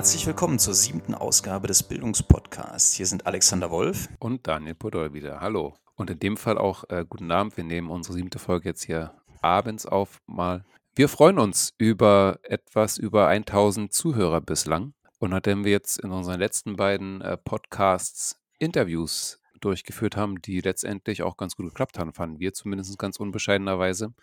Herzlich 0.00 0.26
willkommen 0.26 0.58
zur 0.58 0.72
siebten 0.72 1.14
Ausgabe 1.14 1.66
des 1.66 1.82
Bildungspodcasts. 1.82 2.94
Hier 2.94 3.04
sind 3.04 3.26
Alexander 3.26 3.70
Wolf 3.70 4.08
und 4.18 4.46
Daniel 4.46 4.74
Podol 4.74 5.12
wieder. 5.12 5.42
Hallo. 5.42 5.74
Und 5.94 6.08
in 6.08 6.18
dem 6.18 6.38
Fall 6.38 6.56
auch 6.56 6.84
äh, 6.88 7.04
guten 7.06 7.30
Abend. 7.30 7.58
Wir 7.58 7.64
nehmen 7.64 7.90
unsere 7.90 8.14
siebte 8.14 8.38
Folge 8.38 8.70
jetzt 8.70 8.82
hier 8.82 9.12
abends 9.42 9.84
auf 9.84 10.22
mal. 10.26 10.64
Wir 10.94 11.10
freuen 11.10 11.38
uns 11.38 11.74
über 11.76 12.38
etwas 12.44 12.96
über 12.96 13.28
1000 13.28 13.92
Zuhörer 13.92 14.40
bislang. 14.40 14.94
Und 15.18 15.32
nachdem 15.32 15.66
wir 15.66 15.72
jetzt 15.72 16.00
in 16.00 16.12
unseren 16.12 16.40
letzten 16.40 16.76
beiden 16.76 17.20
äh, 17.20 17.36
Podcasts 17.36 18.38
Interviews 18.58 19.38
durchgeführt 19.60 20.16
haben, 20.16 20.40
die 20.40 20.62
letztendlich 20.62 21.22
auch 21.22 21.36
ganz 21.36 21.56
gut 21.56 21.66
geklappt 21.66 21.98
haben, 21.98 22.14
fanden 22.14 22.40
wir 22.40 22.54
zumindest 22.54 22.98
ganz 22.98 23.18
unbescheidenerweise, 23.18 24.14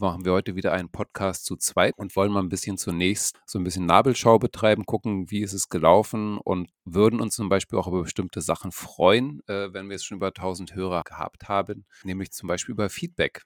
machen 0.00 0.24
wir 0.24 0.32
heute 0.32 0.56
wieder 0.56 0.72
einen 0.72 0.88
Podcast 0.88 1.44
zu 1.44 1.56
zweit 1.56 1.98
und 1.98 2.14
wollen 2.16 2.32
mal 2.32 2.42
ein 2.42 2.48
bisschen 2.48 2.78
zunächst 2.78 3.38
so 3.46 3.58
ein 3.58 3.64
bisschen 3.64 3.86
Nabelschau 3.86 4.38
betreiben, 4.38 4.86
gucken, 4.86 5.30
wie 5.30 5.42
ist 5.42 5.52
es 5.52 5.68
gelaufen 5.68 6.38
und 6.38 6.70
würden 6.84 7.20
uns 7.20 7.34
zum 7.34 7.48
Beispiel 7.48 7.78
auch 7.78 7.88
über 7.88 8.02
bestimmte 8.02 8.40
Sachen 8.40 8.72
freuen, 8.72 9.40
äh, 9.48 9.72
wenn 9.72 9.88
wir 9.88 9.92
jetzt 9.94 10.06
schon 10.06 10.16
über 10.16 10.28
1000 10.28 10.74
Hörer 10.74 11.02
gehabt 11.02 11.48
haben, 11.48 11.84
nämlich 12.04 12.32
zum 12.32 12.48
Beispiel 12.48 12.72
über 12.72 12.88
Feedback. 12.90 13.42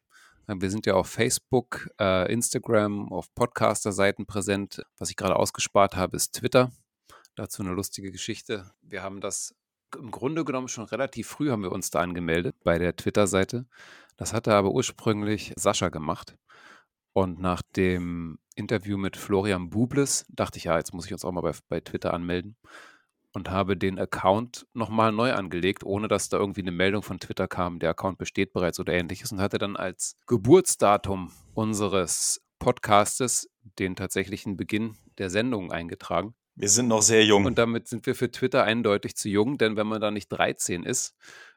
Wir 0.48 0.70
sind 0.70 0.86
ja 0.86 0.94
auf 0.94 1.08
Facebook, 1.08 1.88
äh, 2.00 2.32
Instagram, 2.32 3.12
auf 3.12 3.34
Podcaster-Seiten 3.34 4.26
präsent. 4.26 4.80
Was 4.96 5.10
ich 5.10 5.16
gerade 5.16 5.34
ausgespart 5.34 5.96
habe, 5.96 6.16
ist 6.16 6.34
Twitter. 6.36 6.70
Dazu 7.34 7.62
eine 7.62 7.72
lustige 7.72 8.12
Geschichte. 8.12 8.70
Wir 8.80 9.02
haben 9.02 9.20
das 9.20 9.56
im 9.96 10.10
Grunde 10.10 10.44
genommen 10.44 10.68
schon 10.68 10.84
relativ 10.84 11.28
früh 11.28 11.50
haben 11.50 11.62
wir 11.62 11.72
uns 11.72 11.90
da 11.90 12.00
angemeldet 12.00 12.56
bei 12.64 12.78
der 12.78 12.94
Twitter-Seite. 12.96 13.66
Das 14.16 14.32
hatte 14.32 14.54
aber 14.54 14.70
ursprünglich 14.70 15.52
Sascha 15.56 15.88
gemacht. 15.88 16.36
Und 17.12 17.40
nach 17.40 17.62
dem 17.76 18.38
Interview 18.54 18.98
mit 18.98 19.16
Florian 19.16 19.70
Bubles 19.70 20.26
dachte 20.28 20.58
ich, 20.58 20.64
ja, 20.64 20.76
jetzt 20.76 20.92
muss 20.92 21.06
ich 21.06 21.12
uns 21.12 21.24
auch 21.24 21.32
mal 21.32 21.40
bei, 21.40 21.52
bei 21.68 21.80
Twitter 21.80 22.12
anmelden 22.12 22.56
und 23.36 23.50
habe 23.50 23.76
den 23.76 23.98
Account 23.98 24.66
nochmal 24.72 25.12
neu 25.12 25.34
angelegt, 25.34 25.84
ohne 25.84 26.08
dass 26.08 26.30
da 26.30 26.38
irgendwie 26.38 26.62
eine 26.62 26.72
Meldung 26.72 27.02
von 27.02 27.20
Twitter 27.20 27.46
kam, 27.46 27.78
der 27.78 27.90
Account 27.90 28.16
besteht 28.16 28.54
bereits 28.54 28.80
oder 28.80 28.94
ähnliches 28.94 29.30
und 29.30 29.40
hatte 29.40 29.58
dann 29.58 29.76
als 29.76 30.16
Geburtsdatum 30.26 31.30
unseres 31.52 32.40
Podcastes 32.58 33.50
den 33.78 33.94
tatsächlichen 33.94 34.56
Beginn 34.56 34.96
der 35.18 35.28
Sendung 35.28 35.70
eingetragen. 35.70 36.34
Wir 36.54 36.70
sind 36.70 36.88
noch 36.88 37.02
sehr 37.02 37.26
jung. 37.26 37.44
Und 37.44 37.58
damit 37.58 37.88
sind 37.88 38.06
wir 38.06 38.14
für 38.14 38.30
Twitter 38.30 38.64
eindeutig 38.64 39.14
zu 39.16 39.28
jung, 39.28 39.58
denn 39.58 39.76
wenn 39.76 39.86
man 39.86 40.00
da 40.00 40.10
nicht 40.10 40.28
13 40.28 40.84
ist, 40.84 41.14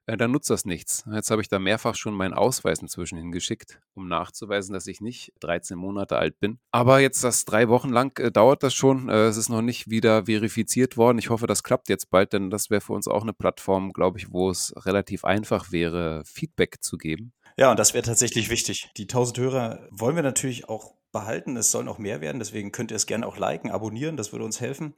äh, 0.09 0.17
dann 0.17 0.31
nutzt 0.31 0.49
das 0.49 0.65
nichts. 0.65 1.03
Jetzt 1.11 1.29
habe 1.29 1.41
ich 1.41 1.49
da 1.49 1.59
mehrfach 1.59 1.95
schon 1.95 2.13
meinen 2.13 2.33
Ausweis 2.33 2.81
inzwischen 2.81 3.17
hingeschickt, 3.17 3.79
um 3.93 4.07
nachzuweisen, 4.07 4.73
dass 4.73 4.87
ich 4.87 5.01
nicht 5.01 5.33
13 5.39 5.77
Monate 5.77 6.17
alt 6.17 6.39
bin. 6.39 6.59
Aber 6.71 6.99
jetzt 6.99 7.23
das 7.23 7.45
drei 7.45 7.69
Wochen 7.69 7.89
lang 7.89 8.17
äh, 8.19 8.31
dauert 8.31 8.63
das 8.63 8.73
schon. 8.73 9.09
Äh, 9.09 9.27
es 9.27 9.37
ist 9.37 9.49
noch 9.49 9.61
nicht 9.61 9.89
wieder 9.89 10.25
verifiziert 10.25 10.97
worden. 10.97 11.19
Ich 11.19 11.29
hoffe, 11.29 11.47
das 11.47 11.63
klappt 11.63 11.89
jetzt 11.89 12.09
bald, 12.09 12.33
denn 12.33 12.49
das 12.49 12.69
wäre 12.69 12.81
für 12.81 12.93
uns 12.93 13.07
auch 13.07 13.21
eine 13.21 13.33
Plattform, 13.33 13.93
glaube 13.93 14.17
ich, 14.17 14.31
wo 14.31 14.49
es 14.49 14.73
relativ 14.85 15.25
einfach 15.25 15.71
wäre, 15.71 16.23
Feedback 16.25 16.77
zu 16.81 16.97
geben. 16.97 17.33
Ja, 17.57 17.69
und 17.71 17.77
das 17.77 17.93
wäre 17.93 18.03
tatsächlich 18.03 18.49
wichtig. 18.49 18.89
Die 18.97 19.03
1000 19.03 19.37
Hörer 19.37 19.87
wollen 19.91 20.15
wir 20.15 20.23
natürlich 20.23 20.69
auch 20.69 20.95
behalten. 21.11 21.57
Es 21.57 21.71
sollen 21.71 21.87
auch 21.87 21.97
mehr 21.97 22.21
werden. 22.21 22.39
Deswegen 22.39 22.71
könnt 22.71 22.91
ihr 22.91 22.97
es 22.97 23.05
gerne 23.05 23.27
auch 23.27 23.37
liken, 23.37 23.71
abonnieren. 23.71 24.17
Das 24.17 24.31
würde 24.31 24.45
uns 24.45 24.61
helfen. 24.61 24.95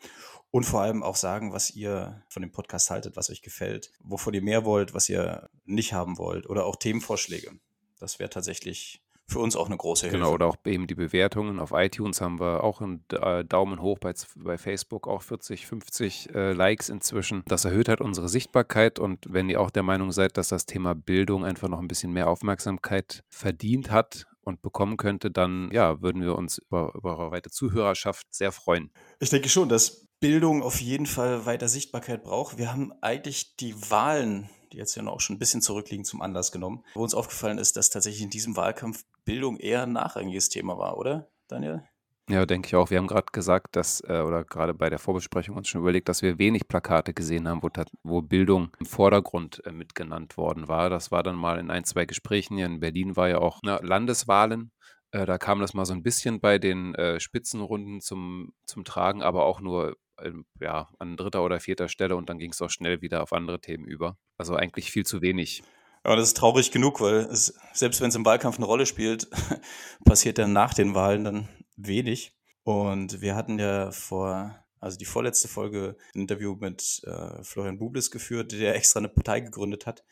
Und 0.52 0.66
vor 0.66 0.82
allem 0.82 1.02
auch 1.02 1.16
sagen, 1.16 1.54
was 1.54 1.72
ihr 1.72 2.24
von 2.28 2.42
dem 2.42 2.52
Podcast 2.52 2.90
haltet, 2.90 3.16
was 3.16 3.30
euch 3.30 3.42
gefällt, 3.42 3.92
wovon 4.02 4.34
ihr 4.34 4.42
mehr 4.42 4.66
wollt, 4.66 4.94
was 4.94 5.08
ihr 5.08 5.50
nicht 5.64 5.94
haben 5.94 6.18
wollt 6.18 6.50
oder 6.50 6.66
auch 6.66 6.76
Themenvorschläge. 6.76 7.52
Das 8.00 8.20
wäre 8.20 8.30
tatsächlich 8.30 9.02
für 9.28 9.40
uns 9.40 9.56
auch 9.56 9.68
eine 9.68 9.78
große 9.78 10.08
Hilfe. 10.08 10.18
Genau, 10.18 10.34
oder 10.34 10.48
auch 10.48 10.58
eben 10.66 10.88
die 10.88 10.96
Bewertungen. 10.96 11.60
Auf 11.60 11.72
iTunes 11.72 12.20
haben 12.20 12.40
wir 12.42 12.66
auch 12.66 12.82
einen 12.82 13.06
äh, 13.14 13.46
Daumen 13.46 13.82
hoch, 13.82 13.98
bei, 13.98 14.14
bei 14.36 14.58
Facebook 14.58 15.08
auch 15.08 15.22
40, 15.22 15.66
50 15.66 16.36
äh, 16.36 16.52
Likes 16.52 16.90
inzwischen. 16.90 17.44
Das 17.48 17.64
erhöht 17.64 17.88
halt 17.88 18.02
unsere 18.02 18.28
Sichtbarkeit 18.28 19.00
und 19.00 19.26
wenn 19.30 19.50
ihr 19.50 19.62
auch 19.62 19.70
der 19.70 19.84
Meinung 19.84 20.12
seid, 20.12 20.36
dass 20.36 20.50
das 20.50 20.66
Thema 20.66 20.96
Bildung 20.96 21.46
einfach 21.46 21.70
noch 21.70 21.80
ein 21.80 21.88
bisschen 21.88 22.12
mehr 22.12 22.28
Aufmerksamkeit 22.28 23.24
verdient 23.30 23.90
hat, 23.90 24.28
und 24.44 24.64
bekommen 24.64 24.98
könnte, 24.98 25.30
dann 25.30 25.70
ja, 25.72 26.02
würden 26.02 26.24
wir 26.24 26.36
uns 26.36 26.58
über, 26.58 26.94
über 26.96 27.18
eure 27.18 27.32
weite 27.32 27.52
Zuhörerschaft 27.52 28.34
sehr 28.34 28.52
freuen. 28.52 28.92
Ich 29.20 29.30
denke 29.30 29.50
schon, 29.50 29.70
dass 29.70 30.08
Bildung 30.22 30.62
auf 30.62 30.80
jeden 30.80 31.08
Fall 31.08 31.48
weiter 31.48 31.68
Sichtbarkeit 31.68 32.24
braucht. 32.24 32.60
Wir 32.60 32.72
haben 32.72 32.94
eigentlich 33.02 33.56
die 33.56 33.74
Wahlen, 33.90 34.50
die 34.72 34.78
jetzt 34.78 34.96
ja 34.96 35.02
noch 35.02 35.20
schon 35.20 35.36
ein 35.36 35.40
bisschen 35.40 35.64
zurückliegen, 35.64 36.06
zum 36.06 36.22
Anlass 36.22 36.52
genommen, 36.52 36.86
wo 36.94 37.02
uns 37.02 37.16
aufgefallen 37.16 37.58
ist, 37.58 37.76
dass 37.76 37.90
tatsächlich 37.90 38.22
in 38.22 38.30
diesem 38.30 38.56
Wahlkampf 38.56 39.04
Bildung 39.26 39.58
eher 39.58 39.82
ein 39.82 39.94
nachrangiges 39.94 40.50
Thema 40.50 40.78
war, 40.78 40.98
oder, 40.98 41.28
Daniel? 41.48 41.84
Ja, 42.30 42.46
denke 42.46 42.68
ich 42.68 42.76
auch. 42.76 42.92
Wir 42.92 43.00
haben 43.00 43.08
gerade 43.08 43.32
gesagt, 43.32 43.76
dass, 43.76 44.02
äh, 44.02 44.22
oder 44.22 44.46
gerade 44.46 44.76
bei 44.76 44.92
der 44.92 45.00
Vorbesprechung 45.00 45.58
uns 45.58 45.68
schon 45.68 45.82
überlegt, 45.82 46.08
dass 46.08 46.22
wir 46.22 46.38
wenig 46.38 46.68
Plakate 46.68 47.16
gesehen 47.16 47.48
haben, 47.48 47.64
wo, 47.64 47.70
wo 48.04 48.22
Bildung 48.22 48.70
im 48.80 48.86
Vordergrund 48.86 49.66
äh, 49.66 49.72
mitgenannt 49.72 50.38
worden 50.38 50.68
war. 50.68 50.92
Das 50.92 51.12
war 51.12 51.24
dann 51.24 51.36
mal 51.36 51.58
in 51.58 51.72
ein, 51.72 51.84
zwei 51.84 52.06
Gesprächen. 52.06 52.58
Hier 52.58 52.68
in 52.68 52.80
Berlin 52.80 53.16
war 53.16 53.28
ja 53.28 53.40
auch 53.40 53.64
ne, 53.64 53.80
Landeswahlen. 53.82 54.72
Äh, 55.12 55.26
da 55.26 55.38
kam 55.38 55.60
das 55.60 55.74
mal 55.74 55.86
so 55.86 55.94
ein 55.94 56.04
bisschen 56.04 56.40
bei 56.40 56.58
den 56.58 56.96
äh, 56.96 57.20
Spitzenrunden 57.20 58.02
zum, 58.02 58.54
zum 58.66 58.84
Tragen, 58.84 59.22
aber 59.22 59.46
auch 59.46 59.60
nur 59.60 59.98
ähm, 60.22 60.46
ja, 60.60 60.90
an 61.00 61.18
dritter 61.18 61.44
oder 61.44 61.60
vierter 61.60 61.90
Stelle 61.90 62.16
und 62.16 62.30
dann 62.30 62.40
ging 62.40 62.52
es 62.52 62.62
auch 62.62 62.70
schnell 62.70 63.02
wieder 63.02 63.24
auf 63.24 63.34
andere 63.34 63.60
Themen 63.60 63.86
über. 63.86 64.18
Also 64.38 64.56
eigentlich 64.56 64.92
viel 64.92 65.06
zu 65.06 65.22
wenig. 65.22 65.64
Ja, 66.06 66.16
das 66.16 66.30
ist 66.30 66.38
traurig 66.38 66.72
genug, 66.72 67.02
weil 67.02 67.28
es, 67.32 67.54
selbst 67.74 68.02
wenn 68.02 68.10
es 68.10 68.16
im 68.16 68.26
Wahlkampf 68.26 68.58
eine 68.58 68.66
Rolle 68.66 68.86
spielt, 68.86 69.30
passiert 70.06 70.38
dann 70.38 70.54
nach 70.54 70.74
den 70.74 70.96
Wahlen 70.96 71.24
dann 71.24 71.50
wenig. 71.76 72.36
Und 72.64 73.22
wir 73.22 73.36
hatten 73.36 73.60
ja 73.60 73.92
vor, 73.92 74.56
also 74.80 74.98
die 74.98 75.06
vorletzte 75.06 75.48
Folge, 75.48 75.98
ein 76.16 76.22
Interview 76.22 76.56
mit 76.56 77.02
äh, 77.06 77.44
Florian 77.44 77.78
Bubles 77.78 78.12
geführt, 78.12 78.52
der 78.52 78.76
extra 78.76 79.00
eine 79.00 79.10
Partei 79.10 79.42
gegründet 79.42 79.86
hat, 79.86 80.04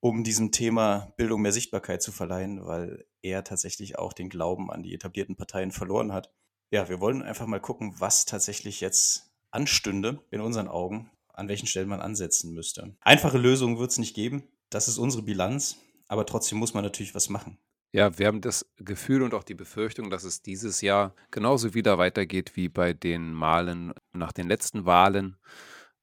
um 0.00 0.24
diesem 0.24 0.50
Thema 0.50 1.12
Bildung 1.16 1.42
mehr 1.42 1.52
Sichtbarkeit 1.52 2.02
zu 2.02 2.12
verleihen, 2.12 2.64
weil 2.66 3.06
er 3.24 3.42
tatsächlich 3.42 3.98
auch 3.98 4.12
den 4.12 4.28
Glauben 4.28 4.70
an 4.70 4.82
die 4.82 4.94
etablierten 4.94 5.34
Parteien 5.34 5.72
verloren 5.72 6.12
hat. 6.12 6.32
Ja, 6.70 6.88
wir 6.88 7.00
wollen 7.00 7.22
einfach 7.22 7.46
mal 7.46 7.60
gucken, 7.60 7.94
was 7.98 8.26
tatsächlich 8.26 8.80
jetzt 8.80 9.32
anstünde 9.50 10.20
in 10.30 10.40
unseren 10.40 10.68
Augen, 10.68 11.10
an 11.32 11.48
welchen 11.48 11.66
Stellen 11.66 11.88
man 11.88 12.00
ansetzen 12.00 12.52
müsste. 12.52 12.94
Einfache 13.00 13.38
Lösungen 13.38 13.78
wird 13.78 13.90
es 13.90 13.98
nicht 13.98 14.14
geben. 14.14 14.44
Das 14.70 14.88
ist 14.88 14.98
unsere 14.98 15.22
Bilanz. 15.22 15.76
Aber 16.06 16.26
trotzdem 16.26 16.58
muss 16.58 16.74
man 16.74 16.84
natürlich 16.84 17.14
was 17.14 17.30
machen. 17.30 17.58
Ja, 17.92 18.18
wir 18.18 18.26
haben 18.26 18.40
das 18.40 18.66
Gefühl 18.76 19.22
und 19.22 19.34
auch 19.34 19.44
die 19.44 19.54
Befürchtung, 19.54 20.10
dass 20.10 20.24
es 20.24 20.42
dieses 20.42 20.80
Jahr 20.80 21.14
genauso 21.30 21.74
wieder 21.74 21.96
weitergeht 21.96 22.56
wie 22.56 22.68
bei 22.68 22.92
den 22.92 23.32
Malen 23.32 23.94
nach 24.12 24.32
den 24.32 24.48
letzten 24.48 24.84
Wahlen, 24.84 25.36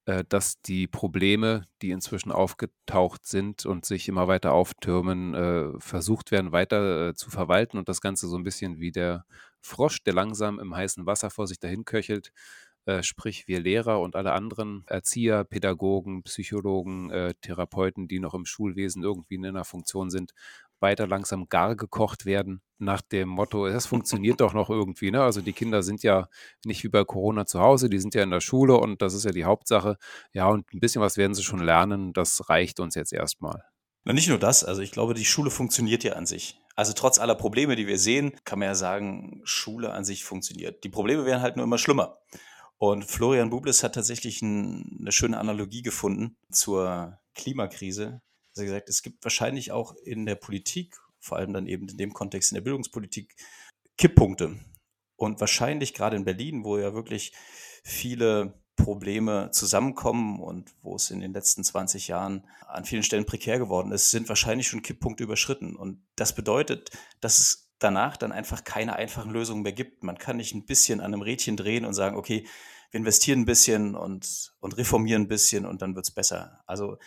äh, 0.06 0.24
dass 0.28 0.60
die 0.62 0.88
Probleme, 0.88 1.68
die 1.84 1.92
inzwischen 1.92 2.32
aufgetaucht 2.32 3.26
sind 3.28 3.68
und 3.68 3.86
sich 3.86 4.08
immer 4.08 4.28
weiter 4.28 4.52
auftürmen, 4.52 5.36
äh, 5.36 5.80
versucht 5.80 6.32
werden, 6.32 6.52
weiter 6.52 7.10
äh, 7.10 7.14
zu 7.14 7.30
verwalten 7.30 7.78
und 7.78 7.88
das 7.88 8.02
Ganze 8.02 8.28
so 8.28 8.36
ein 8.36 8.44
bisschen 8.44 8.80
wie 8.80 8.92
der 8.92 9.26
Frosch, 9.62 10.02
der 10.04 10.14
langsam 10.14 10.60
im 10.60 10.76
heißen 10.76 11.06
Wasser 11.06 11.30
vor 11.30 11.46
sich 11.48 11.60
dahin 11.60 11.86
köchelt, 11.86 12.32
sprich 13.02 13.48
wir 13.48 13.60
Lehrer 13.60 14.02
und 14.02 14.16
alle 14.16 14.32
anderen 14.32 14.84
Erzieher, 14.88 15.44
Pädagogen, 15.44 16.24
Psychologen, 16.24 17.12
Therapeuten, 17.42 18.08
die 18.08 18.20
noch 18.20 18.34
im 18.34 18.46
Schulwesen 18.46 19.04
irgendwie 19.04 19.36
in 19.36 19.46
einer 19.46 19.66
Funktion 19.66 20.10
sind, 20.10 20.34
weiter 20.82 21.08
langsam 21.08 21.48
gar 21.50 21.76
gekocht 21.76 22.26
werden, 22.26 22.62
nach 22.82 23.02
dem 23.02 23.30
Motto, 23.30 23.70
das 23.70 23.86
funktioniert 23.86 24.42
doch 24.42 24.54
noch 24.54 24.70
irgendwie. 24.70 25.12
Ne? 25.12 25.22
Also 25.22 25.42
die 25.42 25.54
Kinder 25.54 25.84
sind 25.84 26.04
ja 26.04 26.28
nicht 26.66 26.84
wie 26.84 26.90
bei 26.90 27.04
Corona 27.04 27.46
zu 27.46 27.60
Hause, 27.60 27.90
die 27.90 28.00
sind 28.00 28.16
ja 28.16 28.24
in 28.24 28.32
der 28.32 28.42
Schule 28.42 28.76
und 28.78 29.02
das 29.02 29.14
ist 29.14 29.24
ja 29.24 29.32
die 29.32 29.46
Hauptsache. 29.46 29.98
Ja, 30.34 30.48
und 30.48 30.74
ein 30.74 30.80
bisschen 30.80 31.02
was 31.02 31.18
werden 31.18 31.34
sie 31.34 31.44
schon 31.44 31.64
lernen, 31.64 32.14
das 32.14 32.50
reicht 32.50 32.80
uns 32.80 32.96
jetzt 32.96 33.14
erstmal. 33.14 33.64
Na, 34.04 34.14
nicht 34.14 34.30
nur 34.30 34.40
das, 34.40 34.64
also 34.64 34.82
ich 34.82 34.92
glaube, 34.92 35.14
die 35.14 35.26
Schule 35.26 35.52
funktioniert 35.52 36.04
ja 36.04 36.14
an 36.14 36.26
sich. 36.26 36.60
Also 36.76 36.94
trotz 36.94 37.20
aller 37.20 37.36
Probleme, 37.36 37.76
die 37.76 37.86
wir 37.86 38.00
sehen, 38.00 38.34
kann 38.46 38.58
man 38.60 38.70
ja 38.70 38.76
sagen, 38.76 39.42
Schule 39.44 39.92
an 39.92 40.04
sich 40.04 40.24
funktioniert. 40.24 40.84
Die 40.84 40.90
Probleme 40.90 41.26
werden 41.26 41.42
halt 41.42 41.56
nur 41.56 41.66
immer 41.66 41.78
schlimmer. 41.78 42.18
Und 42.78 43.06
Florian 43.06 43.52
Bubles 43.52 43.84
hat 43.84 43.94
tatsächlich 43.94 44.42
ein, 44.42 44.98
eine 45.00 45.12
schöne 45.12 45.38
Analogie 45.38 45.84
gefunden 45.84 46.36
zur 46.52 47.20
Klimakrise. 47.36 48.22
Also 48.52 48.66
gesagt, 48.66 48.90
es 48.90 49.02
gibt 49.02 49.24
wahrscheinlich 49.24 49.72
auch 49.72 49.96
in 50.04 50.26
der 50.26 50.36
Politik, 50.36 50.98
vor 51.20 51.38
allem 51.38 51.54
dann 51.54 51.68
eben 51.68 51.88
in 51.88 51.98
dem 51.98 52.14
Kontext 52.14 52.52
in 52.52 52.56
der 52.56 52.62
Bildungspolitik, 52.62 53.36
Kipppunkte. 53.98 54.60
Und 55.16 55.40
wahrscheinlich 55.40 55.94
gerade 55.94 56.16
in 56.16 56.26
Berlin, 56.26 56.64
wo 56.64 56.78
ja 56.78 56.94
wirklich 56.94 57.34
viele 57.84 58.62
Probleme 58.76 59.52
zusammenkommen 59.52 60.40
und 60.40 60.74
wo 60.82 60.96
es 60.96 61.12
in 61.12 61.20
den 61.20 61.34
letzten 61.34 61.64
20 61.64 62.08
Jahren 62.08 62.48
an 62.68 62.86
vielen 62.86 63.04
Stellen 63.04 63.26
prekär 63.26 63.60
geworden 63.60 63.92
ist, 63.92 64.10
sind 64.10 64.28
wahrscheinlich 64.28 64.68
schon 64.68 64.82
Kipppunkte 64.82 65.24
überschritten. 65.24 65.76
Und 65.76 66.04
das 66.16 66.34
bedeutet, 66.34 66.90
dass 67.20 67.40
es 67.40 67.72
danach 67.78 68.18
dann 68.18 68.32
einfach 68.32 68.64
keine 68.64 68.96
einfachen 68.96 69.32
Lösungen 69.32 69.64
mehr 69.64 69.74
gibt. 69.74 70.04
Man 70.04 70.18
kann 70.18 70.38
nicht 70.38 70.56
ein 70.56 70.66
bisschen 70.66 71.00
an 71.00 71.14
einem 71.14 71.22
Rädchen 71.22 71.58
drehen 71.58 71.86
und 71.86 71.94
sagen, 71.94 72.16
okay, 72.16 72.48
wir 72.92 73.00
investieren 73.00 73.42
ein 73.42 73.46
bisschen 73.46 73.96
und, 73.96 74.54
und 74.60 74.78
reformieren 74.78 75.24
ein 75.24 75.28
bisschen 75.28 75.66
und 75.66 75.82
dann 75.82 75.96
wird 75.96 76.06
es 76.06 76.12
besser. 76.12 76.62
Also 76.66 76.98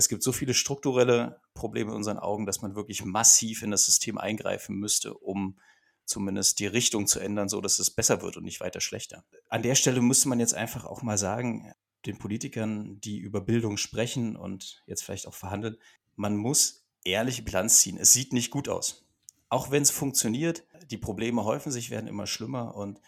es 0.00 0.08
gibt 0.08 0.22
so 0.22 0.32
viele 0.32 0.54
strukturelle 0.54 1.42
Probleme 1.52 1.90
in 1.90 1.96
unseren 1.96 2.18
Augen, 2.18 2.46
dass 2.46 2.62
man 2.62 2.74
wirklich 2.74 3.04
massiv 3.04 3.62
in 3.62 3.70
das 3.70 3.84
System 3.84 4.16
eingreifen 4.16 4.76
müsste, 4.76 5.12
um 5.12 5.58
zumindest 6.06 6.58
die 6.58 6.66
Richtung 6.66 7.06
zu 7.06 7.20
ändern, 7.20 7.50
so 7.50 7.60
dass 7.60 7.78
es 7.78 7.90
besser 7.90 8.22
wird 8.22 8.38
und 8.38 8.44
nicht 8.44 8.60
weiter 8.60 8.80
schlechter. 8.80 9.24
An 9.50 9.62
der 9.62 9.74
Stelle 9.74 10.00
müsste 10.00 10.30
man 10.30 10.40
jetzt 10.40 10.54
einfach 10.54 10.86
auch 10.86 11.02
mal 11.02 11.18
sagen, 11.18 11.70
den 12.06 12.16
Politikern, 12.16 12.98
die 13.02 13.18
über 13.18 13.42
Bildung 13.42 13.76
sprechen 13.76 14.36
und 14.36 14.82
jetzt 14.86 15.04
vielleicht 15.04 15.28
auch 15.28 15.34
verhandeln, 15.34 15.76
man 16.16 16.34
muss 16.34 16.86
ehrliche 17.04 17.42
Bilanz 17.42 17.80
ziehen. 17.80 17.98
Es 17.98 18.14
sieht 18.14 18.32
nicht 18.32 18.50
gut 18.50 18.70
aus. 18.70 19.06
Auch 19.50 19.70
wenn 19.70 19.82
es 19.82 19.90
funktioniert, 19.90 20.64
die 20.90 20.96
Probleme 20.96 21.44
häufen 21.44 21.70
sich, 21.70 21.90
werden 21.90 22.06
immer 22.06 22.26
schlimmer 22.26 22.74
und 22.74 23.02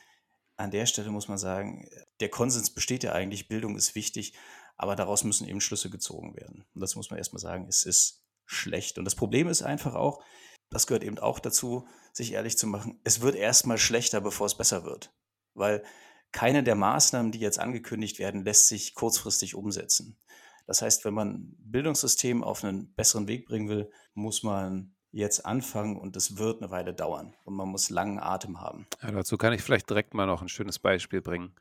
an 0.58 0.70
der 0.70 0.84
Stelle 0.84 1.10
muss 1.10 1.26
man 1.26 1.38
sagen, 1.38 1.88
der 2.20 2.28
Konsens 2.28 2.68
besteht 2.68 3.02
ja 3.02 3.12
eigentlich, 3.12 3.48
Bildung 3.48 3.76
ist 3.76 3.94
wichtig, 3.94 4.34
aber 4.76 4.96
daraus 4.96 5.24
müssen 5.24 5.48
eben 5.48 5.60
Schlüsse 5.60 5.90
gezogen 5.90 6.36
werden. 6.36 6.64
Und 6.74 6.80
das 6.80 6.96
muss 6.96 7.10
man 7.10 7.18
erstmal 7.18 7.40
sagen, 7.40 7.66
es 7.68 7.84
ist 7.84 8.22
schlecht. 8.46 8.98
Und 8.98 9.04
das 9.04 9.14
Problem 9.14 9.48
ist 9.48 9.62
einfach 9.62 9.94
auch, 9.94 10.22
das 10.70 10.86
gehört 10.86 11.04
eben 11.04 11.18
auch 11.18 11.38
dazu, 11.38 11.86
sich 12.12 12.32
ehrlich 12.32 12.58
zu 12.58 12.66
machen, 12.66 13.00
es 13.04 13.20
wird 13.20 13.34
erstmal 13.34 13.78
schlechter, 13.78 14.20
bevor 14.20 14.46
es 14.46 14.56
besser 14.56 14.84
wird. 14.84 15.12
Weil 15.54 15.84
keine 16.32 16.62
der 16.62 16.74
Maßnahmen, 16.74 17.30
die 17.30 17.40
jetzt 17.40 17.58
angekündigt 17.58 18.18
werden, 18.18 18.44
lässt 18.44 18.68
sich 18.68 18.94
kurzfristig 18.94 19.54
umsetzen. 19.54 20.18
Das 20.66 20.80
heißt, 20.80 21.04
wenn 21.04 21.14
man 21.14 21.54
Bildungssystem 21.58 22.42
auf 22.42 22.64
einen 22.64 22.94
besseren 22.94 23.28
Weg 23.28 23.46
bringen 23.46 23.68
will, 23.68 23.90
muss 24.14 24.42
man 24.42 24.94
jetzt 25.10 25.44
anfangen 25.44 25.98
und 25.98 26.16
es 26.16 26.38
wird 26.38 26.62
eine 26.62 26.70
Weile 26.70 26.94
dauern 26.94 27.34
und 27.44 27.54
man 27.54 27.68
muss 27.68 27.90
langen 27.90 28.18
Atem 28.18 28.60
haben. 28.60 28.86
Ja, 29.02 29.10
dazu 29.10 29.36
kann 29.36 29.52
ich 29.52 29.60
vielleicht 29.60 29.90
direkt 29.90 30.14
mal 30.14 30.26
noch 30.26 30.40
ein 30.40 30.48
schönes 30.48 30.78
Beispiel 30.78 31.20
bringen 31.20 31.54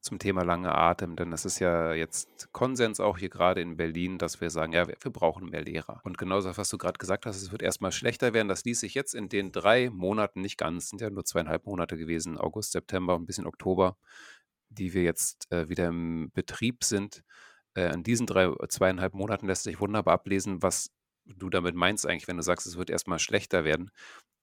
zum 0.00 0.18
Thema 0.18 0.42
lange 0.44 0.74
Atem, 0.74 1.16
denn 1.16 1.30
das 1.30 1.44
ist 1.44 1.58
ja 1.58 1.92
jetzt 1.92 2.52
Konsens 2.52 3.00
auch 3.00 3.18
hier 3.18 3.28
gerade 3.28 3.60
in 3.60 3.76
Berlin, 3.76 4.18
dass 4.18 4.40
wir 4.40 4.50
sagen, 4.50 4.72
ja, 4.72 4.86
wir, 4.86 4.96
wir 5.00 5.10
brauchen 5.10 5.50
mehr 5.50 5.62
Lehrer. 5.62 6.00
Und 6.04 6.18
genauso, 6.18 6.56
was 6.56 6.68
du 6.68 6.78
gerade 6.78 6.98
gesagt 6.98 7.26
hast, 7.26 7.36
es 7.36 7.50
wird 7.52 7.62
erstmal 7.62 7.92
schlechter 7.92 8.32
werden. 8.32 8.48
Das 8.48 8.64
ließ 8.64 8.80
sich 8.80 8.94
jetzt 8.94 9.14
in 9.14 9.28
den 9.28 9.52
drei 9.52 9.90
Monaten 9.90 10.40
nicht 10.40 10.56
ganz, 10.56 10.90
sind 10.90 11.00
ja 11.00 11.10
nur 11.10 11.24
zweieinhalb 11.24 11.66
Monate 11.66 11.96
gewesen, 11.96 12.38
August, 12.38 12.72
September 12.72 13.16
und 13.16 13.22
ein 13.22 13.26
bisschen 13.26 13.46
Oktober, 13.46 13.96
die 14.68 14.94
wir 14.94 15.02
jetzt 15.02 15.50
äh, 15.50 15.68
wieder 15.68 15.88
im 15.88 16.30
Betrieb 16.32 16.84
sind. 16.84 17.22
Äh, 17.74 17.92
in 17.92 18.02
diesen 18.02 18.26
drei, 18.26 18.50
zweieinhalb 18.68 19.14
Monaten 19.14 19.46
lässt 19.46 19.64
sich 19.64 19.80
wunderbar 19.80 20.14
ablesen, 20.14 20.62
was 20.62 20.90
du 21.24 21.50
damit 21.50 21.74
meinst 21.74 22.06
eigentlich, 22.06 22.28
wenn 22.28 22.36
du 22.36 22.42
sagst, 22.42 22.66
es 22.66 22.78
wird 22.78 22.90
erstmal 22.90 23.18
schlechter 23.18 23.64
werden. 23.64 23.90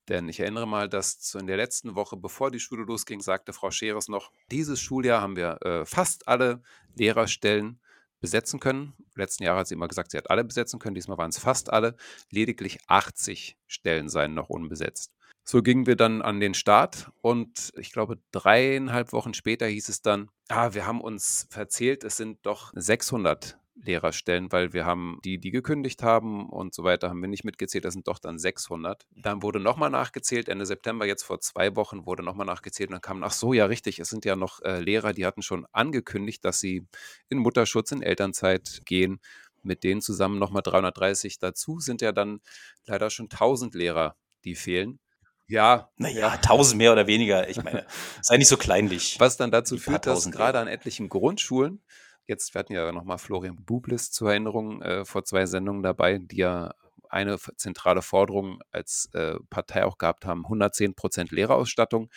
Denn 0.10 0.30
ich 0.30 0.40
erinnere 0.40 0.68
mal, 0.68 0.88
dass 0.88 1.34
in 1.34 1.48
der 1.48 1.57
letzten 1.57 1.96
Woche, 1.96 2.16
bevor 2.16 2.52
die 2.52 2.60
Schule 2.60 2.84
losging, 2.84 3.22
sagte 3.22 3.54
Frau 3.54 3.72
Scheres 3.72 4.07
noch, 4.07 4.31
dieses 4.52 4.80
Schuljahr 4.80 5.22
haben 5.22 5.36
wir 5.36 5.62
äh, 5.63 5.86
fast 5.86 6.28
alle 6.28 6.62
Lehrerstellen 6.96 7.80
besetzen 8.22 8.60
können. 8.60 8.94
Letzten 9.16 9.44
Jahr 9.44 9.57
hat 9.57 9.68
sie 9.68 9.75
immer 9.75 9.88
gesagt, 9.88 10.12
sie 10.12 10.18
hat 10.18 10.30
alle 10.30 10.44
besetzen 10.44 10.80
können. 10.80 10.96
Diesmal 10.96 11.18
waren 11.18 11.30
es 11.30 11.40
fast 11.40 11.72
alle. 11.72 11.96
Lediglich 12.30 12.80
80 12.88 13.57
Stellen 13.68 14.10
seien 14.10 14.34
noch 14.34 14.50
unbesetzt. 14.50 15.12
So 15.44 15.62
gingen 15.62 15.86
wir 15.86 15.96
dann 15.96 16.24
an 16.24 16.40
den 16.40 16.56
Start 16.56 17.12
und 17.22 17.72
ich 17.78 17.92
glaube, 17.92 18.18
dreieinhalb 18.31 19.13
Wochen 19.13 19.36
später 19.36 19.68
hieß 19.68 19.90
es 19.90 20.02
dann, 20.02 20.31
ah, 20.48 20.74
wir 20.74 20.88
haben 20.88 21.02
uns 21.02 21.46
verzählt, 21.52 22.04
es 22.04 22.18
sind 22.18 22.44
doch 22.48 22.72
600 22.74 23.60
Lehrerstellen, 23.75 24.51
weil 24.51 24.74
wir 24.74 24.86
haben 24.86 25.19
die, 25.24 25.38
die 25.38 25.51
gekündigt 25.51 26.01
haben 26.01 26.50
und 26.50 26.74
so 26.74 26.83
weiter, 26.83 27.10
haben 27.10 27.22
wir 27.22 27.27
nicht 27.27 27.44
mitgezählt, 27.44 27.86
das 27.86 27.94
sind 27.94 28.07
doch 28.07 28.19
dann 28.19 28.39
600. 28.39 29.06
Dann 29.12 29.44
wurde 29.44 29.60
nochmal 29.60 29.89
nachgezählt, 29.89 30.48
Ende 30.48 30.66
September, 30.66 31.06
jetzt 31.06 31.24
vor 31.24 31.39
zwei 31.42 31.75
Wochen, 31.75 32.06
wurde 32.06 32.24
nochmal 32.24 32.45
nachgezählt 32.45 32.89
und 32.89 32.94
dann 32.94 33.01
kam, 33.01 33.24
ach 33.24 33.31
so, 33.33 33.54
ja 33.54 33.66
richtig, 33.66 34.00
es 34.00 34.10
sind 34.10 34.25
ja 34.25 34.36
noch 34.36 34.62
äh, 34.62 34.80
Lehrer, 34.80 35.13
die 35.13 35.25
hatten 35.25 35.42
schon 35.42 35.66
angekündigt, 35.72 36.45
dass 36.45 36.60
sie 36.60 36.88
in 37.30 37.38
Mutterschutz, 37.38 37.92
in 37.92 38.01
Elternzeit 38.01 38.81
gehen. 38.86 39.19
Mit 39.62 39.83
denen 39.83 40.01
zusammen 40.01 40.38
nochmal 40.38 40.62
330 40.62 41.39
dazu 41.39 41.80
sind 41.80 42.01
ja 42.01 42.12
dann 42.12 42.39
leider 42.86 43.10
schon 43.10 43.25
1000 43.25 43.74
Lehrer, 43.74 44.16
die 44.44 44.56
fehlen. 44.56 45.00
Ja. 45.48 45.89
Naja, 45.98 46.30
1000 46.30 46.78
mehr 46.78 46.92
oder 46.92 47.07
weniger. 47.07 47.50
Ich 47.50 47.62
meine, 47.63 47.86
sei 48.21 48.38
nicht 48.38 48.48
so 48.48 48.57
kleinlich. 48.57 49.19
Was 49.19 49.38
dann 49.38 49.51
dazu 49.51 49.78
führt, 49.78 50.06
dass 50.06 50.30
gerade 50.31 50.60
an 50.60 50.68
etlichen 50.68 51.10
Grundschulen 51.10 51.81
Jetzt, 52.27 52.56
wir 52.56 52.66
ja 52.69 52.92
nochmal 52.92 53.19
Florian 53.19 53.56
Bublis 53.56 54.12
zur 54.12 54.30
Erinnerung 54.30 54.81
äh, 54.81 55.06
vor 55.06 55.24
zwei 55.25 55.45
Sendungen 55.45 55.83
dabei, 55.83 56.18
die 56.18 56.38
ja 56.38 56.74
eine 57.10 57.38
zentrale 57.38 58.01
Forderung 58.01 58.62
als 58.72 59.10
äh, 59.13 59.36
Partei 59.50 59.86
auch 59.86 59.98
gehabt 59.98 60.25
haben, 60.25 60.44
110 60.44 60.95
Prozent 60.95 61.31
Lehrerausstattung. 61.31 62.10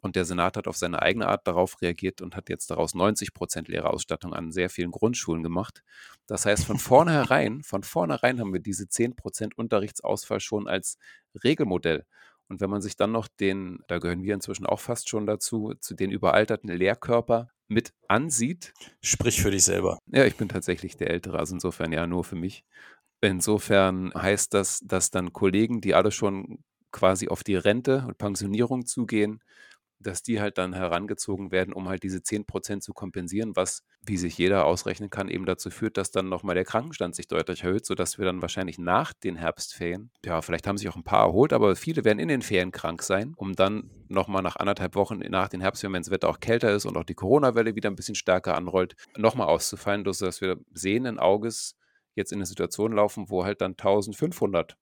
Und 0.00 0.14
der 0.14 0.24
Senat 0.24 0.56
hat 0.56 0.68
auf 0.68 0.76
seine 0.76 1.02
eigene 1.02 1.26
Art 1.26 1.48
darauf 1.48 1.82
reagiert 1.82 2.20
und 2.20 2.36
hat 2.36 2.48
jetzt 2.48 2.70
daraus 2.70 2.94
90 2.94 3.34
Prozent 3.34 3.66
Lehrerausstattung 3.66 4.32
an 4.32 4.52
sehr 4.52 4.70
vielen 4.70 4.92
Grundschulen 4.92 5.42
gemacht. 5.42 5.82
Das 6.26 6.46
heißt, 6.46 6.64
von 6.64 6.78
vornherein, 6.78 7.62
von 7.64 7.82
vornherein 7.82 8.38
haben 8.38 8.52
wir 8.52 8.60
diese 8.60 8.88
10 8.88 9.16
Prozent 9.16 9.58
Unterrichtsausfall 9.58 10.38
schon 10.38 10.68
als 10.68 10.98
Regelmodell. 11.42 12.06
Und 12.48 12.60
wenn 12.60 12.70
man 12.70 12.80
sich 12.80 12.96
dann 12.96 13.10
noch 13.12 13.26
den, 13.26 13.80
da 13.88 13.98
gehören 13.98 14.22
wir 14.22 14.34
inzwischen 14.34 14.66
auch 14.66 14.80
fast 14.80 15.08
schon 15.08 15.26
dazu, 15.26 15.74
zu 15.80 15.94
den 15.94 16.12
überalterten 16.12 16.70
Lehrkörper 16.70 17.50
mit 17.68 17.92
ansieht. 18.08 18.72
Sprich 19.02 19.40
für 19.40 19.50
dich 19.50 19.64
selber. 19.64 19.98
Ja, 20.06 20.24
ich 20.24 20.36
bin 20.36 20.48
tatsächlich 20.48 20.96
der 20.96 21.10
Ältere, 21.10 21.38
also 21.38 21.54
insofern 21.54 21.92
ja 21.92 22.06
nur 22.06 22.24
für 22.24 22.36
mich. 22.36 22.64
Insofern 23.20 24.12
heißt 24.14 24.54
das, 24.54 24.80
dass 24.84 25.10
dann 25.10 25.32
Kollegen, 25.32 25.80
die 25.80 25.94
alle 25.94 26.10
schon 26.10 26.58
quasi 26.92 27.28
auf 27.28 27.44
die 27.44 27.56
Rente 27.56 28.04
und 28.06 28.18
Pensionierung 28.18 28.86
zugehen, 28.86 29.42
dass 30.00 30.22
die 30.22 30.40
halt 30.40 30.58
dann 30.58 30.74
herangezogen 30.74 31.50
werden, 31.50 31.72
um 31.72 31.88
halt 31.88 32.02
diese 32.02 32.18
10% 32.18 32.80
zu 32.80 32.92
kompensieren, 32.92 33.56
was, 33.56 33.82
wie 34.04 34.16
sich 34.16 34.38
jeder 34.38 34.64
ausrechnen 34.64 35.10
kann, 35.10 35.28
eben 35.28 35.46
dazu 35.46 35.70
führt, 35.70 35.96
dass 35.96 36.10
dann 36.10 36.28
nochmal 36.28 36.54
der 36.54 36.64
Krankenstand 36.64 37.14
sich 37.14 37.26
deutlich 37.28 37.64
erhöht, 37.64 37.86
sodass 37.86 38.18
wir 38.18 38.24
dann 38.24 38.42
wahrscheinlich 38.42 38.78
nach 38.78 39.12
den 39.12 39.36
Herbstferien, 39.36 40.10
ja, 40.24 40.40
vielleicht 40.42 40.66
haben 40.66 40.78
sich 40.78 40.88
auch 40.88 40.96
ein 40.96 41.04
paar 41.04 41.26
erholt, 41.26 41.52
aber 41.52 41.74
viele 41.76 42.04
werden 42.04 42.18
in 42.18 42.28
den 42.28 42.42
Ferien 42.42 42.72
krank 42.72 43.02
sein, 43.02 43.34
um 43.36 43.54
dann 43.54 43.90
nochmal 44.08 44.42
nach 44.42 44.56
anderthalb 44.56 44.94
Wochen 44.94 45.18
nach 45.18 45.48
den 45.48 45.60
Herbstferien, 45.60 45.94
wenn 45.94 46.02
das 46.02 46.10
Wetter 46.10 46.28
auch 46.28 46.40
kälter 46.40 46.72
ist 46.72 46.86
und 46.86 46.96
auch 46.96 47.04
die 47.04 47.14
Corona-Welle 47.14 47.74
wieder 47.74 47.90
ein 47.90 47.96
bisschen 47.96 48.14
stärker 48.14 48.56
anrollt, 48.56 48.94
nochmal 49.16 49.48
auszufallen, 49.48 50.04
dass 50.04 50.20
wir 50.40 50.58
sehenden 50.72 51.18
Auges 51.18 51.76
jetzt 52.14 52.32
in 52.32 52.38
eine 52.38 52.46
Situation 52.46 52.92
laufen, 52.92 53.30
wo 53.30 53.44
halt 53.44 53.60
dann 53.60 53.72
1500 53.72 54.76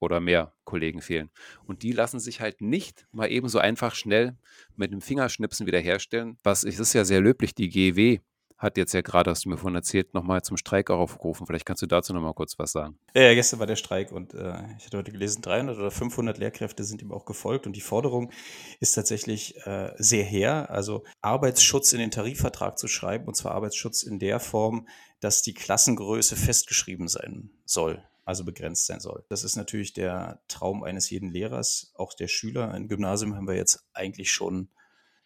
oder 0.00 0.20
mehr 0.20 0.52
Kollegen 0.64 1.00
fehlen. 1.00 1.30
Und 1.66 1.82
die 1.82 1.92
lassen 1.92 2.20
sich 2.20 2.40
halt 2.40 2.60
nicht 2.60 3.06
mal 3.12 3.30
eben 3.30 3.48
so 3.48 3.58
einfach 3.58 3.94
schnell 3.94 4.36
mit 4.76 4.92
dem 4.92 5.00
Fingerschnipsen 5.00 5.66
wiederherstellen. 5.66 6.38
Was 6.42 6.64
ist 6.64 6.92
ja 6.92 7.04
sehr 7.04 7.20
löblich, 7.20 7.54
die 7.54 7.68
GW 7.68 8.20
hat 8.58 8.78
jetzt 8.78 8.94
ja 8.94 9.02
gerade, 9.02 9.30
hast 9.30 9.44
du 9.44 9.50
mir 9.50 9.58
vorhin 9.58 9.74
erzählt, 9.74 10.14
nochmal 10.14 10.42
zum 10.42 10.56
Streik 10.56 10.90
auch 10.90 10.98
aufgerufen. 10.98 11.46
Vielleicht 11.46 11.66
kannst 11.66 11.82
du 11.82 11.86
dazu 11.86 12.14
nochmal 12.14 12.32
kurz 12.32 12.58
was 12.58 12.72
sagen. 12.72 12.98
Ja, 13.14 13.22
ja, 13.22 13.34
gestern 13.34 13.60
war 13.60 13.66
der 13.66 13.76
Streik 13.76 14.12
und 14.12 14.32
äh, 14.32 14.54
ich 14.78 14.86
hatte 14.86 14.96
heute 14.98 15.12
gelesen, 15.12 15.42
300 15.42 15.76
oder 15.76 15.90
500 15.90 16.38
Lehrkräfte 16.38 16.84
sind 16.84 17.02
ihm 17.02 17.12
auch 17.12 17.26
gefolgt 17.26 17.66
und 17.66 17.74
die 17.74 17.82
Forderung 17.82 18.32
ist 18.80 18.92
tatsächlich 18.92 19.56
äh, 19.66 19.92
sehr 19.98 20.24
her, 20.24 20.70
also 20.70 21.04
Arbeitsschutz 21.20 21.92
in 21.92 21.98
den 21.98 22.10
Tarifvertrag 22.10 22.78
zu 22.78 22.88
schreiben 22.88 23.26
und 23.26 23.34
zwar 23.34 23.52
Arbeitsschutz 23.52 24.02
in 24.02 24.18
der 24.18 24.40
Form, 24.40 24.88
dass 25.20 25.42
die 25.42 25.54
Klassengröße 25.54 26.36
festgeschrieben 26.36 27.08
sein 27.08 27.50
soll 27.64 28.02
also 28.26 28.44
begrenzt 28.44 28.86
sein 28.86 29.00
soll. 29.00 29.24
Das 29.28 29.44
ist 29.44 29.56
natürlich 29.56 29.92
der 29.92 30.42
Traum 30.48 30.82
eines 30.82 31.08
jeden 31.10 31.30
Lehrers, 31.30 31.92
auch 31.94 32.12
der 32.12 32.26
Schüler. 32.26 32.74
Im 32.74 32.88
Gymnasium 32.88 33.36
haben 33.36 33.46
wir 33.46 33.54
jetzt 33.54 33.86
eigentlich 33.92 34.32
schon 34.32 34.68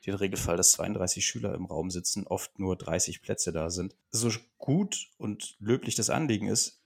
den 0.07 0.15
Regelfall, 0.15 0.59
dass 0.59 0.73
32 0.73 1.25
Schüler 1.25 1.55
im 1.55 1.65
Raum 1.65 1.91
sitzen, 1.91 2.27
oft 2.27 2.59
nur 2.59 2.77
30 2.77 3.23
Plätze 3.23 3.53
da 3.53 3.71
sind. 3.71 3.97
So 4.11 4.31
gut 4.59 5.09
und 5.17 5.57
löblich 5.61 5.95
das 5.95 6.11
Anliegen 6.11 6.47
ist, 6.47 6.83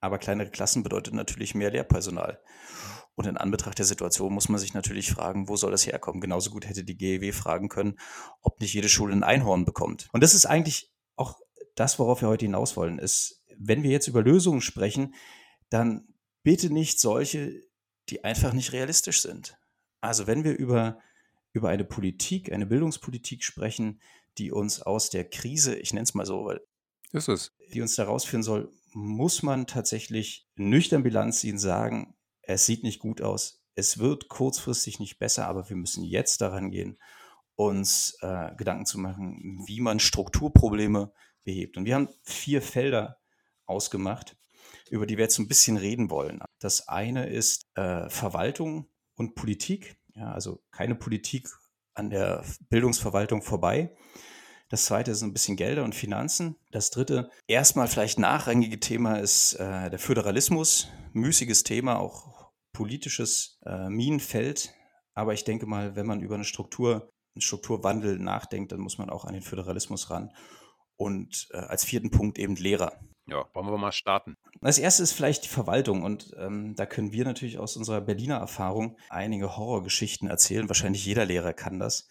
aber 0.00 0.18
kleinere 0.18 0.50
Klassen 0.50 0.82
bedeutet 0.82 1.14
natürlich 1.14 1.54
mehr 1.54 1.70
Lehrpersonal. 1.70 2.40
Und 3.14 3.26
in 3.26 3.38
Anbetracht 3.38 3.78
der 3.78 3.86
Situation 3.86 4.34
muss 4.34 4.50
man 4.50 4.60
sich 4.60 4.74
natürlich 4.74 5.10
fragen, 5.10 5.48
wo 5.48 5.56
soll 5.56 5.70
das 5.70 5.86
herkommen? 5.86 6.20
Genauso 6.20 6.50
gut 6.50 6.66
hätte 6.66 6.84
die 6.84 6.96
GEW 6.96 7.32
fragen 7.32 7.70
können, 7.70 7.98
ob 8.42 8.60
nicht 8.60 8.74
jede 8.74 8.90
Schule 8.90 9.14
ein 9.14 9.24
Einhorn 9.24 9.64
bekommt. 9.64 10.08
Und 10.12 10.22
das 10.22 10.34
ist 10.34 10.44
eigentlich 10.44 10.92
auch 11.16 11.38
das, 11.74 11.98
worauf 11.98 12.20
wir 12.20 12.28
heute 12.28 12.44
hinaus 12.44 12.76
wollen, 12.76 12.98
ist, 12.98 13.42
wenn 13.56 13.82
wir 13.82 13.90
jetzt 13.90 14.08
über 14.08 14.22
Lösungen 14.22 14.60
sprechen, 14.60 15.14
dann 15.70 16.14
bitte 16.42 16.70
nicht 16.70 17.00
solche, 17.00 17.62
die 18.08 18.24
einfach 18.24 18.52
nicht 18.52 18.72
realistisch 18.72 19.22
sind. 19.22 19.56
Also 20.00 20.26
wenn 20.26 20.44
wir 20.44 20.56
über, 20.56 20.98
über 21.52 21.70
eine 21.70 21.84
Politik, 21.84 22.52
eine 22.52 22.66
Bildungspolitik 22.66 23.42
sprechen, 23.42 24.00
die 24.38 24.52
uns 24.52 24.82
aus 24.82 25.10
der 25.10 25.28
Krise, 25.28 25.76
ich 25.76 25.92
nenne 25.92 26.04
es 26.04 26.14
mal 26.14 26.26
so, 26.26 26.44
weil 26.44 26.60
ist 27.12 27.28
es. 27.28 27.52
die 27.72 27.80
uns 27.80 27.94
da 27.94 28.04
rausführen 28.04 28.42
soll, 28.42 28.70
muss 28.92 29.42
man 29.42 29.66
tatsächlich 29.66 30.48
nüchtern 30.56 31.02
Bilanz 31.02 31.40
ziehen, 31.40 31.58
sagen, 31.58 32.14
es 32.42 32.66
sieht 32.66 32.82
nicht 32.82 33.00
gut 33.00 33.22
aus, 33.22 33.64
es 33.74 33.98
wird 33.98 34.28
kurzfristig 34.28 35.00
nicht 35.00 35.18
besser, 35.18 35.46
aber 35.46 35.68
wir 35.68 35.76
müssen 35.76 36.04
jetzt 36.04 36.40
daran 36.40 36.70
gehen, 36.70 36.98
uns 37.56 38.18
äh, 38.20 38.54
Gedanken 38.56 38.86
zu 38.86 38.98
machen, 38.98 39.62
wie 39.66 39.80
man 39.80 40.00
Strukturprobleme 40.00 41.12
behebt. 41.44 41.76
Und 41.76 41.84
wir 41.84 41.94
haben 41.94 42.08
vier 42.22 42.62
Felder 42.62 43.18
ausgemacht, 43.66 44.36
über 44.90 45.06
die 45.06 45.16
wir 45.16 45.24
jetzt 45.24 45.38
ein 45.38 45.48
bisschen 45.48 45.76
reden 45.76 46.10
wollen. 46.10 46.40
Das 46.60 46.88
eine 46.88 47.26
ist 47.26 47.64
äh, 47.74 48.08
Verwaltung 48.08 48.88
und 49.16 49.34
Politik, 49.34 49.96
ja, 50.14 50.32
also 50.32 50.62
keine 50.70 50.94
Politik 50.94 51.48
an 51.94 52.10
der 52.10 52.44
Bildungsverwaltung 52.68 53.42
vorbei. 53.42 53.94
Das 54.68 54.86
zweite 54.86 55.10
ist 55.10 55.22
ein 55.22 55.32
bisschen 55.32 55.56
Gelder 55.56 55.84
und 55.84 55.94
Finanzen. 55.94 56.56
Das 56.70 56.90
dritte, 56.90 57.30
erstmal 57.46 57.86
vielleicht 57.86 58.18
nachrangige 58.18 58.80
Thema 58.80 59.16
ist 59.18 59.54
äh, 59.54 59.90
der 59.90 59.98
Föderalismus. 59.98 60.88
Müßiges 61.12 61.62
Thema, 61.62 61.98
auch 62.00 62.50
politisches 62.72 63.60
äh, 63.64 63.88
Minenfeld. 63.88 64.74
Aber 65.14 65.32
ich 65.32 65.44
denke 65.44 65.66
mal, 65.66 65.94
wenn 65.94 66.06
man 66.06 66.20
über 66.20 66.34
eine 66.34 66.44
Struktur, 66.44 67.08
einen 67.34 67.42
Strukturwandel 67.42 68.18
nachdenkt, 68.18 68.72
dann 68.72 68.80
muss 68.80 68.98
man 68.98 69.10
auch 69.10 69.24
an 69.24 69.34
den 69.34 69.42
Föderalismus 69.42 70.10
ran. 70.10 70.32
Und 70.96 71.48
äh, 71.52 71.58
als 71.58 71.84
vierten 71.84 72.10
Punkt 72.10 72.38
eben 72.38 72.56
Lehrer. 72.56 72.98
Ja, 73.26 73.46
wollen 73.54 73.66
wir 73.66 73.78
mal 73.78 73.92
starten. 73.92 74.36
Als 74.60 74.78
erstes 74.78 75.12
vielleicht 75.12 75.44
die 75.44 75.48
Verwaltung. 75.48 76.02
Und 76.02 76.34
ähm, 76.38 76.74
da 76.76 76.84
können 76.84 77.12
wir 77.12 77.24
natürlich 77.24 77.58
aus 77.58 77.76
unserer 77.76 78.00
Berliner 78.00 78.36
Erfahrung 78.36 78.98
einige 79.08 79.56
Horrorgeschichten 79.56 80.28
erzählen. 80.28 80.68
Wahrscheinlich 80.68 81.04
jeder 81.04 81.24
Lehrer 81.24 81.54
kann 81.54 81.78
das. 81.78 82.08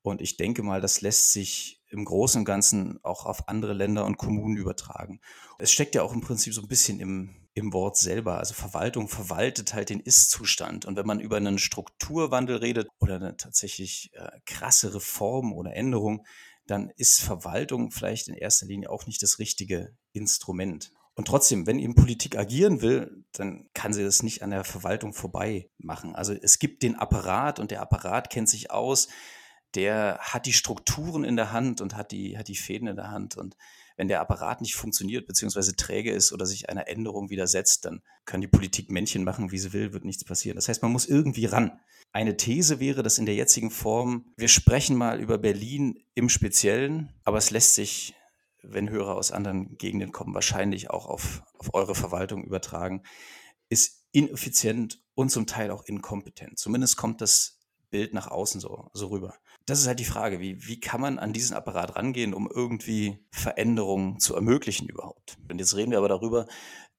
Und 0.00 0.20
ich 0.20 0.36
denke 0.36 0.62
mal, 0.62 0.80
das 0.80 1.00
lässt 1.00 1.32
sich 1.32 1.82
im 1.88 2.04
Großen 2.04 2.40
und 2.40 2.44
Ganzen 2.44 2.98
auch 3.02 3.24
auf 3.24 3.48
andere 3.48 3.72
Länder 3.72 4.04
und 4.04 4.16
Kommunen 4.16 4.56
übertragen. 4.56 5.20
Es 5.58 5.70
steckt 5.70 5.94
ja 5.94 6.02
auch 6.02 6.12
im 6.12 6.20
Prinzip 6.20 6.52
so 6.52 6.60
ein 6.60 6.68
bisschen 6.68 6.98
im, 6.98 7.36
im 7.54 7.72
Wort 7.72 7.96
selber. 7.96 8.38
Also 8.38 8.52
Verwaltung 8.52 9.08
verwaltet 9.08 9.74
halt 9.74 9.90
den 9.90 10.00
Ist-Zustand. 10.00 10.86
Und 10.86 10.96
wenn 10.96 11.06
man 11.06 11.20
über 11.20 11.36
einen 11.36 11.58
Strukturwandel 11.58 12.56
redet 12.56 12.88
oder 12.98 13.16
eine 13.16 13.36
tatsächlich 13.36 14.10
äh, 14.14 14.28
krasse 14.44 14.94
Reform 14.94 15.52
oder 15.52 15.74
Änderung, 15.74 16.26
dann 16.66 16.90
ist 16.96 17.20
Verwaltung 17.20 17.90
vielleicht 17.90 18.28
in 18.28 18.34
erster 18.34 18.66
Linie 18.66 18.90
auch 18.90 19.06
nicht 19.06 19.22
das 19.22 19.38
richtige 19.38 19.96
Instrument. 20.12 20.92
Und 21.14 21.28
trotzdem, 21.28 21.66
wenn 21.66 21.78
eben 21.78 21.94
Politik 21.94 22.36
agieren 22.36 22.80
will, 22.80 23.24
dann 23.32 23.68
kann 23.74 23.92
sie 23.92 24.02
das 24.02 24.22
nicht 24.22 24.42
an 24.42 24.50
der 24.50 24.64
Verwaltung 24.64 25.12
vorbei 25.12 25.70
machen. 25.78 26.14
Also 26.16 26.32
es 26.32 26.58
gibt 26.58 26.82
den 26.82 26.96
Apparat 26.96 27.60
und 27.60 27.70
der 27.70 27.82
Apparat 27.82 28.30
kennt 28.30 28.48
sich 28.48 28.70
aus 28.70 29.08
der 29.74 30.18
hat 30.20 30.46
die 30.46 30.52
Strukturen 30.52 31.24
in 31.24 31.36
der 31.36 31.52
Hand 31.52 31.80
und 31.80 31.96
hat 31.96 32.12
die, 32.12 32.38
hat 32.38 32.48
die 32.48 32.56
Fäden 32.56 32.88
in 32.88 32.96
der 32.96 33.10
Hand. 33.10 33.36
Und 33.36 33.56
wenn 33.96 34.08
der 34.08 34.20
Apparat 34.20 34.60
nicht 34.60 34.74
funktioniert, 34.74 35.26
beziehungsweise 35.26 35.76
träge 35.76 36.10
ist 36.10 36.32
oder 36.32 36.46
sich 36.46 36.68
einer 36.68 36.88
Änderung 36.88 37.30
widersetzt, 37.30 37.84
dann 37.84 38.02
kann 38.24 38.40
die 38.40 38.48
Politik 38.48 38.90
Männchen 38.90 39.24
machen, 39.24 39.52
wie 39.52 39.58
sie 39.58 39.72
will, 39.72 39.92
wird 39.92 40.04
nichts 40.04 40.24
passieren. 40.24 40.56
Das 40.56 40.68
heißt, 40.68 40.82
man 40.82 40.92
muss 40.92 41.06
irgendwie 41.06 41.46
ran. 41.46 41.80
Eine 42.12 42.36
These 42.36 42.80
wäre, 42.80 43.02
dass 43.02 43.18
in 43.18 43.26
der 43.26 43.34
jetzigen 43.34 43.70
Form, 43.70 44.32
wir 44.36 44.48
sprechen 44.48 44.96
mal 44.96 45.20
über 45.20 45.38
Berlin 45.38 45.98
im 46.14 46.28
Speziellen, 46.28 47.12
aber 47.24 47.38
es 47.38 47.50
lässt 47.50 47.74
sich, 47.74 48.14
wenn 48.62 48.90
Hörer 48.90 49.16
aus 49.16 49.32
anderen 49.32 49.76
Gegenden 49.78 50.12
kommen, 50.12 50.34
wahrscheinlich 50.34 50.90
auch 50.90 51.06
auf, 51.06 51.42
auf 51.58 51.74
eure 51.74 51.94
Verwaltung 51.94 52.44
übertragen, 52.44 53.02
ist 53.68 54.04
ineffizient 54.12 55.02
und 55.14 55.30
zum 55.30 55.46
Teil 55.46 55.70
auch 55.70 55.84
inkompetent. 55.84 56.58
Zumindest 56.58 56.96
kommt 56.96 57.20
das 57.20 57.58
Bild 57.94 58.12
nach 58.12 58.26
außen 58.26 58.60
so, 58.60 58.90
so 58.92 59.06
rüber. 59.06 59.38
Das 59.66 59.78
ist 59.78 59.86
halt 59.86 60.00
die 60.00 60.04
Frage, 60.04 60.40
wie, 60.40 60.66
wie 60.66 60.80
kann 60.80 61.00
man 61.00 61.20
an 61.20 61.32
diesen 61.32 61.56
Apparat 61.56 61.94
rangehen, 61.94 62.34
um 62.34 62.50
irgendwie 62.52 63.24
Veränderungen 63.30 64.18
zu 64.18 64.34
ermöglichen 64.34 64.88
überhaupt? 64.88 65.38
Und 65.48 65.60
jetzt 65.60 65.76
reden 65.76 65.92
wir 65.92 65.98
aber 65.98 66.08
darüber, 66.08 66.46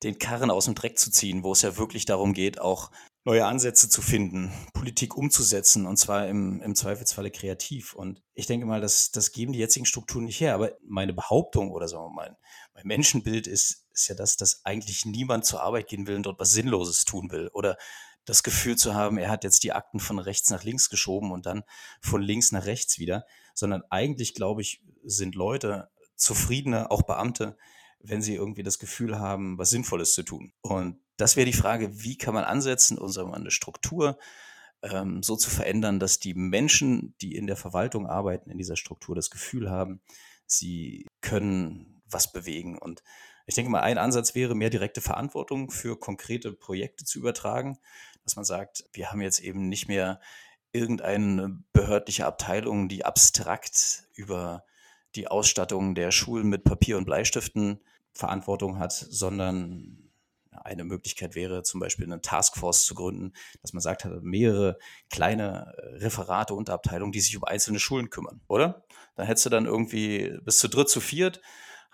den 0.03 0.19
Karren 0.19 0.49
aus 0.49 0.65
dem 0.65 0.75
Dreck 0.75 0.97
zu 0.97 1.11
ziehen, 1.11 1.43
wo 1.43 1.51
es 1.51 1.63
ja 1.63 1.75
wirklich 1.75 2.05
darum 2.05 2.31
geht, 2.33 2.61
auch 2.61 2.91
neue 3.25 3.45
Ansätze 3.45 3.89
zu 3.89 4.01
finden, 4.01 4.53
Politik 4.73 5.17
umzusetzen 5.17 5.85
und 5.85 5.97
zwar 5.97 6.29
im, 6.29 6.61
im 6.61 6.75
Zweifelsfalle 6.75 7.29
kreativ. 7.29 7.93
Und 7.93 8.23
ich 8.33 8.45
denke 8.45 8.65
mal, 8.65 8.79
das, 8.79 9.11
das 9.11 9.33
geben 9.33 9.51
die 9.51 9.59
jetzigen 9.59 9.85
Strukturen 9.85 10.23
nicht 10.23 10.39
her. 10.39 10.55
Aber 10.55 10.71
meine 10.87 11.11
Behauptung 11.11 11.71
oder 11.71 11.89
so, 11.89 12.07
mein, 12.07 12.37
mein 12.73 12.87
Menschenbild 12.87 13.47
ist, 13.47 13.85
ist 13.91 14.07
ja 14.07 14.15
das, 14.15 14.37
dass 14.37 14.63
eigentlich 14.63 15.05
niemand 15.05 15.43
zur 15.43 15.61
Arbeit 15.61 15.89
gehen 15.89 16.07
will 16.07 16.15
und 16.15 16.25
dort 16.25 16.39
was 16.39 16.51
Sinnloses 16.51 17.03
tun 17.03 17.31
will 17.31 17.49
oder 17.49 17.77
das 18.25 18.43
Gefühl 18.43 18.75
zu 18.75 18.95
haben, 18.95 19.17
er 19.17 19.29
hat 19.29 19.43
jetzt 19.43 19.63
die 19.63 19.71
Akten 19.71 19.99
von 19.99 20.19
rechts 20.19 20.49
nach 20.49 20.63
links 20.63 20.89
geschoben 20.89 21.31
und 21.31 21.45
dann 21.45 21.63
von 22.01 22.21
links 22.21 22.51
nach 22.51 22.65
rechts 22.65 22.99
wieder, 22.99 23.25
sondern 23.53 23.83
eigentlich, 23.89 24.33
glaube 24.33 24.61
ich, 24.61 24.81
sind 25.03 25.35
Leute 25.35 25.89
zufriedener, 26.15 26.91
auch 26.91 27.03
Beamte, 27.03 27.57
wenn 27.99 28.21
sie 28.21 28.35
irgendwie 28.35 28.63
das 28.63 28.79
Gefühl 28.79 29.19
haben, 29.19 29.57
was 29.57 29.69
Sinnvolles 29.69 30.13
zu 30.13 30.23
tun. 30.23 30.53
Und 30.61 30.99
das 31.17 31.35
wäre 31.35 31.45
die 31.45 31.53
Frage, 31.53 32.03
wie 32.03 32.17
kann 32.17 32.33
man 32.33 32.43
ansetzen, 32.43 32.97
unsere 32.97 33.31
eine 33.33 33.51
Struktur 33.51 34.17
ähm, 34.81 35.23
so 35.23 35.35
zu 35.35 35.49
verändern, 35.49 35.99
dass 35.99 36.19
die 36.19 36.33
Menschen, 36.33 37.15
die 37.21 37.35
in 37.35 37.47
der 37.47 37.55
Verwaltung 37.55 38.07
arbeiten, 38.07 38.49
in 38.49 38.57
dieser 38.57 38.75
Struktur 38.75 39.15
das 39.15 39.29
Gefühl 39.29 39.69
haben, 39.69 40.01
sie 40.45 41.07
können 41.21 42.01
was 42.07 42.31
bewegen. 42.31 42.77
Und 42.77 43.03
ich 43.47 43.55
denke 43.55 43.71
mal, 43.71 43.81
ein 43.81 43.97
Ansatz 43.97 44.35
wäre, 44.35 44.55
mehr 44.55 44.69
direkte 44.69 45.01
Verantwortung 45.01 45.71
für 45.71 45.99
konkrete 45.99 46.51
Projekte 46.51 47.05
zu 47.05 47.19
übertragen 47.19 47.77
dass 48.25 48.35
man 48.35 48.45
sagt, 48.45 48.83
wir 48.91 49.11
haben 49.11 49.21
jetzt 49.21 49.39
eben 49.39 49.69
nicht 49.69 49.87
mehr 49.87 50.19
irgendeine 50.73 51.63
behördliche 51.71 52.25
Abteilung, 52.25 52.89
die 52.89 53.05
abstrakt 53.05 54.03
über 54.13 54.65
die 55.15 55.29
Ausstattung 55.29 55.95
der 55.95 56.11
Schulen 56.11 56.49
mit 56.49 56.65
Papier 56.65 56.97
und 56.97 57.05
Bleistiften 57.05 57.79
Verantwortung 58.11 58.79
hat, 58.79 58.91
sondern 58.91 60.11
eine 60.51 60.83
Möglichkeit 60.83 61.35
wäre 61.35 61.63
zum 61.63 61.79
Beispiel 61.79 62.05
eine 62.05 62.21
Taskforce 62.21 62.85
zu 62.85 62.95
gründen, 62.95 63.33
dass 63.61 63.73
man 63.73 63.81
sagt, 63.81 64.07
mehrere 64.21 64.77
kleine 65.09 65.73
Referate, 65.77 66.53
Unterabteilungen, 66.53 67.11
die 67.11 67.21
sich 67.21 67.37
um 67.37 67.43
einzelne 67.43 67.79
Schulen 67.79 68.09
kümmern, 68.09 68.41
oder? 68.47 68.85
Dann 69.15 69.27
hättest 69.27 69.45
du 69.45 69.49
dann 69.49 69.65
irgendwie 69.65 70.37
bis 70.43 70.57
zu 70.57 70.67
dritt, 70.67 70.89
zu 70.89 70.99
viert 70.99 71.41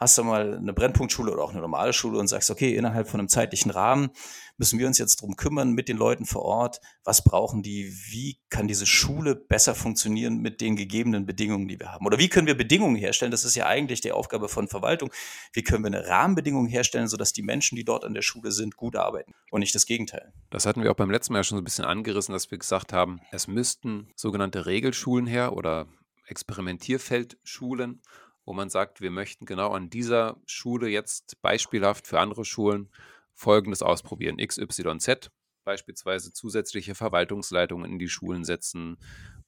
hast 0.01 0.17
du 0.17 0.23
mal 0.23 0.57
eine 0.57 0.73
Brennpunktschule 0.73 1.31
oder 1.31 1.43
auch 1.43 1.51
eine 1.51 1.61
normale 1.61 1.93
Schule 1.93 2.17
und 2.17 2.27
sagst, 2.27 2.49
okay, 2.49 2.75
innerhalb 2.75 3.07
von 3.07 3.19
einem 3.19 3.29
zeitlichen 3.29 3.69
Rahmen 3.69 4.09
müssen 4.57 4.79
wir 4.79 4.87
uns 4.87 4.97
jetzt 4.97 5.21
drum 5.21 5.35
kümmern 5.35 5.73
mit 5.73 5.89
den 5.89 5.97
Leuten 5.97 6.25
vor 6.25 6.41
Ort. 6.41 6.79
Was 7.03 7.23
brauchen 7.23 7.61
die? 7.61 7.93
Wie 8.09 8.39
kann 8.49 8.67
diese 8.67 8.87
Schule 8.87 9.35
besser 9.35 9.75
funktionieren 9.75 10.39
mit 10.39 10.59
den 10.59 10.75
gegebenen 10.75 11.27
Bedingungen, 11.27 11.67
die 11.67 11.79
wir 11.79 11.91
haben? 11.91 12.07
Oder 12.07 12.17
wie 12.17 12.29
können 12.29 12.47
wir 12.47 12.57
Bedingungen 12.57 12.95
herstellen? 12.95 13.29
Das 13.29 13.45
ist 13.45 13.55
ja 13.55 13.67
eigentlich 13.67 14.01
die 14.01 14.11
Aufgabe 14.11 14.49
von 14.49 14.67
Verwaltung. 14.67 15.11
Wie 15.53 15.61
können 15.61 15.83
wir 15.83 15.87
eine 15.87 16.07
Rahmenbedingung 16.07 16.65
herstellen, 16.65 17.07
sodass 17.07 17.31
die 17.31 17.43
Menschen, 17.43 17.75
die 17.75 17.85
dort 17.85 18.03
an 18.03 18.15
der 18.15 18.23
Schule 18.23 18.51
sind, 18.51 18.77
gut 18.77 18.95
arbeiten 18.95 19.33
und 19.51 19.59
nicht 19.59 19.75
das 19.75 19.85
Gegenteil? 19.85 20.33
Das 20.49 20.65
hatten 20.65 20.81
wir 20.81 20.89
auch 20.89 20.95
beim 20.95 21.11
letzten 21.11 21.33
Mal 21.33 21.43
schon 21.43 21.57
so 21.57 21.61
ein 21.61 21.65
bisschen 21.65 21.85
angerissen, 21.85 22.33
dass 22.33 22.49
wir 22.49 22.57
gesagt 22.57 22.91
haben, 22.91 23.21
es 23.31 23.47
müssten 23.47 24.11
sogenannte 24.15 24.65
Regelschulen 24.65 25.27
her 25.27 25.53
oder 25.53 25.85
Experimentierfeldschulen 26.25 28.01
wo 28.45 28.53
man 28.53 28.69
sagt, 28.69 29.01
wir 29.01 29.11
möchten 29.11 29.45
genau 29.45 29.71
an 29.71 29.89
dieser 29.89 30.37
Schule 30.45 30.89
jetzt 30.89 31.41
beispielhaft 31.41 32.07
für 32.07 32.19
andere 32.19 32.45
Schulen 32.45 32.89
Folgendes 33.33 33.81
ausprobieren. 33.81 34.37
XYZ, 34.37 35.31
beispielsweise 35.63 36.33
zusätzliche 36.33 36.95
Verwaltungsleitungen 36.95 37.91
in 37.91 37.99
die 37.99 38.09
Schulen 38.09 38.43
setzen, 38.43 38.97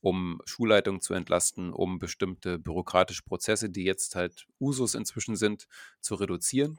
um 0.01 0.41
Schulleitungen 0.45 1.01
zu 1.01 1.13
entlasten, 1.13 1.71
um 1.71 1.97
bestimmte 1.99 2.59
bürokratische 2.59 3.23
Prozesse, 3.23 3.69
die 3.69 3.83
jetzt 3.83 4.15
halt 4.15 4.47
Usus 4.59 4.95
inzwischen 4.95 5.35
sind, 5.35 5.67
zu 6.01 6.15
reduzieren. 6.15 6.77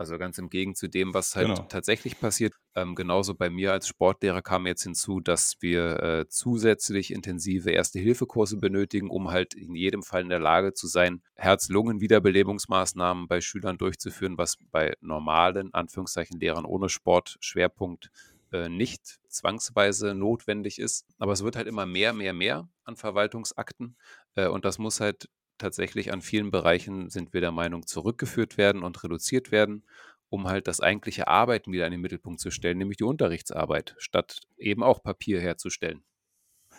Also 0.00 0.16
ganz 0.16 0.38
im 0.38 0.48
Gegensatz 0.48 0.80
zu 0.80 0.88
dem, 0.88 1.12
was 1.12 1.36
halt 1.36 1.48
genau. 1.48 1.60
tatsächlich 1.68 2.18
passiert. 2.18 2.54
Ähm, 2.74 2.94
genauso 2.94 3.34
bei 3.34 3.50
mir 3.50 3.72
als 3.72 3.86
Sportlehrer 3.86 4.40
kam 4.40 4.66
jetzt 4.66 4.82
hinzu, 4.82 5.20
dass 5.20 5.58
wir 5.60 6.02
äh, 6.02 6.26
zusätzlich 6.26 7.12
intensive 7.12 7.70
Erste-Hilfe-Kurse 7.70 8.56
benötigen, 8.56 9.10
um 9.10 9.30
halt 9.30 9.52
in 9.52 9.74
jedem 9.74 10.02
Fall 10.02 10.22
in 10.22 10.30
der 10.30 10.38
Lage 10.38 10.72
zu 10.72 10.86
sein, 10.86 11.20
Herz-Lungen-Wiederbelebungsmaßnahmen 11.34 13.28
bei 13.28 13.42
Schülern 13.42 13.76
durchzuführen, 13.76 14.38
was 14.38 14.56
bei 14.70 14.94
normalen, 15.02 15.74
Anführungszeichen, 15.74 16.40
Lehrern 16.40 16.64
ohne 16.64 16.88
Sportschwerpunkt 16.88 18.10
äh, 18.52 18.70
nicht 18.70 19.18
zwangsweise 19.28 20.14
notwendig 20.14 20.78
ist. 20.78 21.04
Aber 21.18 21.32
es 21.32 21.44
wird 21.44 21.56
halt 21.56 21.66
immer 21.66 21.84
mehr, 21.84 22.14
mehr, 22.14 22.32
mehr 22.32 22.70
an 22.84 22.96
Verwaltungsakten. 22.96 23.98
Äh, 24.34 24.48
und 24.48 24.64
das 24.64 24.78
muss 24.78 25.00
halt 25.00 25.28
tatsächlich 25.60 26.12
an 26.12 26.22
vielen 26.22 26.50
Bereichen, 26.50 27.10
sind 27.10 27.32
wir 27.32 27.40
der 27.40 27.52
Meinung, 27.52 27.86
zurückgeführt 27.86 28.58
werden 28.58 28.82
und 28.82 29.02
reduziert 29.04 29.52
werden, 29.52 29.84
um 30.28 30.48
halt 30.48 30.66
das 30.66 30.80
eigentliche 30.80 31.28
Arbeiten 31.28 31.72
wieder 31.72 31.86
in 31.86 31.92
den 31.92 32.00
Mittelpunkt 32.00 32.40
zu 32.40 32.50
stellen, 32.50 32.78
nämlich 32.78 32.96
die 32.96 33.04
Unterrichtsarbeit, 33.04 33.94
statt 33.98 34.40
eben 34.56 34.82
auch 34.82 35.02
Papier 35.02 35.40
herzustellen. 35.40 36.02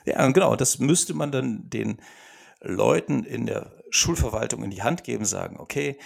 Ja, 0.06 0.28
genau, 0.32 0.56
das 0.56 0.80
müsste 0.80 1.14
man 1.14 1.32
dann 1.32 1.70
den 1.70 2.02
Leuten 2.60 3.24
in 3.24 3.46
der 3.46 3.82
Schulverwaltung 3.90 4.64
in 4.64 4.72
die 4.72 4.84
Hand 4.84 5.04
geben, 5.04 5.26
sagen, 5.26 5.60
okay, 5.60 5.98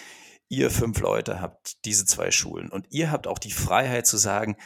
ihr 0.49 0.69
fünf 0.69 0.99
Leute 0.99 1.41
habt 1.41 1.85
diese 1.85 2.05
zwei 2.05 2.31
Schulen 2.31 2.69
und 2.69 2.87
ihr 2.89 3.11
habt 3.11 3.27
auch 3.27 3.39
die 3.39 3.51
Freiheit 3.51 4.07
zu 4.07 4.17
sagen, 4.17 4.57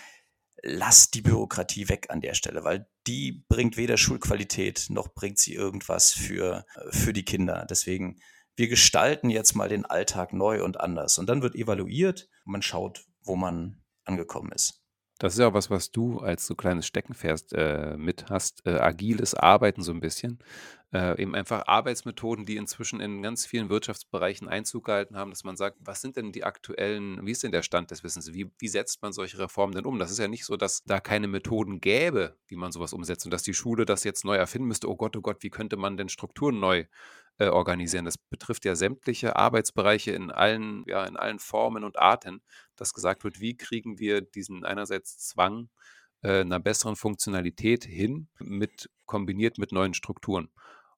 lasst 0.63 1.13
die 1.13 1.22
Bürokratie 1.22 1.89
weg 1.89 2.08
an 2.10 2.22
der 2.22 2.34
Stelle, 2.34 2.63
weil 2.63 2.88
die 3.08 3.44
bringt 3.48 3.78
weder 3.78 3.98
Schulqualität 3.98 4.88
noch 4.89 5.13
bringt 5.13 5.39
sie 5.39 5.54
irgendwas 5.54 6.12
für, 6.12 6.66
für 6.89 7.13
die 7.13 7.25
Kinder. 7.25 7.66
Deswegen, 7.70 8.20
wir 8.56 8.68
gestalten 8.68 9.30
jetzt 9.30 9.56
mal 9.56 9.70
den 9.70 9.86
Alltag 9.86 10.34
neu 10.34 10.63
und 10.63 10.80
anders. 10.80 11.18
Und 11.18 11.28
dann 11.28 11.42
wird 11.42 11.56
evaluiert 11.56 12.30
man 12.46 12.62
schaut, 12.62 13.06
wo 13.22 13.36
man 13.36 13.82
angekommen 14.04 14.51
ist. 14.51 14.78
Das 15.20 15.34
ist 15.34 15.40
ja 15.40 15.50
auch 15.50 15.54
was, 15.54 15.70
was 15.70 15.92
du 15.92 16.20
als 16.20 16.48
so 16.48 16.56
kleines 16.56 16.88
Steckenpferd 16.88 17.52
äh, 17.52 17.98
mit 17.98 18.30
hast. 18.30 18.66
Äh, 18.66 18.80
agiles 18.80 19.36
Arbeiten 19.36 19.84
so 19.84 19.92
ein 19.92 20.00
bisschen. 20.00 20.40
Äh, 20.94 21.22
eben 21.22 21.36
einfach 21.36 21.68
Arbeitsmethoden, 21.68 22.46
die 22.46 22.56
inzwischen 22.56 23.02
in 23.02 23.22
ganz 23.22 23.46
vielen 23.46 23.70
Wirtschaftsbereichen 23.70 24.48
Einzug 24.48 24.86
gehalten 24.86 25.18
haben, 25.18 25.30
dass 25.30 25.44
man 25.44 25.58
sagt, 25.58 25.78
was 25.82 26.02
sind 26.02 26.16
denn 26.16 26.32
die 26.32 26.46
aktuellen, 26.46 27.24
wie 27.28 27.32
ist 27.32 27.44
denn 27.44 27.52
der 27.52 27.64
Stand 27.64 27.92
des 27.92 28.04
Wissens? 28.04 28.34
Wie, 28.34 28.50
wie 28.58 28.68
setzt 28.70 29.02
man 29.02 29.12
solche 29.12 29.38
Reformen 29.38 29.76
denn 29.76 29.86
um? 29.86 30.00
Das 30.00 30.10
ist 30.10 30.20
ja 30.20 30.30
nicht 30.30 30.46
so, 30.46 30.56
dass 30.56 30.84
da 30.86 31.02
keine 31.02 31.28
Methoden 31.28 31.82
gäbe, 31.82 32.38
wie 32.48 32.56
man 32.56 32.72
sowas 32.72 32.94
umsetzt 32.94 33.26
und 33.26 33.32
dass 33.32 33.44
die 33.44 33.54
Schule 33.54 33.86
das 33.86 34.06
jetzt 34.06 34.24
neu 34.24 34.38
erfinden 34.38 34.70
müsste. 34.70 34.90
Oh 34.90 34.96
Gott, 34.96 35.18
oh 35.18 35.22
Gott, 35.22 35.44
wie 35.44 35.52
könnte 35.52 35.76
man 35.76 35.98
denn 35.98 36.10
Strukturen 36.10 36.60
neu 36.60 36.86
äh, 37.38 37.50
organisieren? 37.50 38.06
Das 38.06 38.18
betrifft 38.18 38.64
ja 38.64 38.76
sämtliche 38.76 39.36
Arbeitsbereiche 39.36 40.12
in 40.12 40.32
allen, 40.32 40.86
ja, 40.88 41.04
in 41.04 41.18
allen 41.18 41.40
Formen 41.40 41.84
und 41.84 42.00
Arten, 42.00 42.42
dass 42.79 42.93
gesagt 42.93 43.24
wird, 43.24 43.39
wie 43.39 43.57
kriegen 43.57 44.00
wir 44.00 44.21
diesen 44.21 44.65
einerseits 44.65 45.17
Zwang 45.17 45.69
äh, 46.21 46.41
einer 46.41 46.59
besseren 46.59 46.95
Funktionalität 46.95 47.86
hin, 47.86 48.27
mit, 48.39 48.89
kombiniert 49.05 49.57
mit 49.57 49.71
neuen 49.71 49.93
Strukturen. 49.93 50.50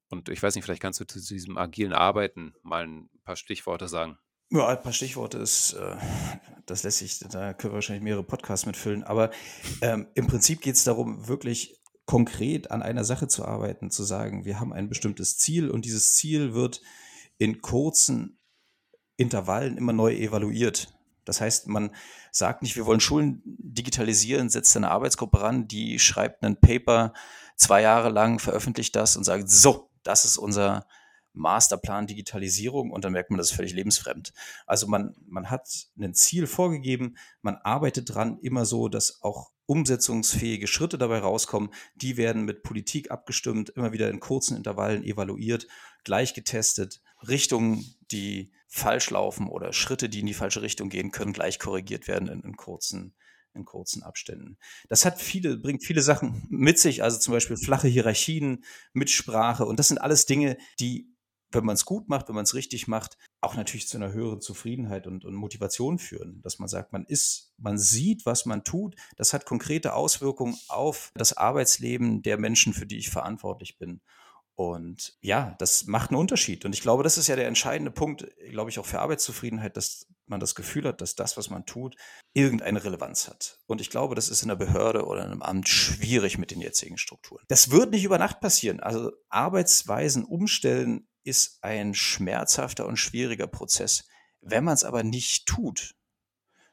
Und 0.09 0.29
ich 0.29 0.41
weiß 0.41 0.55
nicht, 0.55 0.65
vielleicht 0.65 0.81
kannst 0.81 1.00
du 1.00 1.05
zu 1.05 1.19
diesem 1.19 1.57
agilen 1.57 1.93
Arbeiten 1.93 2.53
mal 2.63 2.85
ein 2.85 3.09
paar 3.23 3.35
Stichworte 3.35 3.88
sagen. 3.88 4.17
Ja, 4.50 4.67
ein 4.67 4.81
paar 4.81 4.91
Stichworte 4.91 5.38
ist, 5.38 5.73
äh, 5.73 5.95
das 6.65 6.83
lässt 6.83 6.97
sich, 6.97 7.19
da 7.19 7.53
können 7.53 7.71
wir 7.71 7.75
wahrscheinlich 7.75 8.03
mehrere 8.03 8.23
Podcasts 8.23 8.65
mitfüllen. 8.65 9.03
Aber 9.03 9.31
ähm, 9.81 10.07
im 10.13 10.27
Prinzip 10.27 10.61
geht 10.61 10.75
es 10.75 10.83
darum, 10.83 11.27
wirklich 11.29 11.81
konkret 12.05 12.71
an 12.71 12.81
einer 12.81 13.05
Sache 13.05 13.29
zu 13.29 13.45
arbeiten, 13.45 13.89
zu 13.89 14.03
sagen, 14.03 14.43
wir 14.43 14.59
haben 14.59 14.73
ein 14.73 14.89
bestimmtes 14.89 15.38
Ziel 15.38 15.69
und 15.69 15.85
dieses 15.85 16.15
Ziel 16.15 16.53
wird 16.53 16.81
in 17.38 17.61
kurzen 17.61 18.38
Intervallen 19.15 19.77
immer 19.77 19.93
neu 19.93 20.13
evaluiert. 20.13 20.93
Das 21.25 21.42
heißt, 21.42 21.68
man 21.68 21.92
sagt 22.32 22.62
nicht, 22.62 22.75
wir 22.75 22.86
wollen 22.86 23.00
Schulen 23.00 23.42
digitalisieren, 23.46 24.50
setzt 24.50 24.75
eine 24.75 24.92
Arbeitsgruppe 24.92 25.42
ran, 25.42 25.68
die 25.68 26.00
schreibt 26.00 26.44
ein 26.44 26.60
Paper 26.60 27.13
zwei 27.56 27.82
Jahre 27.82 28.10
lang, 28.10 28.40
veröffentlicht 28.40 28.96
das 28.96 29.16
und 29.18 29.24
sagt, 29.24 29.50
so, 29.50 29.90
das 30.04 30.25
ist 30.25 30.38
unser 30.38 30.86
Masterplan 31.34 32.08
Digitalisierung 32.08 32.92
und 32.92 33.06
dann 33.06 33.13
merkt 33.13 33.30
man, 33.30 33.38
das 33.38 33.51
ist 33.51 33.56
völlig 33.56 33.74
lebensfremd. 33.74 34.34
Also 34.66 34.88
man, 34.88 35.16
man 35.28 35.50
hat 35.50 35.88
ein 35.98 36.13
Ziel 36.13 36.48
vorgegeben, 36.48 37.16
man 37.42 37.56
arbeitet 37.56 38.13
dran 38.13 38.38
immer 38.42 38.66
so, 38.66 38.90
dass 38.90 39.22
auch 39.22 39.51
umsetzungsfähige 39.66 40.68
Schritte 40.68 40.98
dabei 40.98 41.20
rauskommen. 41.20 41.70
Die 41.96 42.18
werden 42.18 42.44
mit 42.44 42.63
Politik 42.63 43.12
abgestimmt, 43.12 43.70
immer 43.70 43.94
wieder 43.94 44.10
in 44.10 44.20
kurzen 44.20 44.58
Intervallen 44.58 45.04
evaluiert, 45.04 45.68
gleich 46.04 46.34
getestet. 46.34 47.01
Richtungen, 47.28 47.86
die 48.12 48.51
falsch 48.68 49.10
laufen 49.10 49.48
oder 49.48 49.74
Schritte, 49.74 50.10
die 50.10 50.22
in 50.22 50.25
die 50.25 50.34
falsche 50.34 50.62
Richtung 50.62 50.90
gehen, 50.90 51.12
können 51.12 51.34
gleich 51.34 51.60
korrigiert 51.60 52.08
werden 52.08 52.28
in, 52.28 52.42
in 52.42 52.56
kurzen 52.58 53.16
in 53.54 53.66
kurzen 53.66 54.01
Abständen. 54.01 54.58
Das 54.88 55.04
hat 55.04 55.20
viele, 55.20 55.58
bringt 55.58 55.84
viele 55.84 56.01
Sachen 56.01 56.46
mit 56.50 56.80
sich, 56.80 57.04
also 57.04 57.20
zum 57.20 57.34
Beispiel 57.34 57.58
flache 57.58 57.90
Hierarchien, 57.90 58.63
Mitsprache 58.94 59.66
und 59.66 59.78
das 59.78 59.90
sind 59.90 59.98
alles 59.98 60.25
Dinge, 60.25 60.58
die 60.80 61.12
wenn 61.54 61.66
man 61.66 61.75
es 61.75 61.86
gut 61.86 62.08
macht, 62.08 62.28
wenn 62.28 62.36
man 62.36 62.44
es 62.44 62.54
richtig 62.54 62.88
macht, 62.88 63.18
auch 63.42 63.56
natürlich 63.56 63.88
zu 63.88 63.98
einer 63.98 64.13
höheren 64.13 64.42
Zufriedenheit 64.42 65.08
und, 65.08 65.25
und, 65.25 65.36
Motivation 65.36 66.00
führen. 66.00 66.42
Dass 66.44 66.60
man 66.60 66.70
sagt, 66.70 66.94
man 66.94 67.06
ist, 67.06 67.54
man 67.58 67.78
sieht, 67.78 68.25
was 68.25 68.46
man 68.46 68.63
tut. 68.63 68.96
Das 69.18 69.34
hat 69.34 69.46
konkrete 69.46 69.94
Auswirkungen 69.94 70.58
auf 70.70 71.12
das 71.16 71.34
Arbeitsleben 71.34 72.22
der 72.22 72.38
Menschen, 72.38 72.74
für 72.74 72.86
die 72.86 72.98
ich 72.98 73.10
verantwortlich 73.10 73.78
bin. 73.78 74.01
Und 74.55 75.17
ja, 75.22 75.55
das 75.60 75.86
macht 75.86 76.12
einen 76.12 76.20
Unterschied. 76.20 76.65
Und 76.65 76.74
ich 76.74 76.81
glaube, 76.81 77.03
das 77.03 77.17
ist 77.17 77.27
ja 77.27 77.36
der 77.36 77.48
entscheidende 77.48 77.91
Punkt, 77.91 78.27
glaube 78.50 78.70
ich, 78.70 78.79
auch 78.79 78.86
für 78.86 79.00
Arbeitszufriedenheit, 79.00 79.77
dass 79.77 80.08
man 80.27 80.39
das 80.39 80.55
Gefühl 80.55 80.86
hat, 80.86 81.01
dass 81.01 81.15
das, 81.15 81.38
was 81.38 81.50
man 81.50 81.65
tut, 81.65 81.96
irgendeine 82.34 82.84
Relevanz 82.84 83.27
hat. 83.27 83.60
Und 83.65 83.81
ich 83.81 83.89
glaube, 83.89 84.15
das 84.15 84.29
ist 84.29 84.41
in 84.41 84.50
der 84.50 84.55
Behörde 84.55 85.05
oder 85.05 85.25
in 85.25 85.31
einem 85.31 85.41
Amt 85.41 85.67
schwierig 85.67 86.38
mit 86.38 86.51
den 86.51 86.62
jetzigen 86.62 86.98
Strukturen. 86.98 87.43
Das 87.48 87.72
wird 87.72 87.91
nicht 87.91 88.03
über 88.03 88.17
Nacht 88.17 88.39
passieren. 88.39 88.79
Also 88.79 89.12
Arbeitsweisen 89.29 90.24
umstellen 90.25 91.08
ist 91.24 91.63
ein 91.63 91.93
schmerzhafter 91.93 92.88
und 92.88 92.98
schwieriger 92.98 93.48
Prozess. 93.48 94.05
Wenn 94.41 94.63
man 94.63 94.74
es 94.74 94.84
aber 94.84 95.03
nicht 95.03 95.46
tut, 95.46 95.96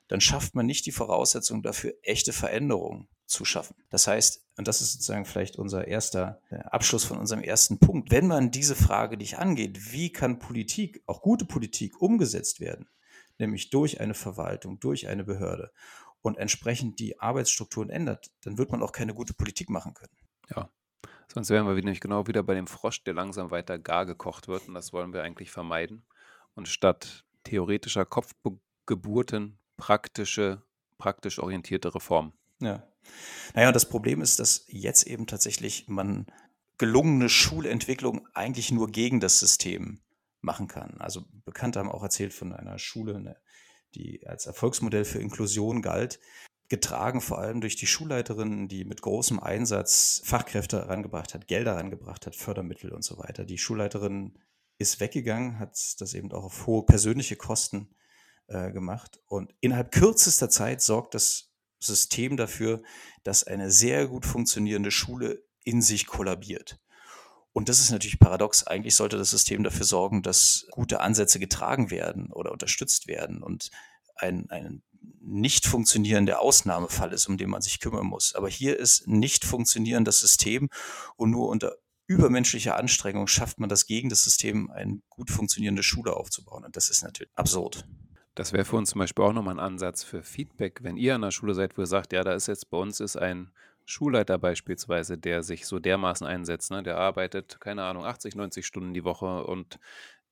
dann 0.09 0.21
schafft 0.21 0.55
man 0.55 0.67
nicht 0.67 0.87
die 0.87 0.93
Voraussetzung 0.93 1.63
dafür, 1.63 1.95
echte 2.03 2.33
Veränderungen 2.33 3.09
zu 3.29 3.45
schaffen. 3.45 3.77
Das 3.91 4.07
heißt, 4.07 4.45
und 4.57 4.67
das 4.67 4.81
ist 4.81 4.95
sozusagen 4.95 5.25
vielleicht 5.25 5.57
unser 5.57 5.87
erster 5.87 6.41
äh, 6.51 6.57
Abschluss 6.57 7.05
von 7.05 7.19
unserem 7.19 7.43
ersten 7.43 7.79
Punkt, 7.79 8.11
wenn 8.11 8.27
man 8.27 8.51
diese 8.51 8.75
Frage 8.75 9.17
nicht 9.17 9.39
angeht, 9.39 9.93
wie 9.93 10.11
kann 10.13 10.39
Politik, 10.39 11.03
auch 11.07 11.23
gute 11.23 11.45
Politik, 11.45 12.01
umgesetzt 12.01 12.59
werden, 12.59 12.89
nämlich 13.39 13.71
durch 13.71 14.01
eine 14.01 14.15
Verwaltung, 14.15 14.81
durch 14.81 15.09
eine 15.09 15.25
Behörde 15.25 15.71
und 16.23 16.39
entsprechend 16.39 16.99
die 16.99 17.21
Arbeitsstrukturen 17.21 17.91
ändert, 17.91 18.31
dann 18.43 18.59
wird 18.59 18.73
man 18.73 18.83
auch 18.83 18.93
keine 18.93 19.15
gute 19.15 19.35
Politik 19.35 19.71
machen 19.71 19.95
können. 19.95 20.17
Ja, 20.51 20.71
Sonst 21.33 21.51
wären 21.51 21.67
wir 21.67 21.75
nämlich 21.75 22.01
genau 22.01 22.27
wieder 22.27 22.43
bei 22.43 22.55
dem 22.55 22.67
Frosch, 22.67 23.05
der 23.05 23.15
langsam 23.15 23.51
weiter 23.51 23.79
gar 23.79 24.07
gekocht 24.07 24.49
wird. 24.49 24.67
Und 24.67 24.75
das 24.75 24.93
wollen 24.93 25.13
wir 25.13 25.23
eigentlich 25.23 25.51
vermeiden. 25.51 26.07
Und 26.55 26.69
statt 26.69 27.25
theoretischer 27.45 28.07
Kopfgeburten 28.07 29.59
praktische, 29.77 30.63
praktisch 30.97 31.39
orientierte 31.39 31.95
Reformen. 31.95 32.33
Ja. 32.61 32.83
Naja, 33.55 33.73
das 33.73 33.89
Problem 33.89 34.21
ist, 34.21 34.39
dass 34.39 34.65
jetzt 34.69 35.07
eben 35.07 35.27
tatsächlich 35.27 35.89
man 35.89 36.27
gelungene 36.79 37.29
Schulentwicklung 37.29 38.27
eigentlich 38.35 38.71
nur 38.71 38.91
gegen 38.91 39.21
das 39.21 39.39
System 39.39 40.01
machen 40.41 40.69
kann. 40.69 41.01
Also 41.01 41.25
Bekannte 41.45 41.81
haben 41.81 41.91
auch 41.91 42.03
erzählt 42.03 42.33
von 42.33 42.53
einer 42.53 42.79
Schule, 42.79 43.21
ne, 43.21 43.37
die 43.95 44.27
als 44.27 44.47
Erfolgsmodell 44.47 45.05
für 45.05 45.19
Inklusion 45.19 45.83
galt, 45.83 46.21
getragen 46.69 47.21
vor 47.21 47.39
allem 47.39 47.61
durch 47.61 47.77
die 47.77 47.87
Schulleiterin, 47.87 48.69
die 48.69 48.85
mit 48.85 49.01
großem 49.03 49.41
Einsatz 49.41 50.21
Fachkräfte 50.25 50.79
herangebracht 50.79 51.35
hat, 51.35 51.49
Gelder 51.49 51.73
herangebracht 51.73 52.27
hat, 52.27 52.37
Fördermittel 52.37 52.93
und 52.93 53.03
so 53.03 53.19
weiter. 53.19 53.45
Die 53.45 53.59
Schulleiterin 53.59 54.39
ist 54.77 55.01
weggegangen, 55.01 55.59
hat 55.59 55.77
das 55.99 56.15
eben 56.15 56.31
auch 56.33 56.45
auf 56.45 56.67
hohe 56.67 56.85
persönliche 56.85 57.37
Kosten 57.37 57.95
äh, 58.47 58.71
gemacht 58.71 59.21
und 59.27 59.55
innerhalb 59.61 59.91
kürzester 59.93 60.51
Zeit 60.51 60.83
sorgt 60.83 61.15
das 61.15 61.48
System 61.79 62.37
dafür, 62.37 62.83
dass 63.23 63.45
eine 63.45 63.71
sehr 63.71 64.07
gut 64.07 64.27
funktionierende 64.27 64.91
Schule 64.91 65.43
in 65.65 65.83
sich 65.83 66.07
kollabiert. 66.07 66.79
Und 67.53 67.69
das 67.69 67.81
ist 67.81 67.91
natürlich 67.91 68.21
paradox. 68.21 68.67
Eigentlich 68.67 68.95
sollte 68.95 69.19
das 69.19 69.31
System 69.31 69.65
dafür 69.65 69.85
sorgen, 69.85 70.23
dass 70.23 70.67
gute 70.71 71.01
Ansätze 71.01 71.39
getragen 71.39 71.91
werden 71.91 72.33
oder 72.33 72.53
unterstützt 72.53 73.09
werden 73.09 73.43
und 73.43 73.71
ein, 74.17 74.49
ein 74.51 74.83
nicht 75.21 75.67
funktionierender 75.67 76.41
Ausnahmefall 76.41 77.13
ist, 77.13 77.27
um 77.29 77.37
den 77.37 77.51
man 77.51 77.63
sich 77.63 77.81
kümmern 77.81 78.07
muss. 78.07 78.35
Aber 78.35 78.49
hier 78.49 78.79
ist 78.79 79.07
nicht 79.07 79.45
funktionierendes 79.45 80.21
System 80.21 80.69
und 81.17 81.31
nur 81.31 81.49
unter 81.49 81.77
übermenschlicher 82.07 82.77
Anstrengung 82.77 83.27
schafft 83.27 83.61
man 83.61 83.69
das 83.69 83.87
gegen 83.87 84.09
das 84.09 84.23
System, 84.23 84.71
eine 84.71 85.01
gut 85.09 85.31
funktionierende 85.31 85.83
Schule 85.83 86.17
aufzubauen. 86.17 86.65
Und 86.65 86.77
das 86.77 86.89
ist 86.89 87.03
natürlich 87.03 87.31
absurd. 87.35 87.87
Das 88.39 88.53
wäre 88.53 88.65
für 88.65 88.77
uns 88.77 88.91
zum 88.91 89.01
Beispiel 89.01 89.25
auch 89.25 89.33
nochmal 89.33 89.57
ein 89.57 89.59
Ansatz 89.59 90.05
für 90.05 90.23
Feedback, 90.23 90.85
wenn 90.85 90.97
ihr 90.97 91.17
an 91.17 91.23
der 91.23 91.33
Schule 91.33 91.55
seid, 91.55 91.77
wo 91.77 91.83
ihr 91.83 91.87
sagt, 91.87 92.13
ja, 92.13 92.23
da 92.23 92.35
ist 92.35 92.47
jetzt 92.47 92.71
bei 92.71 92.79
uns 92.79 93.01
ist 93.01 93.17
ein 93.17 93.51
Schulleiter 93.85 94.39
beispielsweise, 94.39 95.19
der 95.19 95.43
sich 95.43 95.67
so 95.67 95.81
dermaßen 95.81 96.25
einsetzt, 96.25 96.71
ne? 96.71 96.85
der 96.85 96.99
arbeitet, 96.99 97.61
keine 97.61 97.83
Ahnung, 97.83 98.05
80, 98.05 98.37
90 98.37 98.65
Stunden 98.65 98.95
die 98.95 99.03
Woche 99.03 99.45
und 99.45 99.81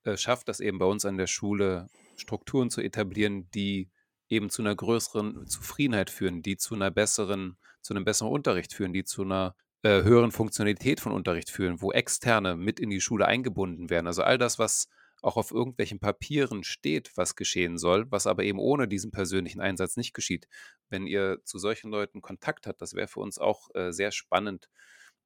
äh, 0.04 0.16
schafft 0.16 0.46
das 0.46 0.60
eben 0.60 0.78
bei 0.78 0.86
uns 0.86 1.04
an 1.04 1.16
der 1.16 1.26
Schule, 1.26 1.88
Strukturen 2.16 2.70
zu 2.70 2.80
etablieren, 2.80 3.50
die 3.50 3.90
eben 4.28 4.50
zu 4.50 4.62
einer 4.62 4.76
größeren 4.76 5.44
Zufriedenheit 5.48 6.08
führen, 6.08 6.42
die 6.42 6.56
zu 6.56 6.76
einer 6.76 6.92
besseren, 6.92 7.56
zu 7.82 7.92
einem 7.92 8.04
besseren 8.04 8.30
Unterricht 8.30 8.72
führen, 8.72 8.92
die 8.92 9.02
zu 9.02 9.22
einer 9.22 9.56
äh, 9.82 10.04
höheren 10.04 10.30
Funktionalität 10.30 11.00
von 11.00 11.10
Unterricht 11.10 11.50
führen, 11.50 11.82
wo 11.82 11.90
Externe 11.90 12.54
mit 12.54 12.78
in 12.78 12.90
die 12.90 13.00
Schule 13.00 13.26
eingebunden 13.26 13.90
werden. 13.90 14.06
Also 14.06 14.22
all 14.22 14.38
das, 14.38 14.60
was 14.60 14.88
auch 15.26 15.36
auf 15.36 15.50
irgendwelchen 15.50 15.98
Papieren 15.98 16.64
steht, 16.64 17.16
was 17.16 17.36
geschehen 17.36 17.78
soll, 17.78 18.10
was 18.10 18.26
aber 18.26 18.44
eben 18.44 18.58
ohne 18.58 18.88
diesen 18.88 19.10
persönlichen 19.10 19.60
Einsatz 19.60 19.96
nicht 19.96 20.14
geschieht. 20.14 20.48
Wenn 20.88 21.06
ihr 21.06 21.38
zu 21.44 21.58
solchen 21.58 21.90
Leuten 21.90 22.22
Kontakt 22.22 22.66
habt, 22.66 22.80
das 22.80 22.94
wäre 22.94 23.08
für 23.08 23.20
uns 23.20 23.38
auch 23.38 23.68
äh, 23.74 23.92
sehr 23.92 24.12
spannend 24.12 24.68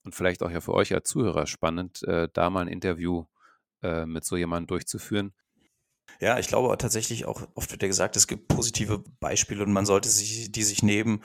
und 0.05 0.15
vielleicht 0.15 0.43
auch 0.43 0.51
ja 0.51 0.61
für 0.61 0.75
euch 0.75 0.95
als 0.95 1.09
Zuhörer 1.09 1.47
spannend, 1.47 2.03
äh, 2.05 2.29
da 2.33 2.51
mal 2.51 2.63
ein 2.63 2.69
Interview 2.69 3.27
äh, 3.83 4.07
mit 4.07 4.25
so 4.25 4.37
jemandem 4.37 4.69
durchzuführen, 4.69 5.35
ja, 6.19 6.39
ich 6.39 6.49
glaube 6.49 6.77
tatsächlich 6.77 7.25
auch, 7.27 7.47
oft 7.55 7.71
wird 7.71 7.83
ja 7.83 7.89
gesagt, 7.89 8.17
es 8.17 8.27
gibt 8.27 8.49
positive 8.49 9.05
Beispiele 9.21 9.63
und 9.63 9.73
man 9.73 9.87
sollte 9.87 10.09
sich, 10.09 10.51
die 10.51 10.63
sich 10.63 10.83
nehmen 10.83 11.23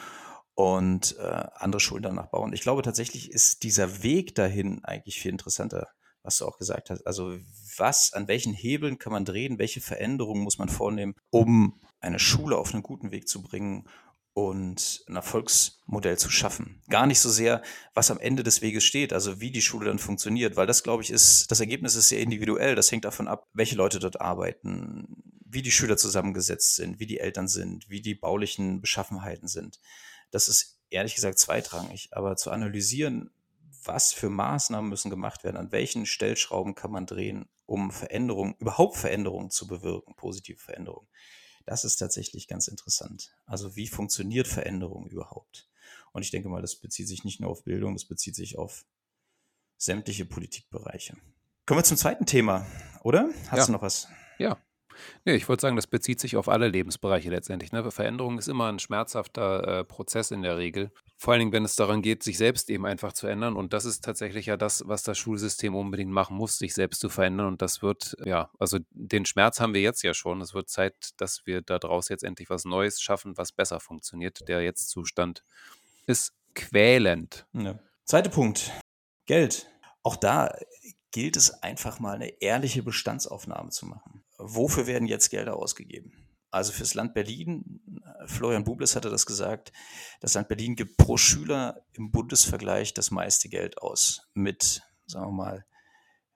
und 0.54 1.18
äh, 1.18 1.48
andere 1.56 1.80
Schulen 1.80 2.04
danach 2.04 2.28
bauen. 2.28 2.54
Ich 2.54 2.62
glaube 2.62 2.82
tatsächlich 2.82 3.32
ist 3.32 3.64
dieser 3.64 4.04
Weg 4.04 4.36
dahin 4.36 4.84
eigentlich 4.84 5.20
viel 5.20 5.32
interessanter, 5.32 5.90
was 6.24 6.38
du 6.38 6.46
auch 6.46 6.58
gesagt 6.58 6.90
hast. 6.90 7.06
Also 7.06 7.38
was, 7.80 8.14
an 8.14 8.28
welchen 8.28 8.54
Hebeln 8.54 8.98
kann 9.00 9.14
man 9.14 9.26
drehen, 9.26 9.60
welche 9.60 9.82
Veränderungen 9.82 10.44
muss 10.44 10.58
man 10.58 10.70
vornehmen, 10.70 11.16
um 11.30 11.80
eine 12.00 12.20
Schule 12.20 12.58
auf 12.58 12.74
einen 12.74 12.84
guten 12.84 13.12
Weg 13.12 13.28
zu 13.28 13.42
bringen 13.42 13.88
und 14.36 15.06
ein 15.08 15.16
Erfolgsmodell 15.16 16.18
zu 16.18 16.30
schaffen. 16.30 16.82
Gar 16.90 17.08
nicht 17.08 17.22
so 17.22 17.30
sehr, 17.30 17.64
was 17.94 18.12
am 18.12 18.20
Ende 18.20 18.44
des 18.44 18.62
Weges 18.62 18.84
steht, 18.84 19.14
also 19.14 19.40
wie 19.40 19.50
die 19.50 19.62
Schule 19.62 19.86
dann 19.86 19.98
funktioniert, 19.98 20.58
weil 20.58 20.68
das, 20.68 20.84
glaube 20.84 21.04
ich, 21.04 21.10
ist, 21.10 21.50
das 21.52 21.62
Ergebnis 21.62 21.96
ist 21.96 22.10
sehr 22.10 22.20
individuell. 22.20 22.76
Das 22.76 22.92
hängt 22.92 23.06
davon 23.06 23.30
ab, 23.30 23.48
welche 23.54 23.78
Leute 23.78 24.00
dort 24.00 24.20
arbeiten, 24.20 25.24
wie 25.46 25.62
die 25.62 25.72
Schüler 25.72 25.96
zusammengesetzt 25.96 26.76
sind, 26.76 27.00
wie 27.00 27.06
die 27.06 27.22
Eltern 27.22 27.48
sind, 27.48 27.90
wie 27.90 28.02
die 28.02 28.14
baulichen 28.14 28.82
Beschaffenheiten 28.82 29.48
sind. 29.48 29.80
Das 30.32 30.50
ist 30.50 30.82
ehrlich 30.90 31.16
gesagt 31.16 31.40
zweitrangig, 31.40 32.10
aber 32.12 32.36
zu 32.36 32.52
analysieren, 32.52 33.32
was 33.86 34.14
für 34.14 34.30
Maßnahmen 34.30 34.90
müssen 34.90 35.10
gemacht 35.10 35.44
werden, 35.44 35.58
an 35.58 35.72
welchen 35.72 36.06
Stellschrauben 36.06 36.76
kann 36.76 36.92
man 36.92 37.06
drehen, 37.06 37.48
um 37.66 37.92
Veränderungen, 37.92 38.56
überhaupt 38.60 38.98
Veränderungen 38.98 39.50
zu 39.50 39.68
bewirken, 39.68 40.16
positive 40.16 40.60
Veränderungen 40.60 41.08
das 41.66 41.84
ist 41.84 41.98
tatsächlich 41.98 42.48
ganz 42.48 42.68
interessant. 42.68 43.36
Also 43.46 43.76
wie 43.76 43.88
funktioniert 43.88 44.48
Veränderung 44.48 45.08
überhaupt? 45.08 45.68
Und 46.12 46.22
ich 46.22 46.32
denke 46.32 46.48
mal, 46.50 46.62
das 46.62 46.76
bezieht 46.76 47.08
sich 47.08 47.24
nicht 47.24 47.40
nur 47.40 47.50
auf 47.50 47.64
Bildung, 47.64 47.94
das 47.94 48.06
bezieht 48.06 48.36
sich 48.36 48.58
auf 48.58 48.86
sämtliche 49.78 50.26
Politikbereiche. 50.26 51.18
Kommen 51.66 51.80
wir 51.80 51.84
zum 51.84 51.98
zweiten 51.98 52.26
Thema, 52.26 52.66
oder? 53.04 53.30
Hast 53.48 53.60
ja. 53.60 53.66
du 53.66 53.72
noch 53.74 53.82
was? 53.82 54.08
Ja. 54.38 54.58
Nee, 55.24 55.36
ich 55.36 55.48
wollte 55.50 55.62
sagen, 55.62 55.76
das 55.76 55.88
bezieht 55.88 56.20
sich 56.20 56.38
auf 56.38 56.50
alle 56.50 56.68
Lebensbereiche 56.68 57.30
letztendlich. 57.30 57.72
Ne? 57.72 57.90
Veränderung 57.92 58.38
ist 58.38 58.48
immer 58.48 58.68
ein 58.68 58.80
schmerzhafter 58.80 59.80
äh, 59.80 59.84
Prozess 59.84 60.32
in 60.32 60.42
der 60.42 60.58
Regel. 60.58 60.92
Vor 61.18 61.34
allen 61.34 61.40
Dingen, 61.40 61.52
wenn 61.52 61.66
es 61.66 61.76
daran 61.76 62.02
geht, 62.02 62.24
sich 62.24 62.38
selbst 62.38 62.70
eben 62.70 62.86
einfach 62.86 63.14
zu 63.14 63.28
ändern. 63.28 63.56
Und 63.56 63.74
das 63.74 63.86
ist 63.86 64.04
tatsächlich 64.04 64.48
ja 64.48 64.58
das, 64.58 64.84
was 64.86 65.04
das 65.04 65.18
Schulsystem 65.18 65.76
unbedingt 65.76 66.12
machen 66.12 66.36
muss, 66.36 66.58
sich 66.58 66.74
selbst 66.74 67.00
zu 67.00 67.10
verändern. 67.10 67.48
Und 67.48 67.62
das 67.62 67.82
wird, 67.82 68.18
ja, 68.26 68.50
also 68.60 68.80
den 68.92 69.26
Schmerz 69.26 69.60
haben 69.60 69.74
wir 69.74 69.82
jetzt 69.82 70.04
ja 70.04 70.14
schon. 70.14 70.42
Es 70.42 70.54
wird 70.54 70.70
Zeit, 70.70 71.12
dass 71.18 71.46
wir 71.46 71.62
daraus 71.62 72.10
jetzt 72.10 72.24
endlich 72.24 72.50
was 72.50 72.66
Neues 72.66 73.02
schaffen, 73.02 73.38
was 73.38 73.52
besser 73.52 73.80
funktioniert. 73.80 74.48
Der 74.48 74.62
Jetzt-Zustand 74.62 75.44
ist 76.06 76.34
quälend. 76.54 77.46
Ja. 77.54 77.80
Zweiter 78.04 78.30
Punkt. 78.30 78.72
Geld. 79.26 79.68
Auch 80.04 80.16
da 80.16 80.56
gilt 81.12 81.38
es 81.38 81.64
einfach 81.64 82.00
mal 82.00 82.16
eine 82.16 82.42
ehrliche 82.42 82.84
Bestandsaufnahme 82.84 83.70
zu 83.70 83.86
machen. 83.86 84.25
Wofür 84.38 84.88
werden 84.88 85.08
jetzt 85.08 85.30
Gelder 85.30 85.56
ausgegeben? 85.56 86.14
Also 86.52 86.72
fürs 86.72 86.94
Land 86.94 87.14
Berlin, 87.14 87.82
Florian 88.28 88.64
Bubles 88.64 88.96
hatte 88.96 89.10
das 89.10 89.26
gesagt, 89.26 89.74
das 90.22 90.36
Land 90.36 90.48
Berlin 90.48 90.76
gibt 90.76 90.98
pro 90.98 91.18
Schüler 91.18 91.86
im 91.94 92.12
Bundesvergleich 92.12 92.94
das 92.94 93.12
meiste 93.12 93.50
Geld 93.50 93.78
aus 93.80 94.30
mit, 94.34 94.82
sagen 95.06 95.28
wir 95.28 95.32
mal, 95.32 95.66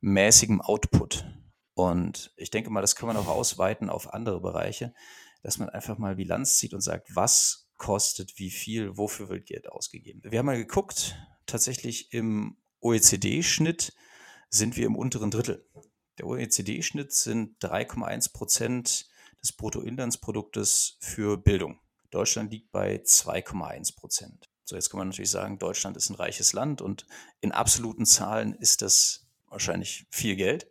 mäßigem 0.02 0.62
Output. 0.62 1.26
Und 1.74 2.34
ich 2.36 2.50
denke 2.50 2.70
mal, 2.70 2.82
das 2.82 2.96
kann 2.96 3.08
man 3.08 3.16
auch 3.16 3.28
ausweiten 3.28 3.90
auf 3.90 4.14
andere 4.14 4.42
Bereiche, 4.42 4.94
dass 5.42 5.58
man 5.58 5.70
einfach 5.70 5.98
mal 5.98 6.16
Bilanz 6.16 6.58
zieht 6.58 6.74
und 6.74 6.82
sagt, 6.82 7.16
was 7.16 7.70
kostet 7.78 8.38
wie 8.38 8.50
viel, 8.50 8.98
wofür 8.98 9.30
wird 9.30 9.46
Geld 9.46 9.72
ausgegeben. 9.72 10.22
Wir 10.24 10.40
haben 10.40 10.46
mal 10.46 10.58
geguckt, 10.58 11.16
tatsächlich 11.46 12.14
im 12.14 12.58
OECD-Schnitt 12.82 13.94
sind 14.50 14.76
wir 14.76 14.86
im 14.86 14.96
unteren 14.96 15.32
Drittel. 15.32 15.66
Der 16.20 16.28
OECD-Schnitt 16.28 17.14
sind 17.14 17.64
3,1 17.64 18.34
Prozent 18.34 19.10
des 19.42 19.54
Bruttoinlandsproduktes 19.54 20.98
für 21.00 21.38
Bildung. 21.38 21.80
Deutschland 22.12 22.52
liegt 22.52 22.72
bei 22.74 22.98
2,1 22.98 23.96
Prozent. 23.96 24.50
So, 24.66 24.76
jetzt 24.76 24.90
kann 24.90 24.98
man 24.98 25.08
natürlich 25.08 25.32
sagen, 25.32 25.60
Deutschland 25.60 25.96
ist 25.96 26.10
ein 26.10 26.16
reiches 26.16 26.52
Land 26.52 26.82
und 26.82 27.06
in 27.40 27.54
absoluten 27.54 28.06
Zahlen 28.06 28.54
ist 28.54 28.82
das 28.82 29.28
wahrscheinlich 29.48 30.08
viel 30.12 30.36
Geld. 30.36 30.70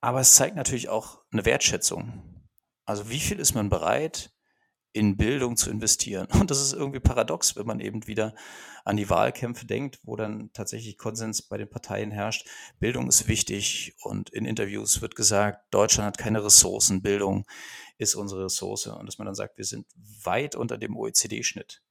Aber 0.00 0.20
es 0.20 0.34
zeigt 0.34 0.56
natürlich 0.56 0.88
auch 0.88 1.22
eine 1.30 1.44
Wertschätzung. 1.44 2.44
Also 2.84 3.08
wie 3.08 3.20
viel 3.20 3.38
ist 3.38 3.54
man 3.54 3.68
bereit, 3.68 4.32
in 4.98 5.16
Bildung 5.16 5.56
zu 5.56 5.70
investieren. 5.70 6.26
Und 6.40 6.50
das 6.50 6.60
ist 6.60 6.72
irgendwie 6.72 6.98
paradox, 6.98 7.56
wenn 7.56 7.66
man 7.66 7.78
eben 7.78 8.06
wieder 8.08 8.34
an 8.84 8.96
die 8.96 9.08
Wahlkämpfe 9.08 9.64
denkt, 9.64 10.00
wo 10.02 10.16
dann 10.16 10.50
tatsächlich 10.52 10.98
Konsens 10.98 11.42
bei 11.42 11.56
den 11.56 11.70
Parteien 11.70 12.10
herrscht. 12.10 12.48
Bildung 12.80 13.06
ist 13.08 13.28
wichtig 13.28 13.94
und 14.02 14.30
in 14.30 14.44
Interviews 14.44 15.00
wird 15.00 15.14
gesagt, 15.14 15.72
Deutschland 15.72 16.06
hat 16.06 16.18
keine 16.18 16.44
Ressourcen, 16.44 17.02
Bildung 17.02 17.46
ist 17.98 18.14
unsere 18.14 18.46
Ressource. 18.46 18.86
Und 18.86 19.06
dass 19.06 19.18
man 19.18 19.26
dann 19.26 19.34
sagt, 19.34 19.56
wir 19.58 19.64
sind 19.64 19.86
weit 20.24 20.56
unter 20.56 20.78
dem 20.78 20.96
OECD-Schnitt. 20.96 21.82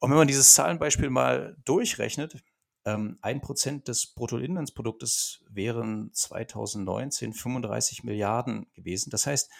Und 0.00 0.10
wenn 0.10 0.18
man 0.18 0.28
dieses 0.28 0.54
Zahlenbeispiel 0.54 1.08
mal 1.08 1.56
durchrechnet, 1.64 2.42
ähm, 2.84 3.18
ein 3.22 3.40
Prozent 3.40 3.88
des 3.88 4.06
Bruttoinlandsproduktes 4.08 5.42
wären 5.48 6.10
2019 6.12 7.32
35 7.32 8.04
Milliarden 8.04 8.66
gewesen. 8.74 9.08
Das 9.10 9.26
heißt, 9.26 9.50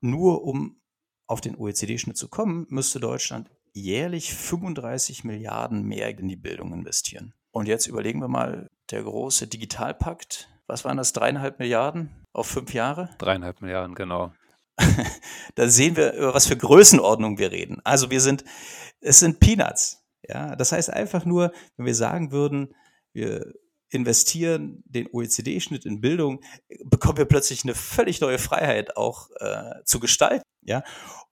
nur 0.00 0.44
um 0.44 0.81
auf 1.26 1.40
den 1.40 1.56
OECD-Schnitt 1.56 2.16
zu 2.16 2.28
kommen, 2.28 2.66
müsste 2.68 3.00
Deutschland 3.00 3.50
jährlich 3.72 4.34
35 4.34 5.24
Milliarden 5.24 5.84
mehr 5.84 6.10
in 6.18 6.28
die 6.28 6.36
Bildung 6.36 6.72
investieren. 6.72 7.34
Und 7.50 7.68
jetzt 7.68 7.86
überlegen 7.86 8.20
wir 8.20 8.28
mal, 8.28 8.70
der 8.90 9.02
große 9.02 9.46
Digitalpakt, 9.46 10.48
was 10.66 10.84
waren 10.84 10.96
das, 10.96 11.12
dreieinhalb 11.12 11.58
Milliarden 11.58 12.10
auf 12.32 12.46
fünf 12.46 12.74
Jahre? 12.74 13.10
Dreieinhalb 13.18 13.60
Milliarden, 13.60 13.94
genau. 13.94 14.32
da 15.54 15.68
sehen 15.68 15.96
wir, 15.96 16.14
über 16.14 16.34
was 16.34 16.46
für 16.46 16.56
Größenordnung 16.56 17.38
wir 17.38 17.52
reden. 17.52 17.80
Also 17.84 18.10
wir 18.10 18.20
sind, 18.20 18.44
es 19.00 19.20
sind 19.20 19.40
Peanuts. 19.40 20.02
Ja, 20.26 20.54
das 20.56 20.72
heißt 20.72 20.90
einfach 20.90 21.24
nur, 21.24 21.52
wenn 21.76 21.86
wir 21.86 21.94
sagen 21.94 22.30
würden, 22.30 22.74
wir 23.12 23.52
investieren 23.92 24.82
den 24.86 25.06
OECD-Schnitt 25.12 25.84
in 25.84 26.00
Bildung, 26.00 26.40
bekommen 26.84 27.18
wir 27.18 27.26
plötzlich 27.26 27.62
eine 27.64 27.74
völlig 27.74 28.20
neue 28.20 28.38
Freiheit 28.38 28.96
auch 28.96 29.28
äh, 29.38 29.84
zu 29.84 30.00
gestalten. 30.00 30.44
Ja, 30.62 30.82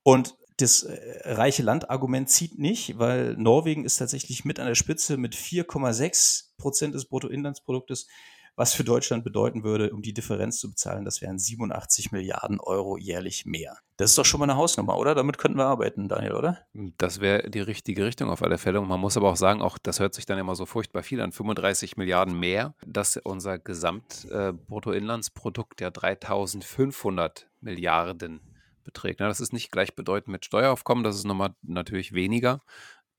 und 0.03 0.35
das 0.57 0.83
äh, 0.83 1.21
reiche 1.25 1.63
Land-Argument 1.63 2.29
zieht 2.29 2.59
nicht, 2.59 2.99
weil 2.99 3.35
Norwegen 3.35 3.83
ist 3.83 3.97
tatsächlich 3.97 4.45
mit 4.45 4.59
an 4.59 4.67
der 4.67 4.75
Spitze 4.75 5.17
mit 5.17 5.35
4,6 5.35 6.55
Prozent 6.57 6.93
des 6.93 7.05
Bruttoinlandsproduktes 7.05 8.07
was 8.55 8.73
für 8.73 8.83
Deutschland 8.83 9.23
bedeuten 9.23 9.63
würde, 9.63 9.91
um 9.91 10.01
die 10.01 10.13
Differenz 10.13 10.59
zu 10.59 10.69
bezahlen, 10.69 11.05
das 11.05 11.21
wären 11.21 11.39
87 11.39 12.11
Milliarden 12.11 12.59
Euro 12.59 12.97
jährlich 12.97 13.45
mehr. 13.45 13.77
Das 13.97 14.11
ist 14.11 14.17
doch 14.17 14.25
schon 14.25 14.39
mal 14.39 14.49
eine 14.49 14.57
Hausnummer, 14.57 14.97
oder? 14.97 15.15
Damit 15.15 15.37
könnten 15.37 15.57
wir 15.57 15.65
arbeiten, 15.65 16.09
Daniel, 16.09 16.33
oder? 16.33 16.59
Das 16.97 17.21
wäre 17.21 17.49
die 17.49 17.61
richtige 17.61 18.05
Richtung 18.05 18.29
auf 18.29 18.41
alle 18.41 18.57
Fälle. 18.57 18.81
Und 18.81 18.87
man 18.87 18.99
muss 18.99 19.15
aber 19.15 19.29
auch 19.29 19.35
sagen, 19.35 19.61
auch 19.61 19.77
das 19.77 19.99
hört 19.99 20.15
sich 20.15 20.25
dann 20.25 20.39
immer 20.39 20.55
so 20.55 20.65
furchtbar 20.65 21.03
viel 21.03 21.21
an, 21.21 21.31
35 21.31 21.97
Milliarden 21.97 22.37
mehr, 22.37 22.73
dass 22.85 23.17
unser 23.17 23.59
Gesamtbruttoinlandsprodukt 23.59 25.81
ja 25.81 25.91
3500 25.91 27.47
Milliarden 27.61 28.41
beträgt. 28.83 29.21
Das 29.21 29.39
ist 29.39 29.53
nicht 29.53 29.71
gleichbedeutend 29.71 30.31
mit 30.31 30.45
Steueraufkommen, 30.45 31.03
das 31.03 31.15
ist 31.15 31.25
nochmal 31.25 31.53
natürlich 31.61 32.13
weniger. 32.13 32.61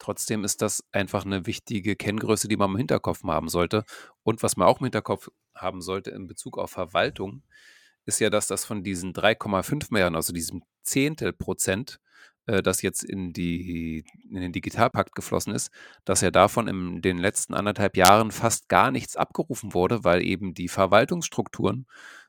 Trotzdem 0.02 0.42
ist 0.42 0.62
das 0.62 0.82
einfach 0.90 1.24
eine 1.24 1.46
wichtige 1.46 1.94
Kenngröße, 1.94 2.48
die 2.48 2.56
man 2.56 2.72
im 2.72 2.76
Hinterkopf 2.76 3.22
haben 3.22 3.48
sollte. 3.48 3.84
Und 4.24 4.42
was 4.42 4.56
man 4.56 4.66
auch 4.66 4.80
im 4.80 4.86
Hinterkopf 4.86 5.28
haben 5.54 5.80
sollte 5.80 6.10
in 6.10 6.26
Bezug 6.26 6.58
auf 6.58 6.72
Verwaltung, 6.72 7.44
ist 8.04 8.18
ja, 8.18 8.28
dass 8.28 8.48
das 8.48 8.64
von 8.64 8.82
diesen 8.82 9.12
3,5 9.12 9.86
Milliarden, 9.90 10.16
also 10.16 10.32
diesem 10.32 10.64
Zehntel 10.82 11.32
Prozent, 11.32 12.00
äh, 12.46 12.64
das 12.64 12.82
jetzt 12.82 13.04
in, 13.04 13.32
die, 13.32 14.04
in 14.28 14.40
den 14.40 14.50
Digitalpakt 14.50 15.14
geflossen 15.14 15.54
ist, 15.54 15.70
dass 16.04 16.20
ja 16.20 16.32
davon 16.32 16.66
in 16.66 17.00
den 17.00 17.18
letzten 17.18 17.54
anderthalb 17.54 17.96
Jahren 17.96 18.32
fast 18.32 18.68
gar 18.68 18.90
nichts 18.90 19.14
abgerufen 19.14 19.72
wurde, 19.72 20.02
weil 20.02 20.24
eben 20.24 20.52
die 20.52 20.66
Verwaltungsstrukturen 20.66 21.86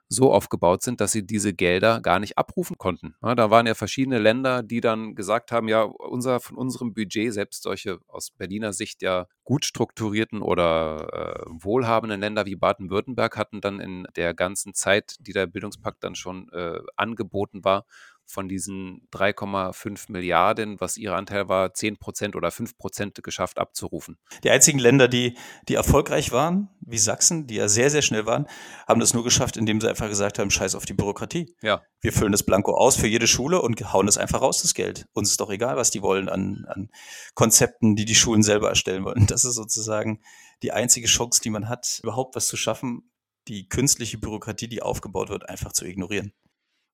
so 0.10 0.32
aufgebaut 0.32 0.84
sind, 0.84 1.02
dass 1.02 1.12
sie 1.12 1.26
diese 1.26 1.54
Gelder 1.54 2.02
gar 2.02 2.20
nicht 2.20 2.38
abrufen 2.38 2.78
konnten. 2.78 3.16
Ja, 3.22 3.36
da 3.36 3.50
waren 3.50 3.66
ja 3.66 3.74
verschiedene 3.74 4.20
Länder, 4.20 4.63
die 4.63 4.82
dann 4.82 5.16
gesagt 5.16 5.52
haben, 5.52 5.68
ja, 5.68 5.84
unser, 5.84 6.39
von 6.39 6.58
unserem 6.58 6.94
Budget, 6.94 7.34
selbst 7.34 7.63
solche 7.63 8.00
aus 8.08 8.32
Berliner 8.32 8.74
Sicht 8.74 9.02
ja 9.02 9.28
gut 9.44 9.66
strukturierten 9.66 10.42
oder 10.42 11.08
äh, 11.12 11.46
wohlhabenden 11.48 12.22
Länder 12.22 12.46
wie 12.46 12.56
Baden-Württemberg 12.56 13.38
hatten 13.38 13.62
dann 13.62 13.80
in 13.80 14.08
der 14.16 14.34
ganzen 14.34 14.74
Zeit, 14.74 15.16
die 15.20 15.34
der 15.34 15.48
Bildungspakt 15.48 16.04
dann 16.04 16.16
schon 16.16 16.50
äh, 16.52 16.80
angeboten 16.96 17.63
war, 17.63 17.86
von 18.34 18.50
diesen 18.50 19.08
3,5 19.13 20.12
Milliarden, 20.12 20.80
was 20.82 20.98
ihr 20.98 21.13
Anteil 21.13 21.48
war, 21.48 21.74
10 21.74 21.98
Prozent 21.98 22.36
oder 22.36 22.52
5 22.52 22.78
Prozent 22.78 23.24
geschafft 23.24 23.60
abzurufen. 23.60 24.17
Die 24.43 24.50
einzigen 24.50 24.80
Länder, 24.80 25.08
die, 25.08 25.38
die 25.69 25.76
erfolgreich 25.76 26.32
waren, 26.32 26.69
wie 26.82 26.98
Sachsen, 26.98 27.48
die 27.48 27.56
ja 27.56 27.67
sehr, 27.67 27.89
sehr 27.89 28.02
schnell 28.02 28.26
waren, 28.26 28.48
haben 28.88 29.00
das 29.00 29.13
nur 29.13 29.24
geschafft, 29.24 29.56
indem 29.56 29.80
sie 29.80 29.88
einfach 29.88 30.10
gesagt 30.10 30.39
haben, 30.39 30.50
scheiß 30.50 30.76
auf 30.76 30.86
die 30.86 30.93
Bürokratie. 30.93 31.56
Ja. 31.62 31.82
Wir 32.02 32.12
füllen 32.12 32.32
das 32.32 32.43
Blanko 32.43 32.74
aus 32.74 32.98
für 32.98 33.08
jede 33.08 33.28
Schule 33.28 33.62
und 33.62 33.93
hauen 33.93 34.08
das 34.08 34.17
einfach 34.17 34.41
raus, 34.41 34.62
das 34.62 34.74
Geld. 34.74 35.06
Uns 35.13 35.30
ist 35.30 35.39
doch 35.39 35.52
egal, 35.52 35.78
was 35.78 35.91
die 35.91 36.02
wollen 36.02 36.28
an, 36.28 36.65
an 36.67 36.89
Konzepten, 37.36 37.96
die 37.96 38.06
die 38.06 38.15
Schulen 38.15 38.43
selber 38.43 38.69
erstellen 38.69 39.06
wollen. 39.06 39.28
Das 39.28 39.46
ist 39.46 39.56
sozusagen 39.56 40.22
die 40.63 40.72
einzige 40.72 41.08
Chance, 41.08 41.41
die 41.41 41.50
man 41.50 41.69
hat, 41.69 42.00
überhaupt 42.04 42.36
was 42.36 42.48
zu 42.48 42.58
schaffen, 42.58 43.10
die 43.48 43.67
künstliche 43.67 44.17
Bürokratie, 44.17 44.67
die 44.67 44.82
aufgebaut 44.82 45.30
wird, 45.30 45.48
einfach 45.50 45.74
zu 45.74 45.86
ignorieren. 45.86 46.34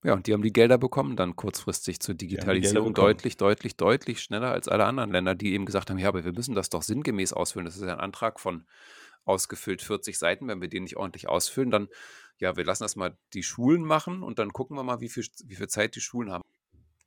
Ja, 0.03 0.13
und 0.13 0.27
die 0.27 0.33
haben 0.33 0.41
die 0.41 0.53
Gelder 0.53 0.77
bekommen, 0.77 1.17
dann 1.17 1.35
kurzfristig 1.35 1.99
zur 1.99 2.15
Digitalisierung 2.15 2.93
deutlich, 2.93 3.35
deutlich, 3.35 3.75
deutlich 3.75 4.21
schneller 4.21 4.51
als 4.51 4.69
alle 4.69 4.85
anderen 4.85 5.11
Länder, 5.11 5.35
die 5.35 5.53
eben 5.53 5.65
gesagt 5.65 5.89
haben, 5.89 5.97
ja, 5.97 6.07
aber 6.07 6.23
wir 6.23 6.31
müssen 6.31 6.55
das 6.55 6.69
doch 6.69 6.83
sinngemäß 6.83 7.33
ausfüllen. 7.33 7.65
Das 7.65 7.75
ist 7.75 7.83
ja 7.83 7.93
ein 7.93 7.99
Antrag 7.99 8.39
von 8.39 8.65
ausgefüllt 9.25 9.81
40 9.81 10.17
Seiten. 10.17 10.47
Wenn 10.47 10.61
wir 10.61 10.69
den 10.69 10.83
nicht 10.83 10.95
ordentlich 10.95 11.27
ausfüllen, 11.27 11.69
dann, 11.69 11.89
ja, 12.37 12.55
wir 12.55 12.63
lassen 12.63 12.83
das 12.83 12.95
mal 12.95 13.17
die 13.33 13.43
Schulen 13.43 13.83
machen 13.83 14.23
und 14.23 14.39
dann 14.39 14.53
gucken 14.53 14.77
wir 14.77 14.83
mal, 14.83 15.01
wie 15.01 15.09
viel, 15.09 15.25
wie 15.45 15.55
viel 15.55 15.67
Zeit 15.67 15.95
die 15.95 16.01
Schulen 16.01 16.31
haben. 16.31 16.43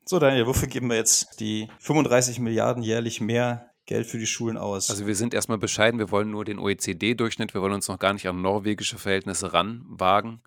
So, 0.05 0.18
Daniel, 0.18 0.46
wofür 0.46 0.68
geben 0.68 0.90
wir 0.90 0.96
jetzt 0.96 1.40
die 1.40 1.68
35 1.78 2.40
Milliarden 2.40 2.83
jährlich 2.83 3.22
mehr 3.22 3.70
Geld 3.87 4.07
für 4.07 4.18
die 4.18 4.26
Schulen 4.26 4.59
aus? 4.59 4.90
Also 4.90 5.07
wir 5.07 5.14
sind 5.14 5.33
erstmal 5.33 5.59
bescheiden, 5.59 5.98
wir 5.98 6.11
wollen 6.11 6.31
nur 6.31 6.44
den 6.44 6.59
OECD-Durchschnitt, 6.59 7.55
wir 7.55 7.62
wollen 7.62 7.72
uns 7.72 7.88
noch 7.88 7.98
gar 7.98 8.12
nicht 8.12 8.28
an 8.28 8.42
norwegische 8.42 8.98
Verhältnisse 8.98 9.55
ranwagen 9.55 10.42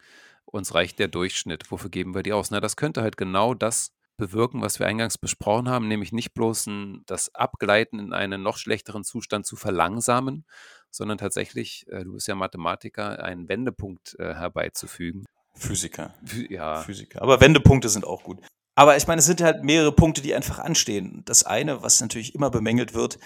uns 0.56 0.74
reicht 0.74 1.00
der 1.00 1.08
Durchschnitt. 1.08 1.72
Wofür 1.72 1.90
geben 1.90 2.16
wir 2.16 2.24
die 2.24 2.34
aus? 2.34 2.52
Na, 2.52 2.60
das 2.60 2.76
könnte 2.76 3.02
halt 3.02 3.18
genau 3.18 3.54
das 3.54 3.92
bewirken, 4.18 4.62
was 4.62 4.80
wir 4.80 4.88
eingangs 4.88 5.18
besprochen 5.18 5.70
haben, 5.70 5.88
nämlich 5.88 6.12
nicht 6.12 6.34
bloß 6.34 6.68
ein, 6.68 7.04
das 7.06 7.34
Abgleiten 7.36 8.00
in 8.00 8.14
einen 8.14 8.42
noch 8.42 8.58
schlechteren 8.58 9.04
Zustand 9.04 9.46
zu 9.46 9.56
verlangsamen, 9.56 10.46
sondern 10.90 11.18
tatsächlich, 11.18 11.86
äh, 11.90 12.04
du 12.04 12.14
bist 12.14 12.28
ja 12.28 12.36
Mathematiker, 12.36 13.24
einen 13.24 13.50
Wendepunkt 13.50 14.16
äh, 14.20 14.34
herbeizufügen. 14.34 15.26
Physiker. 15.56 16.14
ja. 16.50 16.82
Physiker. 16.82 17.22
Aber 17.22 17.42
Wendepunkte 17.42 17.90
sind 17.90 18.06
auch 18.06 18.24
gut. 18.24 18.40
Aber 18.76 18.98
ich 18.98 19.08
meine, 19.08 19.20
es 19.20 19.26
sind 19.26 19.42
halt 19.42 19.64
mehrere 19.64 19.94
Punkte, 19.94 20.22
die 20.22 20.36
einfach 20.36 20.60
anstehen. 20.60 21.22
Das 21.26 21.44
eine, 21.44 21.82
was 21.82 22.02
natürlich 22.02 22.36
immer 22.36 22.50
bemängelt 22.50 22.94
wird, 22.94 23.20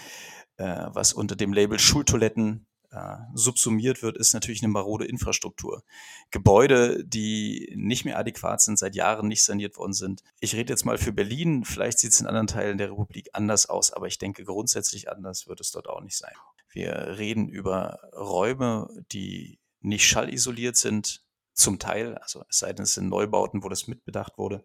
äh, 0.56 0.86
was 0.88 1.12
unter 1.12 1.34
dem 1.34 1.52
Label 1.52 1.78
Schultoiletten 1.78 2.66
äh, 2.92 3.16
subsumiert 3.34 4.02
wird, 4.02 4.16
ist 4.16 4.34
natürlich 4.34 4.62
eine 4.62 4.72
marode 4.72 5.04
Infrastruktur. 5.04 5.84
Gebäude, 6.30 7.04
die 7.04 7.72
nicht 7.76 8.04
mehr 8.04 8.18
adäquat 8.18 8.60
sind, 8.60 8.78
seit 8.78 8.94
Jahren 8.94 9.28
nicht 9.28 9.44
saniert 9.44 9.76
worden 9.76 9.92
sind. 9.92 10.22
Ich 10.40 10.54
rede 10.54 10.72
jetzt 10.72 10.84
mal 10.84 10.98
für 10.98 11.12
Berlin, 11.12 11.64
vielleicht 11.64 11.98
sieht 11.98 12.12
es 12.12 12.20
in 12.20 12.26
anderen 12.26 12.46
Teilen 12.46 12.78
der 12.78 12.90
Republik 12.90 13.30
anders 13.32 13.66
aus, 13.66 13.92
aber 13.92 14.06
ich 14.06 14.18
denke 14.18 14.44
grundsätzlich 14.44 15.10
anders 15.10 15.46
wird 15.46 15.60
es 15.60 15.70
dort 15.70 15.88
auch 15.88 16.00
nicht 16.00 16.16
sein. 16.16 16.34
Wir 16.72 17.16
reden 17.18 17.48
über 17.48 18.00
Räume, 18.12 18.88
die 19.12 19.58
nicht 19.80 20.06
schallisoliert 20.06 20.76
sind, 20.76 21.22
zum 21.52 21.78
Teil, 21.78 22.16
also 22.18 22.44
es 22.48 22.58
sei 22.58 22.72
denn, 22.72 22.84
es 22.84 22.94
sind 22.94 23.08
Neubauten, 23.08 23.62
wo 23.62 23.68
das 23.68 23.86
mitbedacht 23.86 24.38
wurde. 24.38 24.64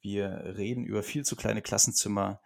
Wir 0.00 0.54
reden 0.56 0.84
über 0.84 1.02
viel 1.02 1.24
zu 1.24 1.36
kleine 1.36 1.62
Klassenzimmer, 1.62 2.40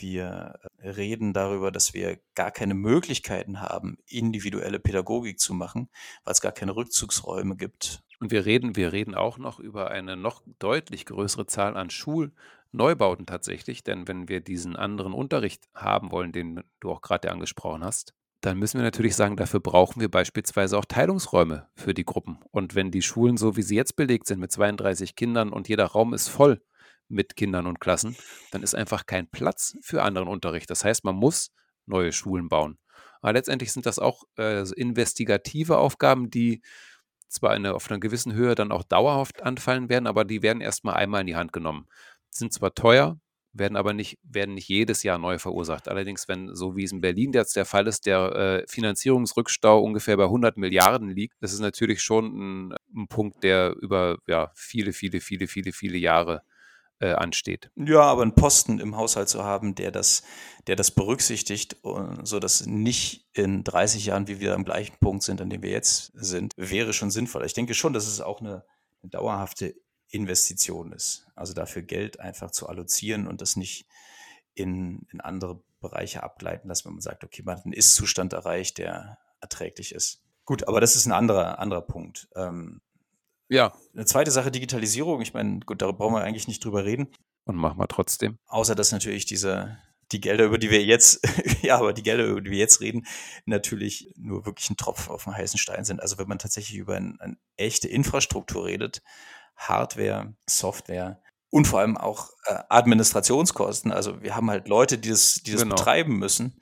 wir 0.00 0.58
reden 0.82 1.32
darüber, 1.32 1.70
dass 1.70 1.94
wir 1.94 2.18
gar 2.34 2.50
keine 2.50 2.74
Möglichkeiten 2.74 3.60
haben, 3.60 3.98
individuelle 4.06 4.78
Pädagogik 4.78 5.38
zu 5.38 5.54
machen, 5.54 5.88
weil 6.24 6.32
es 6.32 6.40
gar 6.40 6.52
keine 6.52 6.76
Rückzugsräume 6.76 7.56
gibt. 7.56 8.02
Und 8.20 8.30
wir 8.30 8.46
reden, 8.46 8.76
wir 8.76 8.92
reden 8.92 9.14
auch 9.14 9.38
noch 9.38 9.60
über 9.60 9.90
eine 9.90 10.16
noch 10.16 10.42
deutlich 10.58 11.06
größere 11.06 11.46
Zahl 11.46 11.76
an 11.76 11.90
Schulneubauten 11.90 13.26
tatsächlich, 13.26 13.84
denn 13.84 14.08
wenn 14.08 14.28
wir 14.28 14.40
diesen 14.40 14.76
anderen 14.76 15.12
Unterricht 15.12 15.68
haben 15.74 16.10
wollen, 16.10 16.32
den 16.32 16.62
du 16.80 16.90
auch 16.90 17.00
gerade 17.00 17.30
angesprochen 17.30 17.84
hast, 17.84 18.14
dann 18.40 18.58
müssen 18.58 18.78
wir 18.78 18.84
natürlich 18.84 19.16
sagen, 19.16 19.36
dafür 19.36 19.60
brauchen 19.60 20.00
wir 20.00 20.10
beispielsweise 20.10 20.78
auch 20.78 20.84
Teilungsräume 20.84 21.68
für 21.74 21.92
die 21.92 22.04
Gruppen. 22.04 22.38
Und 22.50 22.74
wenn 22.74 22.92
die 22.92 23.02
Schulen 23.02 23.36
so 23.36 23.56
wie 23.56 23.62
sie 23.62 23.74
jetzt 23.74 23.96
belegt 23.96 24.28
sind 24.28 24.38
mit 24.38 24.52
32 24.52 25.16
Kindern 25.16 25.52
und 25.52 25.68
jeder 25.68 25.86
Raum 25.86 26.14
ist 26.14 26.28
voll, 26.28 26.60
mit 27.08 27.36
Kindern 27.36 27.66
und 27.66 27.80
Klassen, 27.80 28.16
dann 28.50 28.62
ist 28.62 28.74
einfach 28.74 29.06
kein 29.06 29.28
Platz 29.28 29.76
für 29.80 30.02
anderen 30.02 30.28
Unterricht. 30.28 30.70
Das 30.70 30.84
heißt, 30.84 31.04
man 31.04 31.16
muss 31.16 31.50
neue 31.86 32.12
Schulen 32.12 32.48
bauen. 32.48 32.78
Aber 33.20 33.32
letztendlich 33.32 33.72
sind 33.72 33.86
das 33.86 33.98
auch 33.98 34.24
äh, 34.38 34.68
investigative 34.76 35.78
Aufgaben, 35.78 36.30
die 36.30 36.62
zwar 37.28 37.50
eine, 37.50 37.74
auf 37.74 37.90
einer 37.90 38.00
gewissen 38.00 38.32
Höhe 38.32 38.54
dann 38.54 38.72
auch 38.72 38.84
dauerhaft 38.84 39.42
anfallen 39.42 39.88
werden, 39.88 40.06
aber 40.06 40.24
die 40.24 40.42
werden 40.42 40.60
erstmal 40.60 40.94
einmal 40.94 41.22
in 41.22 41.26
die 41.26 41.36
Hand 41.36 41.52
genommen. 41.52 41.86
Sind 42.30 42.52
zwar 42.52 42.74
teuer, 42.74 43.18
werden 43.52 43.76
aber 43.76 43.92
nicht, 43.92 44.18
werden 44.22 44.54
nicht 44.54 44.68
jedes 44.68 45.02
Jahr 45.02 45.18
neu 45.18 45.38
verursacht. 45.38 45.88
Allerdings, 45.88 46.28
wenn, 46.28 46.54
so 46.54 46.76
wie 46.76 46.84
es 46.84 46.92
in 46.92 47.00
Berlin 47.00 47.32
jetzt 47.32 47.56
der 47.56 47.64
Fall 47.64 47.86
ist, 47.86 48.06
der 48.06 48.34
äh, 48.34 48.64
Finanzierungsrückstau 48.68 49.82
ungefähr 49.82 50.16
bei 50.16 50.24
100 50.24 50.56
Milliarden 50.56 51.10
liegt, 51.10 51.34
das 51.40 51.52
ist 51.52 51.60
natürlich 51.60 52.00
schon 52.02 52.68
ein, 52.68 52.74
ein 52.94 53.08
Punkt, 53.08 53.42
der 53.42 53.74
über 53.80 54.18
ja, 54.26 54.50
viele, 54.54 54.92
viele, 54.92 55.20
viele, 55.20 55.48
viele, 55.48 55.72
viele 55.72 55.98
Jahre 55.98 56.42
äh, 57.00 57.12
ansteht. 57.12 57.70
Ja, 57.76 58.02
aber 58.02 58.22
einen 58.22 58.34
Posten 58.34 58.78
im 58.78 58.96
Haushalt 58.96 59.28
zu 59.28 59.44
haben, 59.44 59.74
der 59.74 59.90
das, 59.90 60.22
der 60.66 60.76
das 60.76 60.90
berücksichtigt, 60.90 61.76
sodass 62.22 62.66
nicht 62.66 63.26
in 63.32 63.64
30 63.64 64.06
Jahren 64.06 64.28
wie 64.28 64.40
wir 64.40 64.54
am 64.54 64.64
gleichen 64.64 64.96
Punkt 64.98 65.22
sind, 65.22 65.40
an 65.40 65.50
dem 65.50 65.62
wir 65.62 65.70
jetzt 65.70 66.12
sind, 66.14 66.54
wäre 66.56 66.92
schon 66.92 67.10
sinnvoll. 67.10 67.44
Ich 67.44 67.54
denke 67.54 67.74
schon, 67.74 67.92
dass 67.92 68.06
es 68.06 68.20
auch 68.20 68.40
eine, 68.40 68.64
eine 69.02 69.10
dauerhafte 69.10 69.74
Investition 70.10 70.92
ist. 70.92 71.26
Also 71.34 71.52
dafür 71.54 71.82
Geld 71.82 72.20
einfach 72.20 72.50
zu 72.50 72.68
allozieren 72.68 73.26
und 73.26 73.40
das 73.40 73.56
nicht 73.56 73.86
in, 74.54 75.06
in 75.12 75.20
andere 75.20 75.62
Bereiche 75.80 76.22
abgleiten 76.22 76.68
lassen, 76.68 76.86
wenn 76.86 76.94
man 76.94 77.02
sagt, 77.02 77.24
okay, 77.24 77.42
man 77.44 77.56
hat 77.56 77.64
einen 77.64 77.74
Ist-Zustand 77.74 78.32
erreicht, 78.32 78.78
der 78.78 79.18
erträglich 79.40 79.94
ist. 79.94 80.22
Gut, 80.44 80.66
aber 80.66 80.80
das 80.80 80.96
ist 80.96 81.06
ein 81.06 81.12
anderer, 81.12 81.58
anderer 81.58 81.82
Punkt. 81.82 82.28
Ähm, 82.34 82.80
ja. 83.48 83.72
Eine 83.94 84.04
zweite 84.04 84.30
Sache, 84.30 84.50
Digitalisierung. 84.50 85.20
Ich 85.22 85.34
meine, 85.34 85.60
gut, 85.60 85.82
darüber 85.82 85.98
brauchen 85.98 86.14
wir 86.14 86.22
eigentlich 86.22 86.48
nicht 86.48 86.64
drüber 86.64 86.84
reden. 86.84 87.08
Und 87.44 87.56
machen 87.56 87.78
wir 87.78 87.88
trotzdem. 87.88 88.38
Außer 88.46 88.74
dass 88.74 88.92
natürlich 88.92 89.24
diese, 89.24 89.78
die 90.12 90.20
Gelder, 90.20 90.44
über 90.44 90.58
die 90.58 90.70
wir 90.70 90.84
jetzt, 90.84 91.26
ja, 91.62 91.78
aber 91.78 91.92
die 91.92 92.02
Gelder, 92.02 92.26
über 92.26 92.40
die 92.40 92.50
wir 92.50 92.58
jetzt 92.58 92.80
reden, 92.80 93.06
natürlich 93.46 94.12
nur 94.16 94.44
wirklich 94.46 94.70
ein 94.70 94.76
Tropfen 94.76 95.12
auf 95.12 95.24
dem 95.24 95.36
heißen 95.36 95.58
Stein 95.58 95.84
sind. 95.84 96.00
Also 96.00 96.18
wenn 96.18 96.28
man 96.28 96.38
tatsächlich 96.38 96.78
über 96.78 96.96
eine 96.96 97.16
ein 97.20 97.38
echte 97.56 97.88
Infrastruktur 97.88 98.66
redet, 98.66 99.02
Hardware, 99.56 100.34
Software 100.48 101.22
und 101.50 101.66
vor 101.66 101.80
allem 101.80 101.96
auch 101.96 102.30
äh, 102.44 102.58
Administrationskosten, 102.68 103.92
also 103.92 104.22
wir 104.22 104.36
haben 104.36 104.50
halt 104.50 104.68
Leute, 104.68 104.98
die 104.98 105.08
das, 105.08 105.40
die 105.44 105.52
das 105.52 105.62
genau. 105.62 105.74
betreiben 105.74 106.18
müssen, 106.18 106.60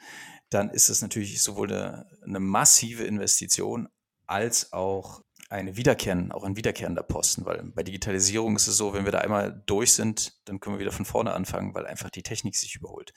dann 0.51 0.71
ist 0.71 0.89
das 0.89 1.03
natürlich 1.03 1.43
sowohl 1.43 1.73
eine, 1.73 2.07
eine 2.25 2.41
massive 2.41 3.05
Investition 3.05 3.89
als 4.27 4.73
auch 4.73 5.23
eine 5.49 5.77
wiederkehren, 5.77 6.33
auch 6.33 6.45
ein 6.45 6.57
wiederkehrender 6.57 7.03
Posten, 7.03 7.45
weil 7.45 7.63
bei 7.63 7.83
Digitalisierung 7.83 8.57
ist 8.57 8.67
es 8.67 8.77
so, 8.77 8.95
wenn 8.95 9.05
wir 9.05 9.13
da 9.13 9.19
einmal 9.19 9.63
durch 9.67 9.93
sind, 9.93 10.35
dann 10.49 10.61
können 10.61 10.77
wir 10.77 10.81
wieder 10.81 10.93
von 10.93 11.05
vorne 11.05 11.33
anfangen, 11.33 11.75
weil 11.75 11.87
einfach 11.87 12.11
die 12.11 12.23
Technik 12.23 12.57
sich 12.57 12.75
überholt. 12.75 13.13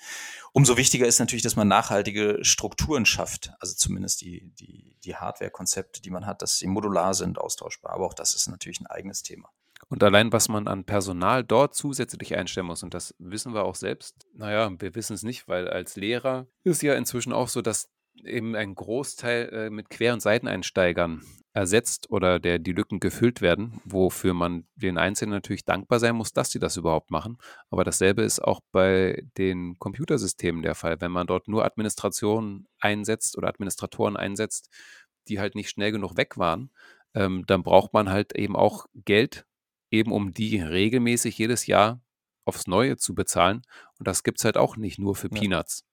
Umso 0.53 0.77
wichtiger 0.77 1.07
ist 1.07 1.19
natürlich, 1.19 1.43
dass 1.43 1.55
man 1.55 1.67
nachhaltige 1.67 2.39
Strukturen 2.43 3.05
schafft, 3.05 3.51
also 3.59 3.75
zumindest 3.75 4.21
die, 4.21 4.51
die, 4.59 4.97
die 5.03 5.15
Hardware-Konzepte, 5.15 6.01
die 6.01 6.11
man 6.11 6.25
hat, 6.25 6.41
dass 6.41 6.57
sie 6.57 6.67
modular 6.67 7.13
sind, 7.13 7.39
austauschbar, 7.39 7.93
aber 7.93 8.05
auch 8.05 8.13
das 8.13 8.33
ist 8.35 8.47
natürlich 8.47 8.79
ein 8.79 8.87
eigenes 8.87 9.23
Thema. 9.23 9.49
Und 9.87 10.03
allein, 10.03 10.31
was 10.31 10.49
man 10.49 10.67
an 10.67 10.83
Personal 10.83 11.43
dort 11.43 11.73
zusätzlich 11.73 12.35
einstellen 12.35 12.67
muss, 12.67 12.83
und 12.83 12.93
das 12.93 13.15
wissen 13.17 13.55
wir 13.55 13.63
auch 13.63 13.75
selbst, 13.75 14.27
naja, 14.35 14.71
wir 14.77 14.93
wissen 14.93 15.13
es 15.13 15.23
nicht, 15.23 15.47
weil 15.47 15.67
als 15.67 15.95
Lehrer 15.95 16.45
ist 16.63 16.83
ja 16.83 16.93
inzwischen 16.93 17.33
auch 17.33 17.47
so, 17.47 17.63
dass 17.63 17.89
eben 18.23 18.55
ein 18.55 18.75
Großteil 18.75 19.49
äh, 19.49 19.69
mit 19.69 19.89
Quer- 19.89 20.13
und 20.13 20.19
Seiteneinsteigern 20.19 21.23
ersetzt 21.53 22.09
oder 22.11 22.39
der 22.39 22.59
die 22.59 22.73
Lücken 22.73 22.99
gefüllt 22.99 23.41
werden, 23.41 23.81
wofür 23.83 24.33
man 24.33 24.67
den 24.75 24.97
Einzelnen 24.97 25.31
natürlich 25.31 25.65
dankbar 25.65 25.99
sein 25.99 26.15
muss, 26.15 26.31
dass 26.31 26.51
sie 26.51 26.59
das 26.59 26.77
überhaupt 26.77 27.11
machen. 27.11 27.37
Aber 27.69 27.83
dasselbe 27.83 28.21
ist 28.21 28.39
auch 28.39 28.61
bei 28.71 29.23
den 29.37 29.77
Computersystemen 29.79 30.61
der 30.61 30.75
Fall. 30.75 31.01
Wenn 31.01 31.11
man 31.11 31.27
dort 31.27 31.47
nur 31.47 31.65
Administration 31.65 32.67
einsetzt 32.79 33.37
oder 33.37 33.47
Administratoren 33.47 34.15
einsetzt, 34.15 34.69
die 35.27 35.39
halt 35.39 35.55
nicht 35.55 35.69
schnell 35.69 35.91
genug 35.91 36.17
weg 36.17 36.37
waren, 36.37 36.71
ähm, 37.15 37.43
dann 37.47 37.63
braucht 37.63 37.93
man 37.93 38.09
halt 38.09 38.35
eben 38.35 38.55
auch 38.55 38.85
Geld, 38.93 39.45
eben 39.91 40.11
um 40.11 40.31
die 40.31 40.59
regelmäßig 40.59 41.37
jedes 41.37 41.65
Jahr 41.65 42.01
aufs 42.45 42.67
Neue 42.67 42.97
zu 42.97 43.15
bezahlen. 43.15 43.63
Und 43.97 44.07
das 44.07 44.23
gibt 44.23 44.39
es 44.39 44.45
halt 44.45 44.57
auch 44.57 44.77
nicht 44.77 44.99
nur 44.99 45.15
für 45.15 45.29
Peanuts. 45.29 45.83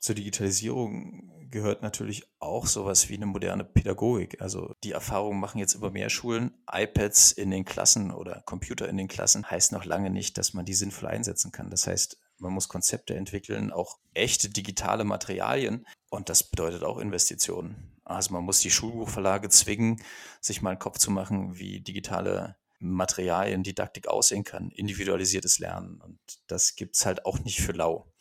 Zur 0.00 0.14
Digitalisierung 0.14 1.43
gehört 1.50 1.82
natürlich 1.82 2.24
auch 2.38 2.66
sowas 2.66 3.08
wie 3.08 3.14
eine 3.14 3.26
moderne 3.26 3.64
Pädagogik. 3.64 4.40
Also 4.40 4.74
die 4.82 4.92
Erfahrungen 4.92 5.40
machen 5.40 5.58
jetzt 5.58 5.74
immer 5.74 5.90
mehr 5.90 6.10
Schulen. 6.10 6.52
iPads 6.70 7.32
in 7.32 7.50
den 7.50 7.64
Klassen 7.64 8.10
oder 8.10 8.42
Computer 8.46 8.88
in 8.88 8.96
den 8.96 9.08
Klassen 9.08 9.50
heißt 9.50 9.72
noch 9.72 9.84
lange 9.84 10.10
nicht, 10.10 10.38
dass 10.38 10.54
man 10.54 10.64
die 10.64 10.74
sinnvoll 10.74 11.08
einsetzen 11.08 11.52
kann. 11.52 11.70
Das 11.70 11.86
heißt, 11.86 12.18
man 12.38 12.52
muss 12.52 12.68
Konzepte 12.68 13.14
entwickeln, 13.14 13.72
auch 13.72 13.98
echte 14.12 14.50
digitale 14.50 15.04
Materialien. 15.04 15.86
Und 16.10 16.28
das 16.28 16.50
bedeutet 16.50 16.82
auch 16.82 16.98
Investitionen. 16.98 17.92
Also 18.04 18.32
man 18.34 18.44
muss 18.44 18.60
die 18.60 18.70
Schulbuchverlage 18.70 19.48
zwingen, 19.48 20.02
sich 20.40 20.62
mal 20.62 20.70
einen 20.70 20.78
Kopf 20.78 20.98
zu 20.98 21.10
machen, 21.10 21.58
wie 21.58 21.80
digitale 21.80 22.56
Materialien, 22.78 23.62
Didaktik 23.62 24.08
aussehen 24.08 24.44
kann, 24.44 24.70
individualisiertes 24.70 25.58
Lernen. 25.58 26.00
Und 26.00 26.18
das 26.46 26.76
gibt 26.76 26.96
es 26.96 27.06
halt 27.06 27.24
auch 27.24 27.38
nicht 27.38 27.60
für 27.60 27.72
lau. 27.72 28.12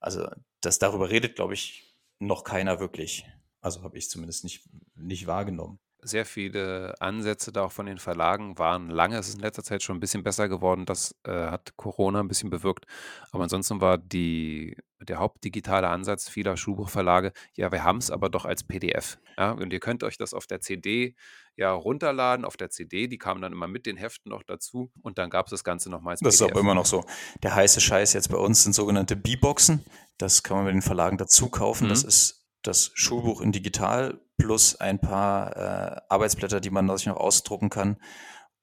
Also 0.00 0.28
das 0.60 0.78
darüber 0.78 1.10
redet, 1.10 1.36
glaube 1.36 1.54
ich, 1.54 1.93
noch 2.26 2.44
keiner 2.44 2.80
wirklich. 2.80 3.26
Also 3.60 3.82
habe 3.82 3.96
ich 3.98 4.10
zumindest 4.10 4.44
nicht, 4.44 4.68
nicht 4.94 5.26
wahrgenommen. 5.26 5.78
Sehr 6.06 6.26
viele 6.26 6.94
Ansätze 7.00 7.50
da 7.50 7.64
auch 7.64 7.72
von 7.72 7.86
den 7.86 7.98
Verlagen 7.98 8.58
waren 8.58 8.90
lange. 8.90 9.16
Es 9.16 9.28
ist 9.28 9.36
in 9.36 9.40
letzter 9.40 9.62
Zeit 9.62 9.82
schon 9.82 9.96
ein 9.96 10.00
bisschen 10.00 10.22
besser 10.22 10.48
geworden. 10.48 10.84
Das 10.84 11.16
äh, 11.24 11.32
hat 11.32 11.76
Corona 11.76 12.20
ein 12.20 12.28
bisschen 12.28 12.50
bewirkt. 12.50 12.84
Aber 13.32 13.44
ansonsten 13.44 13.80
war 13.80 13.96
die, 13.96 14.76
der 15.00 15.18
hauptdigitale 15.18 15.88
Ansatz 15.88 16.28
vieler 16.28 16.58
Schulbuchverlage, 16.58 17.32
ja, 17.56 17.72
wir 17.72 17.84
haben 17.84 17.98
es 17.98 18.10
aber 18.10 18.28
doch 18.28 18.44
als 18.44 18.64
PDF. 18.64 19.18
Ja? 19.38 19.52
Und 19.52 19.72
ihr 19.72 19.80
könnt 19.80 20.04
euch 20.04 20.18
das 20.18 20.34
auf 20.34 20.46
der 20.46 20.60
CD 20.60 21.14
ja 21.56 21.72
runterladen, 21.72 22.44
auf 22.44 22.58
der 22.58 22.68
CD. 22.68 23.08
Die 23.08 23.18
kamen 23.18 23.40
dann 23.40 23.52
immer 23.52 23.68
mit 23.68 23.86
den 23.86 23.96
Heften 23.96 24.30
noch 24.30 24.42
dazu. 24.42 24.92
Und 25.02 25.16
dann 25.16 25.30
gab 25.30 25.46
es 25.46 25.50
das 25.50 25.64
Ganze 25.64 25.90
nochmals. 25.90 26.20
Das 26.20 26.36
PDF. 26.36 26.48
ist 26.48 26.52
aber 26.52 26.60
immer 26.60 26.74
noch 26.74 26.86
so. 26.86 27.04
Der 27.42 27.54
heiße 27.54 27.80
Scheiß 27.80 28.12
jetzt 28.12 28.30
bei 28.30 28.36
uns 28.36 28.62
sind 28.62 28.74
sogenannte 28.74 29.16
B-Boxen. 29.16 29.84
Das 30.18 30.42
kann 30.42 30.58
man 30.58 30.66
mit 30.66 30.74
den 30.74 30.82
Verlagen 30.82 31.16
dazu 31.16 31.48
kaufen. 31.48 31.86
Mhm. 31.86 31.88
Das 31.90 32.04
ist 32.04 32.43
das 32.66 32.90
Schulbuch 32.94 33.40
in 33.40 33.52
digital 33.52 34.20
plus 34.36 34.76
ein 34.76 35.00
paar 35.00 35.56
äh, 35.56 36.00
Arbeitsblätter, 36.08 36.60
die 36.60 36.70
man 36.70 36.88
sich 36.96 37.06
noch 37.06 37.16
ausdrucken 37.16 37.70
kann. 37.70 37.96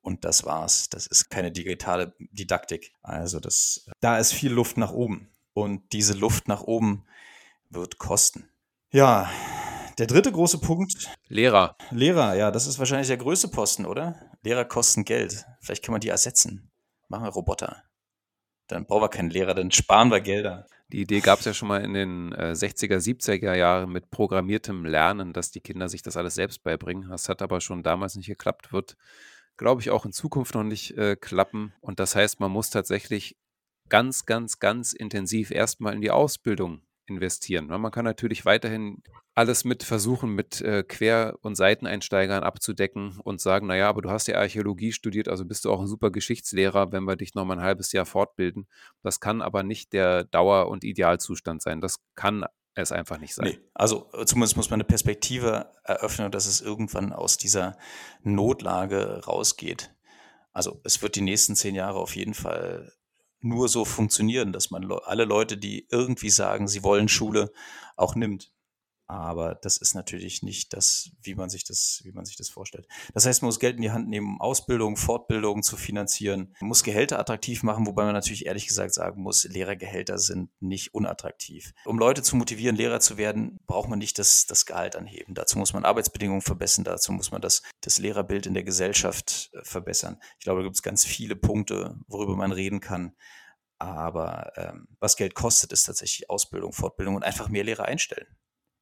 Und 0.01 0.25
das 0.25 0.45
war's. 0.45 0.89
Das 0.89 1.07
ist 1.07 1.29
keine 1.29 1.51
digitale 1.51 2.13
Didaktik. 2.19 2.93
Also 3.03 3.39
das, 3.39 3.87
da 4.01 4.17
ist 4.17 4.33
viel 4.33 4.51
Luft 4.51 4.77
nach 4.77 4.91
oben. 4.91 5.29
Und 5.53 5.93
diese 5.93 6.13
Luft 6.13 6.47
nach 6.47 6.63
oben 6.63 7.05
wird 7.69 7.99
kosten. 7.99 8.49
Ja, 8.91 9.29
der 9.97 10.07
dritte 10.07 10.31
große 10.31 10.57
Punkt. 10.57 11.09
Lehrer. 11.27 11.75
Lehrer, 11.91 12.33
ja, 12.35 12.51
das 12.51 12.65
ist 12.65 12.79
wahrscheinlich 12.79 13.07
der 13.07 13.17
größte 13.17 13.49
Posten, 13.49 13.85
oder? 13.85 14.15
Lehrer 14.41 14.65
kosten 14.65 15.05
Geld. 15.05 15.45
Vielleicht 15.61 15.83
kann 15.83 15.91
man 15.91 16.01
die 16.01 16.09
ersetzen. 16.09 16.71
Machen 17.07 17.25
wir 17.25 17.29
Roboter. 17.29 17.83
Dann 18.71 18.85
brauchen 18.85 19.03
wir 19.03 19.09
keinen 19.09 19.29
Lehrer, 19.29 19.53
dann 19.53 19.71
sparen 19.71 20.09
wir 20.09 20.21
Gelder. 20.21 20.65
Die 20.91 21.01
Idee 21.01 21.19
gab 21.19 21.39
es 21.39 21.45
ja 21.45 21.53
schon 21.53 21.67
mal 21.67 21.83
in 21.83 21.93
den 21.93 22.31
äh, 22.33 22.51
60er, 22.51 22.97
70er 22.97 23.53
Jahren 23.53 23.91
mit 23.91 24.11
programmiertem 24.11 24.85
Lernen, 24.85 25.33
dass 25.33 25.51
die 25.51 25.61
Kinder 25.61 25.89
sich 25.89 26.01
das 26.01 26.17
alles 26.17 26.35
selbst 26.35 26.63
beibringen. 26.63 27.09
Das 27.09 27.29
hat 27.29 27.41
aber 27.41 27.61
schon 27.61 27.83
damals 27.83 28.15
nicht 28.15 28.27
geklappt, 28.27 28.73
wird, 28.73 28.97
glaube 29.57 29.81
ich, 29.81 29.89
auch 29.89 30.05
in 30.05 30.11
Zukunft 30.11 30.55
noch 30.55 30.63
nicht 30.63 30.97
äh, 30.97 31.15
klappen. 31.15 31.73
Und 31.81 31.99
das 31.99 32.15
heißt, 32.15 32.39
man 32.39 32.51
muss 32.51 32.69
tatsächlich 32.69 33.37
ganz, 33.89 34.25
ganz, 34.25 34.59
ganz 34.59 34.93
intensiv 34.93 35.51
erstmal 35.51 35.93
in 35.93 36.01
die 36.01 36.11
Ausbildung 36.11 36.81
investieren. 37.15 37.67
Ne? 37.67 37.77
Man 37.77 37.91
kann 37.91 38.05
natürlich 38.05 38.45
weiterhin 38.45 39.03
alles 39.33 39.63
mit 39.63 39.83
versuchen, 39.83 40.31
mit 40.35 40.61
äh, 40.61 40.83
Quer- 40.83 41.37
und 41.41 41.55
Seiteneinsteigern 41.55 42.43
abzudecken 42.43 43.19
und 43.23 43.39
sagen, 43.39 43.67
naja, 43.67 43.87
aber 43.89 44.01
du 44.01 44.09
hast 44.09 44.27
ja 44.27 44.37
Archäologie 44.37 44.91
studiert, 44.91 45.29
also 45.29 45.45
bist 45.45 45.65
du 45.65 45.71
auch 45.71 45.81
ein 45.81 45.87
super 45.87 46.11
Geschichtslehrer, 46.11 46.91
wenn 46.91 47.05
wir 47.05 47.15
dich 47.15 47.33
noch 47.33 47.45
mal 47.45 47.57
ein 47.57 47.63
halbes 47.63 47.91
Jahr 47.91 48.05
fortbilden. 48.05 48.67
Das 49.03 49.19
kann 49.19 49.41
aber 49.41 49.63
nicht 49.63 49.93
der 49.93 50.25
Dauer- 50.25 50.67
und 50.67 50.83
Idealzustand 50.83 51.61
sein. 51.61 51.81
Das 51.81 51.97
kann 52.15 52.45
es 52.75 52.91
einfach 52.91 53.19
nicht 53.19 53.35
sein. 53.35 53.47
Nee, 53.47 53.59
also 53.73 54.09
äh, 54.13 54.25
zumindest 54.25 54.57
muss 54.57 54.69
man 54.69 54.77
eine 54.77 54.87
Perspektive 54.87 55.71
eröffnen, 55.83 56.31
dass 56.31 56.45
es 56.45 56.61
irgendwann 56.61 57.13
aus 57.13 57.37
dieser 57.37 57.77
Notlage 58.23 59.21
rausgeht. 59.25 59.93
Also 60.53 60.81
es 60.83 61.01
wird 61.01 61.15
die 61.15 61.21
nächsten 61.21 61.55
zehn 61.55 61.75
Jahre 61.75 61.99
auf 61.99 62.15
jeden 62.15 62.33
Fall 62.33 62.93
nur 63.41 63.69
so 63.69 63.85
funktionieren, 63.85 64.53
dass 64.53 64.71
man 64.71 64.89
alle 64.91 65.25
Leute, 65.25 65.57
die 65.57 65.87
irgendwie 65.89 66.29
sagen, 66.29 66.67
sie 66.67 66.83
wollen 66.83 67.07
Schule, 67.07 67.51
auch 67.95 68.15
nimmt. 68.15 68.51
Aber 69.11 69.55
das 69.55 69.75
ist 69.75 69.93
natürlich 69.93 70.41
nicht 70.41 70.71
das, 70.71 71.11
wie 71.21 71.35
man 71.35 71.49
sich 71.49 71.65
das, 71.65 71.99
wie 72.05 72.13
man 72.13 72.23
sich 72.23 72.37
das 72.37 72.47
vorstellt. 72.47 72.87
Das 73.13 73.25
heißt, 73.25 73.41
man 73.41 73.47
muss 73.47 73.59
Geld 73.59 73.75
in 73.75 73.81
die 73.81 73.91
Hand 73.91 74.07
nehmen, 74.07 74.35
um 74.35 74.39
Ausbildung, 74.39 74.95
Fortbildung 74.95 75.63
zu 75.63 75.75
finanzieren. 75.75 76.55
Man 76.61 76.69
muss 76.69 76.81
Gehälter 76.81 77.19
attraktiv 77.19 77.61
machen, 77.61 77.85
wobei 77.85 78.05
man 78.05 78.13
natürlich 78.13 78.45
ehrlich 78.45 78.67
gesagt 78.67 78.93
sagen 78.93 79.21
muss, 79.21 79.43
Lehrergehälter 79.43 80.17
sind 80.17 80.49
nicht 80.61 80.93
unattraktiv. 80.93 81.73
Um 81.83 81.99
Leute 81.99 82.23
zu 82.23 82.37
motivieren, 82.37 82.77
Lehrer 82.77 83.01
zu 83.01 83.17
werden, 83.17 83.59
braucht 83.67 83.89
man 83.89 83.99
nicht 83.99 84.17
das, 84.17 84.45
das 84.45 84.65
Gehalt 84.65 84.95
anheben. 84.95 85.33
Dazu 85.35 85.57
muss 85.59 85.73
man 85.73 85.83
Arbeitsbedingungen 85.83 86.41
verbessern, 86.41 86.85
dazu 86.85 87.11
muss 87.11 87.31
man 87.31 87.41
das, 87.41 87.63
das 87.81 87.99
Lehrerbild 87.99 88.45
in 88.45 88.53
der 88.53 88.63
Gesellschaft 88.63 89.49
äh, 89.51 89.59
verbessern. 89.65 90.21
Ich 90.39 90.45
glaube, 90.45 90.61
da 90.61 90.63
gibt 90.63 90.77
es 90.77 90.83
ganz 90.83 91.03
viele 91.03 91.35
Punkte, 91.35 91.99
worüber 92.07 92.37
man 92.37 92.53
reden 92.53 92.79
kann. 92.79 93.13
Aber 93.77 94.53
ähm, 94.55 94.87
was 95.01 95.17
Geld 95.17 95.35
kostet, 95.35 95.73
ist 95.73 95.83
tatsächlich 95.83 96.29
Ausbildung, 96.29 96.71
Fortbildung 96.71 97.15
und 97.15 97.23
einfach 97.23 97.49
mehr 97.49 97.65
Lehrer 97.65 97.83
einstellen 97.83 98.37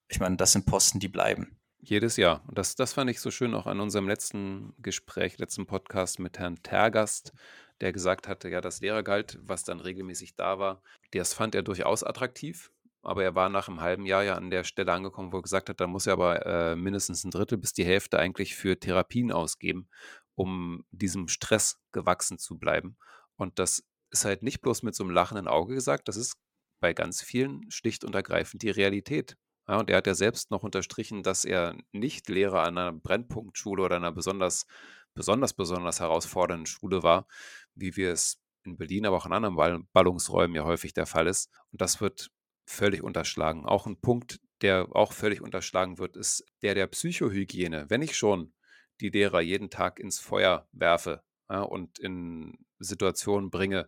ich 0.10 0.20
meine, 0.20 0.38
das 0.38 0.52
sind 0.52 0.66
Posten, 0.66 1.00
die 1.00 1.08
bleiben. 1.08 1.56
Jedes 1.82 2.18
Jahr. 2.18 2.44
Und 2.48 2.58
das, 2.58 2.76
das 2.76 2.94
fand 2.94 3.10
ich 3.10 3.22
so 3.22 3.32
schön 3.32 3.54
auch 3.54 3.66
an 3.66 3.80
unserem 3.80 4.08
letzten 4.08 4.74
Gespräch, 4.80 5.38
letzten 5.38 5.66
Podcast 5.66 6.20
mit 6.20 6.38
Herrn 6.38 6.62
Tergast, 6.62 7.32
der 7.80 7.94
gesagt 7.94 8.28
hatte, 8.28 8.50
ja, 8.50 8.60
das 8.60 8.82
Lehrergehalt, 8.82 9.40
was 9.42 9.64
dann 9.64 9.80
regelmäßig 9.80 10.36
da 10.36 10.60
war, 10.60 10.82
das 11.12 11.34
fand 11.34 11.56
er 11.56 11.64
durchaus 11.64 12.04
attraktiv. 12.04 12.72
Aber 13.02 13.24
er 13.24 13.34
war 13.34 13.48
nach 13.48 13.70
einem 13.70 13.80
halben 13.80 14.06
Jahr 14.06 14.24
ja 14.24 14.36
an 14.36 14.50
der 14.50 14.66
Stelle 14.66 14.92
angekommen, 14.92 15.32
wo 15.32 15.38
er 15.38 15.44
gesagt 15.44 15.70
hat, 15.70 15.80
da 15.80 15.88
muss 15.88 16.06
er 16.06 16.14
aber 16.14 16.46
äh, 16.46 16.76
mindestens 16.76 17.24
ein 17.24 17.32
Drittel 17.32 17.58
bis 17.58 17.72
die 17.72 17.86
Hälfte 17.86 18.20
eigentlich 18.20 18.56
für 18.56 18.78
Therapien 18.78 19.32
ausgeben, 19.32 19.88
um 20.36 20.84
diesem 20.92 21.30
Stress 21.30 21.80
gewachsen 21.94 22.40
zu 22.40 22.58
bleiben. 22.58 22.98
Und 23.38 23.58
das 23.58 23.86
ist 24.10 24.26
halt 24.26 24.44
nicht 24.44 24.60
bloß 24.62 24.84
mit 24.84 24.96
so 24.96 25.04
einem 25.04 25.14
lachenden 25.14 25.48
Auge 25.48 25.76
gesagt, 25.76 26.10
das 26.10 26.18
ist 26.18 26.34
bei 26.82 26.94
ganz 26.94 27.22
vielen 27.22 27.70
schlicht 27.72 28.04
und 28.04 28.16
ergreifend 28.16 28.64
die 28.64 28.70
Realität. 28.70 29.38
Ja, 29.70 29.78
und 29.78 29.90
er 29.92 29.98
hat 29.98 30.08
ja 30.08 30.16
selbst 30.16 30.50
noch 30.50 30.64
unterstrichen, 30.64 31.22
dass 31.22 31.46
er 31.46 31.76
nicht 31.92 32.28
Lehrer 32.28 32.64
an 32.64 32.78
einer 32.80 32.92
Brennpunktschule 32.92 33.84
oder 33.84 33.98
einer 33.98 34.12
besonders, 34.12 34.66
besonders, 35.14 35.54
besonders 35.54 36.00
herausfordernden 36.00 36.66
Schule 36.66 37.04
war, 37.04 37.28
wie 37.76 37.96
wir 37.96 38.12
es 38.12 38.42
in 38.64 38.78
Berlin, 38.78 39.06
aber 39.06 39.18
auch 39.18 39.28
in 39.28 39.32
anderen 39.34 39.88
Ballungsräumen 39.94 40.56
ja 40.56 40.64
häufig 40.64 40.96
der 40.96 41.06
Fall 41.06 41.28
ist. 41.28 41.52
Und 41.72 41.82
das 41.82 42.02
wird 42.02 42.32
völlig 42.66 43.04
unterschlagen. 43.04 43.64
Auch 43.66 43.86
ein 43.86 44.02
Punkt, 44.02 44.40
der 44.62 44.88
auch 44.94 45.14
völlig 45.14 45.40
unterschlagen 45.40 46.00
wird, 46.00 46.18
ist 46.18 46.44
der 46.64 46.74
der 46.74 46.88
Psychohygiene. 46.88 47.92
Wenn 47.92 48.02
ich 48.02 48.18
schon 48.18 48.54
die 49.02 49.10
Lehrer 49.10 49.42
jeden 49.42 49.70
Tag 49.70 50.00
ins 50.00 50.20
Feuer 50.20 50.68
werfe 50.72 51.22
ja, 51.48 51.62
und 51.62 52.00
in 52.00 52.58
Situationen 52.80 53.52
bringe, 53.52 53.88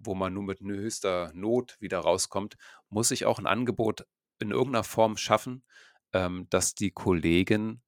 wo 0.00 0.16
man 0.16 0.34
nur 0.34 0.42
mit 0.42 0.60
höchster 0.60 1.30
Not 1.32 1.76
wieder 1.78 2.00
rauskommt, 2.00 2.56
muss 2.88 3.12
ich 3.12 3.24
auch 3.24 3.38
ein 3.38 3.46
Angebot 3.46 4.04
in 4.42 4.50
irgendeiner 4.50 4.84
Form 4.84 5.16
schaffen, 5.16 5.64
ähm, 6.12 6.46
dass 6.50 6.74
die 6.74 6.90
Kollegen 6.90 7.82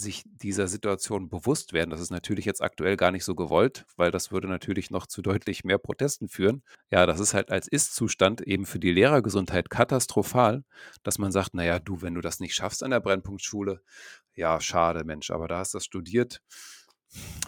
sich 0.00 0.22
dieser 0.26 0.68
Situation 0.68 1.28
bewusst 1.28 1.72
werden. 1.72 1.90
Das 1.90 2.00
ist 2.00 2.10
natürlich 2.10 2.44
jetzt 2.44 2.62
aktuell 2.62 2.96
gar 2.96 3.10
nicht 3.10 3.24
so 3.24 3.34
gewollt, 3.34 3.84
weil 3.96 4.10
das 4.10 4.30
würde 4.30 4.46
natürlich 4.46 4.90
noch 4.90 5.06
zu 5.06 5.22
deutlich 5.22 5.64
mehr 5.64 5.78
Protesten 5.78 6.28
führen. 6.28 6.62
Ja, 6.90 7.04
das 7.04 7.18
ist 7.18 7.34
halt 7.34 7.50
als 7.50 7.66
Ist-Zustand 7.66 8.40
eben 8.42 8.64
für 8.64 8.78
die 8.78 8.92
Lehrergesundheit 8.92 9.70
katastrophal, 9.70 10.64
dass 11.02 11.18
man 11.18 11.32
sagt, 11.32 11.54
naja, 11.54 11.80
du, 11.80 12.00
wenn 12.00 12.14
du 12.14 12.20
das 12.20 12.38
nicht 12.38 12.54
schaffst 12.54 12.84
an 12.84 12.92
der 12.92 13.00
Brennpunktschule, 13.00 13.82
ja, 14.34 14.60
schade, 14.60 15.04
Mensch, 15.04 15.30
aber 15.30 15.48
da 15.48 15.58
hast 15.58 15.74
du 15.74 15.78
das 15.78 15.84
studiert. 15.84 16.40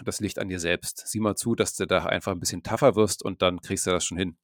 Das 0.05 0.20
liegt 0.20 0.38
an 0.38 0.49
dir 0.49 0.59
selbst. 0.59 1.07
Sieh 1.07 1.20
mal 1.20 1.37
zu, 1.37 1.55
dass 1.55 1.75
du 1.75 1.87
da 1.87 2.07
einfach 2.07 2.33
ein 2.33 2.40
bisschen 2.40 2.62
tougher 2.62 2.96
wirst 2.96 3.23
und 3.23 3.42
dann 3.42 3.61
kriegst 3.61 3.87
du 3.87 3.90
das 3.90 4.05
schon 4.05 4.18
hin. 4.18 4.37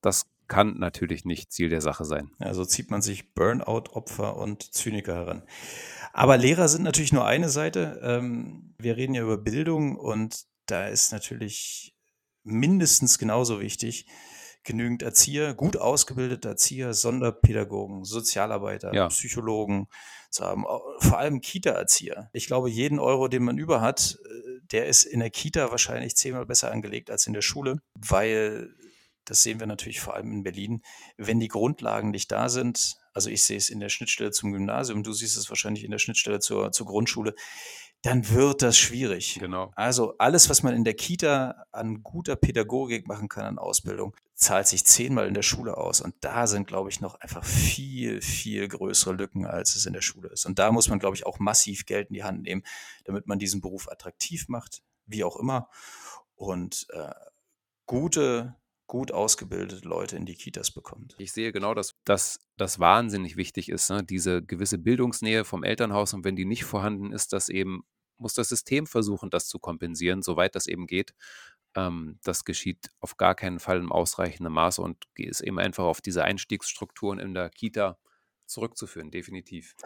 Das 0.00 0.26
kann 0.50 0.78
natürlich 0.78 1.24
nicht 1.24 1.52
Ziel 1.52 1.68
der 1.70 1.80
Sache 1.80 2.04
sein. 2.04 2.32
Also 2.40 2.64
zieht 2.64 2.90
man 2.90 3.00
sich 3.00 3.34
Burnout-Opfer 3.34 4.36
und 4.36 4.74
Zyniker 4.74 5.14
heran. 5.14 5.44
Aber 6.12 6.36
Lehrer 6.36 6.68
sind 6.68 6.82
natürlich 6.82 7.12
nur 7.12 7.24
eine 7.24 7.48
Seite. 7.48 8.00
Ähm, 8.02 8.74
wir 8.76 8.96
reden 8.96 9.14
ja 9.14 9.22
über 9.22 9.38
Bildung 9.38 9.96
und 9.96 10.44
da 10.66 10.88
ist 10.88 11.12
natürlich 11.12 11.94
mindestens 12.42 13.18
genauso 13.18 13.60
wichtig, 13.60 14.06
genügend 14.64 15.02
Erzieher, 15.02 15.54
gut 15.54 15.76
ausgebildete 15.76 16.48
Erzieher, 16.48 16.94
Sonderpädagogen, 16.94 18.04
Sozialarbeiter, 18.04 18.92
ja. 18.92 19.06
Psychologen 19.06 19.86
zu 20.30 20.44
haben, 20.44 20.64
vor 20.98 21.18
allem 21.18 21.40
Kita-Erzieher. 21.40 22.28
Ich 22.32 22.46
glaube, 22.46 22.68
jeden 22.68 22.98
Euro, 22.98 23.28
den 23.28 23.44
man 23.44 23.56
über 23.56 23.80
hat, 23.80 24.18
äh, 24.24 24.60
der 24.72 24.86
ist 24.86 25.04
in 25.04 25.20
der 25.20 25.30
Kita 25.30 25.70
wahrscheinlich 25.70 26.16
zehnmal 26.16 26.46
besser 26.46 26.72
angelegt 26.72 27.08
als 27.08 27.28
in 27.28 27.34
der 27.34 27.42
Schule, 27.42 27.80
weil 27.94 28.74
das 29.30 29.44
sehen 29.44 29.60
wir 29.60 29.68
natürlich 29.68 30.00
vor 30.00 30.14
allem 30.14 30.32
in 30.32 30.42
Berlin, 30.42 30.82
wenn 31.16 31.38
die 31.38 31.48
Grundlagen 31.48 32.10
nicht 32.10 32.32
da 32.32 32.48
sind, 32.48 32.96
also 33.14 33.30
ich 33.30 33.44
sehe 33.44 33.56
es 33.56 33.70
in 33.70 33.78
der 33.78 33.88
Schnittstelle 33.88 34.32
zum 34.32 34.52
Gymnasium, 34.52 35.04
du 35.04 35.12
siehst 35.12 35.36
es 35.36 35.48
wahrscheinlich 35.48 35.84
in 35.84 35.92
der 35.92 35.98
Schnittstelle 35.98 36.40
zur, 36.40 36.72
zur 36.72 36.86
Grundschule, 36.86 37.34
dann 38.02 38.28
wird 38.30 38.62
das 38.62 38.76
schwierig. 38.76 39.38
Genau. 39.38 39.70
Also 39.76 40.16
alles, 40.18 40.50
was 40.50 40.64
man 40.64 40.74
in 40.74 40.82
der 40.82 40.94
Kita 40.94 41.64
an 41.70 42.02
guter 42.02 42.34
Pädagogik 42.34 43.06
machen 43.06 43.28
kann, 43.28 43.44
an 43.44 43.58
Ausbildung, 43.58 44.16
zahlt 44.34 44.66
sich 44.66 44.84
zehnmal 44.84 45.28
in 45.28 45.34
der 45.34 45.42
Schule 45.42 45.76
aus. 45.76 46.00
Und 46.00 46.14
da 46.22 46.48
sind, 46.48 46.66
glaube 46.66 46.88
ich, 46.88 47.00
noch 47.00 47.14
einfach 47.20 47.44
viel, 47.44 48.20
viel 48.22 48.66
größere 48.66 49.12
Lücken, 49.12 49.46
als 49.46 49.76
es 49.76 49.86
in 49.86 49.92
der 49.92 50.00
Schule 50.00 50.28
ist. 50.30 50.44
Und 50.44 50.58
da 50.58 50.72
muss 50.72 50.88
man, 50.88 50.98
glaube 50.98 51.14
ich, 51.14 51.24
auch 51.24 51.38
massiv 51.38 51.86
Geld 51.86 52.08
in 52.08 52.14
die 52.14 52.24
Hand 52.24 52.42
nehmen, 52.42 52.64
damit 53.04 53.28
man 53.28 53.38
diesen 53.38 53.60
Beruf 53.60 53.88
attraktiv 53.88 54.48
macht, 54.48 54.82
wie 55.06 55.22
auch 55.22 55.36
immer. 55.36 55.68
Und 56.34 56.88
äh, 56.94 57.12
gute 57.86 58.56
gut 58.90 59.12
ausgebildete 59.12 59.86
Leute 59.86 60.16
in 60.16 60.26
die 60.26 60.34
Kitas 60.34 60.72
bekommt. 60.72 61.14
Ich 61.18 61.30
sehe 61.30 61.52
genau, 61.52 61.74
dass, 61.74 61.94
dass 62.04 62.40
das 62.56 62.80
wahnsinnig 62.80 63.36
wichtig 63.36 63.68
ist, 63.68 63.88
ne? 63.88 64.02
diese 64.02 64.42
gewisse 64.42 64.78
Bildungsnähe 64.78 65.44
vom 65.44 65.62
Elternhaus 65.62 66.12
und 66.12 66.24
wenn 66.24 66.34
die 66.34 66.44
nicht 66.44 66.64
vorhanden 66.64 67.12
ist, 67.12 67.32
dass 67.32 67.48
eben 67.48 67.84
muss 68.18 68.34
das 68.34 68.48
System 68.48 68.88
versuchen, 68.88 69.30
das 69.30 69.46
zu 69.46 69.60
kompensieren, 69.60 70.22
soweit 70.22 70.56
das 70.56 70.66
eben 70.66 70.88
geht. 70.88 71.14
Ähm, 71.76 72.18
das 72.24 72.44
geschieht 72.44 72.90
auf 72.98 73.16
gar 73.16 73.36
keinen 73.36 73.60
Fall 73.60 73.78
im 73.78 73.92
ausreichenden 73.92 74.52
Maße 74.52 74.82
und 74.82 75.04
ist 75.14 75.40
eben 75.40 75.60
einfach 75.60 75.84
auf 75.84 76.00
diese 76.00 76.24
Einstiegsstrukturen 76.24 77.20
in 77.20 77.32
der 77.32 77.48
Kita 77.48 77.96
zurückzuführen, 78.46 79.12
definitiv. 79.12 79.76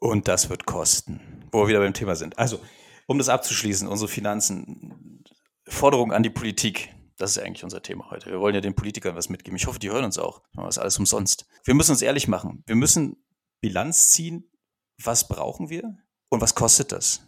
Und 0.00 0.28
das 0.28 0.48
wird 0.48 0.64
kosten, 0.64 1.20
wo 1.52 1.64
wir 1.64 1.68
wieder 1.68 1.80
beim 1.80 1.92
Thema 1.92 2.16
sind. 2.16 2.38
Also, 2.38 2.58
um 3.06 3.18
das 3.18 3.28
abzuschließen, 3.28 3.86
unsere 3.86 4.08
Finanzen, 4.08 5.24
Forderung 5.68 6.10
an 6.10 6.22
die 6.22 6.30
Politik. 6.30 6.94
Das 7.20 7.36
ist 7.36 7.42
eigentlich 7.42 7.64
unser 7.64 7.82
Thema 7.82 8.10
heute. 8.10 8.30
Wir 8.30 8.40
wollen 8.40 8.54
ja 8.54 8.62
den 8.62 8.74
Politikern 8.74 9.14
was 9.14 9.28
mitgeben. 9.28 9.54
Ich 9.54 9.66
hoffe, 9.66 9.78
die 9.78 9.90
hören 9.90 10.06
uns 10.06 10.16
auch. 10.16 10.42
Das 10.54 10.76
ist 10.76 10.78
alles 10.78 10.98
umsonst. 10.98 11.44
Wir 11.64 11.74
müssen 11.74 11.90
uns 11.90 12.00
ehrlich 12.00 12.28
machen. 12.28 12.64
Wir 12.66 12.76
müssen 12.76 13.22
Bilanz 13.60 14.08
ziehen. 14.08 14.50
Was 15.02 15.28
brauchen 15.28 15.68
wir 15.68 15.98
und 16.30 16.40
was 16.40 16.54
kostet 16.54 16.92
das? 16.92 17.20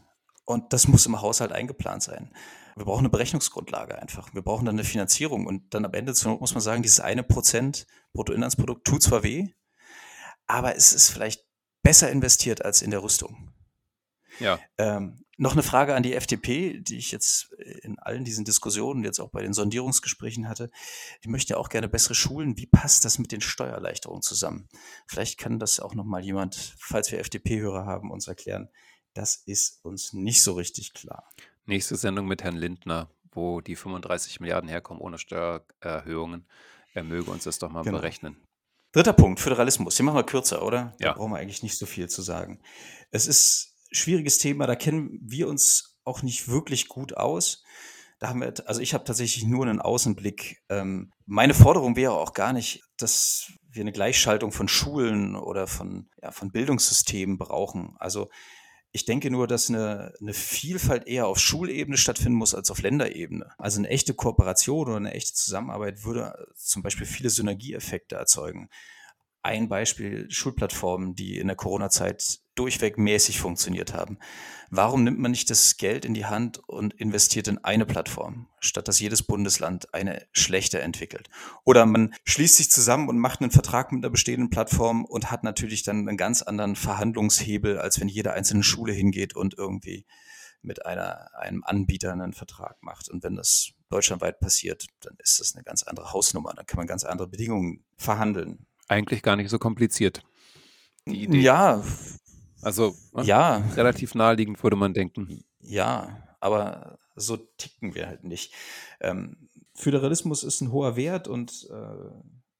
Und 0.47 0.73
das 0.73 0.89
muss 0.89 1.05
im 1.05 1.21
Haushalt 1.21 1.53
eingeplant 1.53 2.03
sein. 2.03 2.35
Wir 2.75 2.87
brauchen 2.87 3.01
eine 3.01 3.11
Berechnungsgrundlage 3.11 4.01
einfach. 4.01 4.33
Wir 4.33 4.41
brauchen 4.41 4.65
dann 4.65 4.77
eine 4.77 4.85
Finanzierung. 4.85 5.47
Und 5.47 5.75
dann 5.75 5.85
am 5.85 5.93
Ende 5.93 6.15
muss 6.41 6.55
man 6.55 6.63
sagen, 6.63 6.83
dieses 6.83 7.01
eine 7.01 7.23
Prozent 7.23 7.87
Bruttoinlandsprodukt 8.15 8.87
tut 8.87 9.03
zwar 9.03 9.23
weh, 9.23 9.49
aber 10.47 10.75
es 10.75 10.95
ist 10.95 11.11
vielleicht 11.11 11.45
besser 11.83 12.11
investiert 12.11 12.65
als 12.65 12.81
in 12.81 12.91
der 12.93 13.03
Rüstung. 13.03 13.53
Ja. 14.39 14.59
Ähm, 14.79 15.23
noch 15.43 15.53
eine 15.55 15.65
Frage 15.65 15.97
an 15.97 16.05
die 16.05 16.15
FDP, 16.15 16.79
die 16.79 16.99
ich 16.99 17.11
jetzt 17.11 17.51
in 17.83 17.99
allen 17.99 18.25
diesen 18.25 18.45
Diskussionen, 18.45 19.03
jetzt 19.03 19.19
auch 19.19 19.31
bei 19.31 19.43
den 19.43 19.53
Sondierungsgesprächen 19.53 20.49
hatte. 20.49 20.71
Die 21.25 21.29
möchte 21.29 21.55
ja 21.55 21.57
auch 21.57 21.69
gerne 21.69 21.89
bessere 21.89 22.15
Schulen. 22.15 22.57
Wie 22.59 22.67
passt 22.67 23.05
das 23.05 23.19
mit 23.19 23.33
den 23.33 23.41
Steuererleichterungen 23.41 24.23
zusammen? 24.23 24.69
Vielleicht 25.09 25.39
kann 25.39 25.59
das 25.59 25.81
auch 25.81 25.95
noch 25.95 26.05
mal 26.05 26.25
jemand, 26.25 26.77
falls 26.79 27.11
wir 27.11 27.19
FDP-Hörer 27.19 27.87
haben, 27.87 28.13
uns 28.13 28.29
erklären. 28.29 28.69
Das 29.15 29.35
ist 29.35 29.85
uns 29.85 30.13
nicht 30.13 30.45
so 30.45 30.53
richtig 30.53 30.95
klar. 30.95 31.29
Nächste 31.67 31.97
Sendung 31.97 32.27
mit 32.27 32.45
Herrn 32.45 32.57
Lindner, 32.57 33.11
wo 33.33 33.61
die 33.61 33.75
35 33.75 34.39
Milliarden 34.39 34.71
herkommen 34.71 35.03
ohne 35.03 35.19
Steuererhöhungen. 35.19 36.47
Er 36.95 37.03
möge 37.03 37.33
uns 37.33 37.45
das 37.45 37.59
doch 37.59 37.71
mal 37.71 37.83
genau. 37.83 37.99
berechnen. 37.99 38.37
Dritter 38.93 39.13
Punkt, 39.13 39.41
Föderalismus. 39.41 39.97
Den 39.97 40.07
machen 40.07 40.19
wir 40.19 40.25
kürzer, 40.25 40.63
oder? 40.65 40.95
Da 41.01 41.07
ja. 41.07 41.13
brauchen 41.15 41.33
wir 41.33 41.39
eigentlich 41.39 41.65
nicht 41.65 41.77
so 41.77 41.87
viel 41.87 42.09
zu 42.09 42.23
sagen. 42.23 42.61
Es 43.11 43.27
ist 43.27 43.72
schwieriges 43.93 44.39
Thema, 44.39 44.67
da 44.67 44.77
kennen 44.77 45.19
wir 45.23 45.49
uns 45.49 45.99
auch 46.05 46.23
nicht 46.23 46.49
wirklich 46.49 46.89
gut 46.89 47.17
aus. 47.17 47.63
Da 48.19 48.29
haben 48.29 48.41
wir, 48.41 48.55
also 48.67 48.81
ich 48.81 48.95
habe 48.95 49.05
tatsächlich 49.05 49.45
nur 49.45 49.67
einen 49.67 49.81
Außenblick. 49.81 50.63
Ähm, 50.69 51.13
meine 51.27 51.55
Forderung 51.55 51.97
wäre 51.97 52.13
auch 52.13 52.35
gar 52.35 52.53
nicht, 52.53 52.83
dass 52.97 53.53
wir 53.69 53.81
eine 53.81 53.93
Gleichschaltung 53.93 54.53
von 54.53 54.69
Schulen 54.69 55.35
oder 55.35 55.67
von, 55.67 56.09
ja, 56.23 56.31
von 56.31 56.53
Bildungssystemen 56.53 57.39
brauchen. 57.39 57.97
Also 57.99 58.29
ich 58.93 59.07
denke 59.07 59.31
nur, 59.31 59.47
dass 59.49 59.71
eine, 59.71 60.13
eine 60.21 60.35
Vielfalt 60.35 61.07
eher 61.07 61.27
auf 61.27 61.41
Schulebene 61.41 61.97
stattfinden 61.97 62.37
muss 62.37 62.55
als 62.55 62.71
auf 62.71 62.83
Länderebene. 62.83 63.51
Also 63.57 63.79
eine 63.79 63.89
echte 63.89 64.13
Kooperation 64.15 64.89
oder 64.89 64.99
eine 64.99 65.15
echte 65.15 65.33
Zusammenarbeit 65.33 66.05
würde 66.05 66.47
zum 66.55 66.83
Beispiel 66.83 67.07
viele 67.07 67.31
Synergieeffekte 67.31 68.17
erzeugen. 68.17 68.69
Ein 69.43 69.69
Beispiel 69.69 70.31
Schulplattformen, 70.31 71.15
die 71.15 71.39
in 71.39 71.47
der 71.47 71.57
Corona-Zeit 71.57 72.42
durchweg 72.55 72.99
mäßig 72.99 73.41
funktioniert 73.41 73.95
haben. 73.95 74.19
Warum 74.71 75.05
nimmt 75.05 75.19
man 75.19 75.31
nicht 75.31 75.51
das 75.51 75.77
Geld 75.77 76.05
in 76.05 76.15
die 76.15 76.27
Hand 76.27 76.59
und 76.67 76.95
investiert 76.95 77.49
in 77.49 77.59
eine 77.59 77.85
Plattform, 77.85 78.49
statt 78.59 78.89
dass 78.89 79.01
jedes 79.01 79.23
Bundesland 79.23 79.93
eine 79.93 80.27
schlechte 80.33 80.81
entwickelt? 80.81 81.29
Oder 81.65 81.85
man 81.85 82.15
schließt 82.25 82.57
sich 82.57 82.71
zusammen 82.71 83.09
und 83.09 83.19
macht 83.19 83.41
einen 83.41 83.51
Vertrag 83.51 83.93
mit 83.93 84.03
einer 84.03 84.11
bestehenden 84.11 84.51
Plattform 84.51 85.05
und 85.05 85.31
hat 85.31 85.45
natürlich 85.45 85.83
dann 85.83 86.09
einen 86.09 86.17
ganz 86.17 86.43
anderen 86.43 86.77
Verhandlungshebel, 86.77 87.79
als 87.79 88.01
wenn 88.01 88.09
jede 88.09 88.33
einzelne 88.33 88.63
Schule 88.63 88.93
hingeht 88.93 89.37
und 89.37 89.57
irgendwie 89.59 90.07
mit 90.63 90.87
einer, 90.87 91.31
einem 91.35 91.65
Anbieter 91.65 92.13
einen 92.13 92.33
Vertrag 92.33 92.83
macht. 92.83 93.11
Und 93.11 93.23
wenn 93.25 93.35
das 93.35 93.73
deutschlandweit 93.91 94.41
passiert, 94.41 94.87
dann 95.01 95.17
ist 95.19 95.41
das 95.41 95.55
eine 95.55 95.65
ganz 95.65 95.83
andere 95.83 96.13
Hausnummer. 96.13 96.55
Dann 96.55 96.67
kann 96.67 96.79
man 96.79 96.87
ganz 96.87 97.05
andere 97.05 97.29
Bedingungen 97.29 97.85
verhandeln. 97.97 98.67
Eigentlich 98.89 99.23
gar 99.23 99.37
nicht 99.37 99.51
so 99.51 99.59
kompliziert. 99.59 100.23
Ja, 101.07 101.83
also 102.63 102.97
ne? 103.13 103.25
ja, 103.25 103.57
relativ 103.75 104.15
naheliegend 104.15 104.63
würde 104.63 104.77
man 104.77 104.95
denken. 104.95 105.45
Ja, 105.61 106.27
aber 106.41 106.99
so 107.17 107.37
ticken 107.37 107.95
wir 107.95 108.07
halt 108.07 108.25
nicht. 108.25 108.55
Ähm, 109.01 109.49
Föderalismus 109.75 110.45
ist 110.45 110.61
ein 110.61 110.73
hoher 110.73 110.97
Wert 110.97 111.29
und 111.29 111.69
äh, 111.71 112.11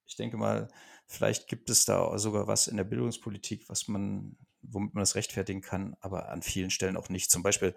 ich 0.05 0.15
denke 0.15 0.37
mal, 0.37 0.67
vielleicht 1.07 1.47
gibt 1.47 1.69
es 1.69 1.85
da 1.85 2.17
sogar 2.17 2.47
was 2.47 2.67
in 2.67 2.77
der 2.77 2.83
Bildungspolitik, 2.83 3.69
was 3.69 3.87
man, 3.87 4.37
womit 4.61 4.93
man 4.93 5.01
das 5.01 5.15
rechtfertigen 5.15 5.61
kann, 5.61 5.95
aber 6.01 6.29
an 6.29 6.41
vielen 6.41 6.69
Stellen 6.69 6.97
auch 6.97 7.09
nicht. 7.09 7.31
Zum 7.31 7.43
Beispiel, 7.43 7.75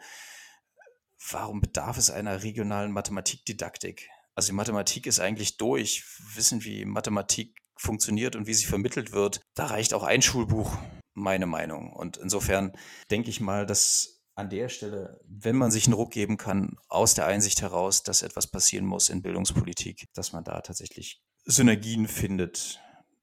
warum 1.31 1.61
bedarf 1.61 1.99
es 1.99 2.11
einer 2.11 2.43
regionalen 2.43 2.93
Mathematikdidaktik? 2.93 4.09
Also 4.35 4.49
die 4.49 4.57
Mathematik 4.57 5.07
ist 5.07 5.21
eigentlich 5.21 5.57
durch, 5.57 6.05
wissen, 6.35 6.65
wie 6.65 6.85
Mathematik 6.85 7.57
funktioniert 7.77 8.37
und 8.37 8.47
wie 8.47 8.55
sie 8.55 8.67
vermittelt 8.67 9.13
wird. 9.13 9.41
Da 9.55 9.67
reicht 9.67 9.95
auch 9.95 10.03
ein 10.03 10.23
Schulbuch 10.23 10.77
meine 11.17 11.47
Meinung. 11.47 11.93
Und 11.93 12.17
insofern 12.17 12.73
denke 13.11 13.31
ich 13.31 13.41
mal, 13.41 13.67
dass 13.67 14.23
an 14.37 14.51
der 14.51 14.69
Stelle, 14.69 15.19
wenn 15.27 15.57
man 15.57 15.71
sich 15.71 15.87
einen 15.87 15.95
Ruck 15.95 16.13
geben 16.13 16.37
kann, 16.37 16.77
aus 16.89 17.15
der 17.15 17.27
Einsicht 17.27 17.63
heraus, 17.63 18.03
dass 18.03 18.23
etwas 18.23 18.47
passieren 18.47 18.85
muss 18.85 19.09
in 19.09 19.23
Bildungspolitik, 19.23 20.09
dass 20.13 20.33
man 20.33 20.45
da 20.45 20.61
tatsächlich 20.61 21.23
Synergien 21.47 22.07
findet, 22.07 22.81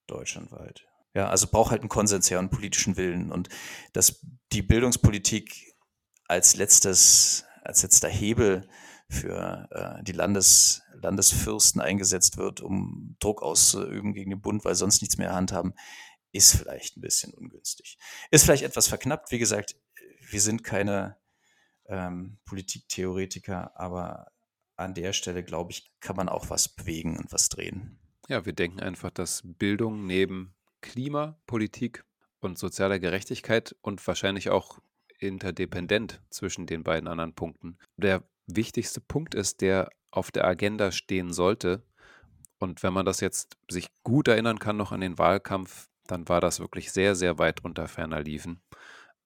deutschlandweit. 0.07 0.87
Ja, 1.13 1.29
also 1.29 1.47
braucht 1.47 1.69
halt 1.69 1.81
einen 1.81 1.89
Konsens 1.89 2.31
her 2.31 2.39
und 2.39 2.49
politischen 2.49 2.97
Willen. 2.97 3.31
Und 3.31 3.49
dass 3.93 4.25
die 4.51 4.63
Bildungspolitik 4.63 5.75
als 6.27 6.55
letztes, 6.55 7.45
als 7.61 7.83
letzter 7.83 8.09
Hebel 8.09 8.67
für 9.07 9.67
äh, 9.71 10.03
die 10.03 10.13
Landes, 10.13 10.81
Landesfürsten 10.99 11.81
eingesetzt 11.81 12.37
wird, 12.37 12.61
um 12.61 13.15
Druck 13.19 13.43
auszuüben 13.43 14.13
gegen 14.13 14.31
den 14.31 14.41
Bund, 14.41 14.65
weil 14.65 14.73
sonst 14.73 15.01
nichts 15.01 15.17
mehr 15.17 15.33
handhaben, 15.33 15.73
ist 16.33 16.57
vielleicht 16.57 16.97
ein 16.97 17.01
bisschen 17.01 17.33
ungünstig. 17.33 17.97
Ist 18.31 18.43
vielleicht 18.43 18.63
etwas 18.63 18.87
verknappt. 18.87 19.31
Wie 19.31 19.39
gesagt, 19.39 19.75
wir 20.29 20.41
sind 20.41 20.63
keine 20.63 21.17
ähm, 21.87 22.37
Politiktheoretiker, 22.45 23.79
aber 23.79 24.31
an 24.75 24.93
der 24.93 25.13
Stelle, 25.13 25.43
glaube 25.43 25.71
ich, 25.71 25.91
kann 25.99 26.15
man 26.15 26.27
auch 26.27 26.49
was 26.49 26.67
bewegen 26.67 27.17
und 27.17 27.31
was 27.31 27.49
drehen. 27.49 27.99
Ja, 28.27 28.45
wir 28.45 28.53
denken 28.53 28.79
einfach, 28.79 29.11
dass 29.11 29.43
Bildung 29.45 30.05
neben 30.05 30.55
Klima, 30.81 31.39
Politik 31.45 32.03
und 32.39 32.57
sozialer 32.57 32.99
Gerechtigkeit 32.99 33.75
und 33.81 34.05
wahrscheinlich 34.05 34.49
auch 34.49 34.79
interdependent 35.19 36.21
zwischen 36.29 36.65
den 36.65 36.83
beiden 36.83 37.07
anderen 37.07 37.33
Punkten 37.33 37.77
der 37.95 38.23
wichtigste 38.47 38.99
Punkt 38.99 39.35
ist, 39.35 39.61
der 39.61 39.89
auf 40.11 40.31
der 40.31 40.45
Agenda 40.45 40.91
stehen 40.91 41.31
sollte. 41.31 41.83
Und 42.59 42.83
wenn 42.83 42.93
man 42.93 43.05
das 43.05 43.19
jetzt 43.19 43.57
sich 43.69 43.89
gut 44.03 44.27
erinnern 44.27 44.59
kann, 44.59 44.77
noch 44.77 44.91
an 44.91 45.01
den 45.01 45.17
Wahlkampf 45.17 45.89
dann 46.07 46.27
war 46.27 46.41
das 46.41 46.59
wirklich 46.59 46.91
sehr, 46.91 47.15
sehr 47.15 47.39
weit 47.39 47.63
unter 47.63 47.87
ferner 47.87 48.21
Liefen. 48.21 48.61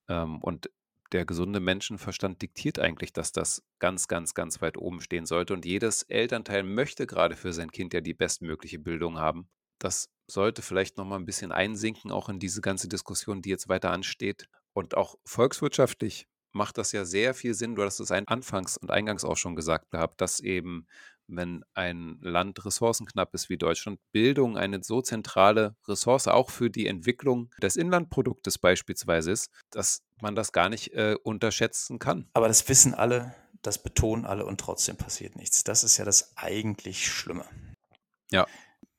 Ähm, 0.08 0.42
und 0.42 0.70
der 1.12 1.26
gesunde 1.26 1.60
Menschenverstand 1.60 2.42
diktiert 2.42 2.80
eigentlich, 2.80 3.14
dass 3.14 3.32
das 3.32 3.64
ganz, 3.80 4.08
ganz, 4.08 4.34
ganz 4.34 4.62
weit 4.62 4.78
oben 4.78 5.02
stehen 5.02 5.26
sollte. 5.26 5.54
Und 5.54 5.66
jedes 5.66 6.04
Elternteil 6.04 6.64
möchte 6.64 7.08
gerade 7.08 7.36
für 7.36 7.54
sein 7.54 7.72
Kind 7.72 7.94
ja 7.94 8.02
die 8.02 8.14
bestmögliche 8.14 8.80
Bildung 8.80 9.18
haben. 9.18 9.48
Das 9.80 10.10
sollte 10.28 10.62
vielleicht 10.62 10.98
nochmal 10.98 11.20
ein 11.20 11.26
bisschen 11.26 11.52
einsinken, 11.52 12.12
auch 12.12 12.30
in 12.30 12.40
diese 12.40 12.62
ganze 12.62 12.90
Diskussion, 12.90 13.42
die 13.42 13.50
jetzt 13.50 13.70
weiter 13.70 13.92
ansteht. 13.92 14.50
Und 14.74 14.98
auch 14.98 15.16
volkswirtschaftlich 15.24 16.28
macht 16.52 16.78
das 16.78 16.92
ja 16.92 17.06
sehr 17.06 17.34
viel 17.34 17.54
Sinn. 17.54 17.76
Du 17.76 17.84
hast 17.84 18.00
es 18.00 18.12
anfangs 18.12 18.78
und 18.78 18.92
eingangs 18.92 19.24
auch 19.24 19.38
schon 19.38 19.56
gesagt 19.56 19.92
gehabt, 19.92 20.20
dass 20.20 20.40
eben 20.40 20.88
wenn 21.28 21.64
ein 21.74 22.18
Land 22.22 22.66
ressourcenknapp 22.66 23.34
ist 23.34 23.50
wie 23.50 23.58
Deutschland, 23.58 24.00
Bildung 24.12 24.58
eine 24.58 24.84
so 24.84 25.02
zentrale 25.02 25.76
Ressource 25.88 26.28
auch 26.28 26.50
für 26.50 26.70
die 26.70 26.88
Entwicklung 26.88 27.50
des 27.62 27.76
Inlandproduktes 27.76 28.58
beispielsweise 28.58 29.32
ist, 29.32 29.52
dass 29.70 30.04
man 30.22 30.36
das 30.36 30.52
gar 30.52 30.70
nicht 30.70 30.94
äh, 30.94 31.16
unterschätzen 31.24 32.00
kann. 32.00 32.30
Aber 32.34 32.48
das 32.48 32.68
wissen 32.70 32.94
alle, 32.94 33.36
das 33.62 33.82
betonen 33.82 34.26
alle 34.26 34.46
und 34.46 34.60
trotzdem 34.60 34.98
passiert 34.98 35.36
nichts. 35.36 35.64
Das 35.64 35.84
ist 35.84 35.98
ja 35.98 36.06
das 36.06 36.36
eigentlich 36.38 37.08
Schlimme. 37.08 37.46
Ja. 38.32 38.48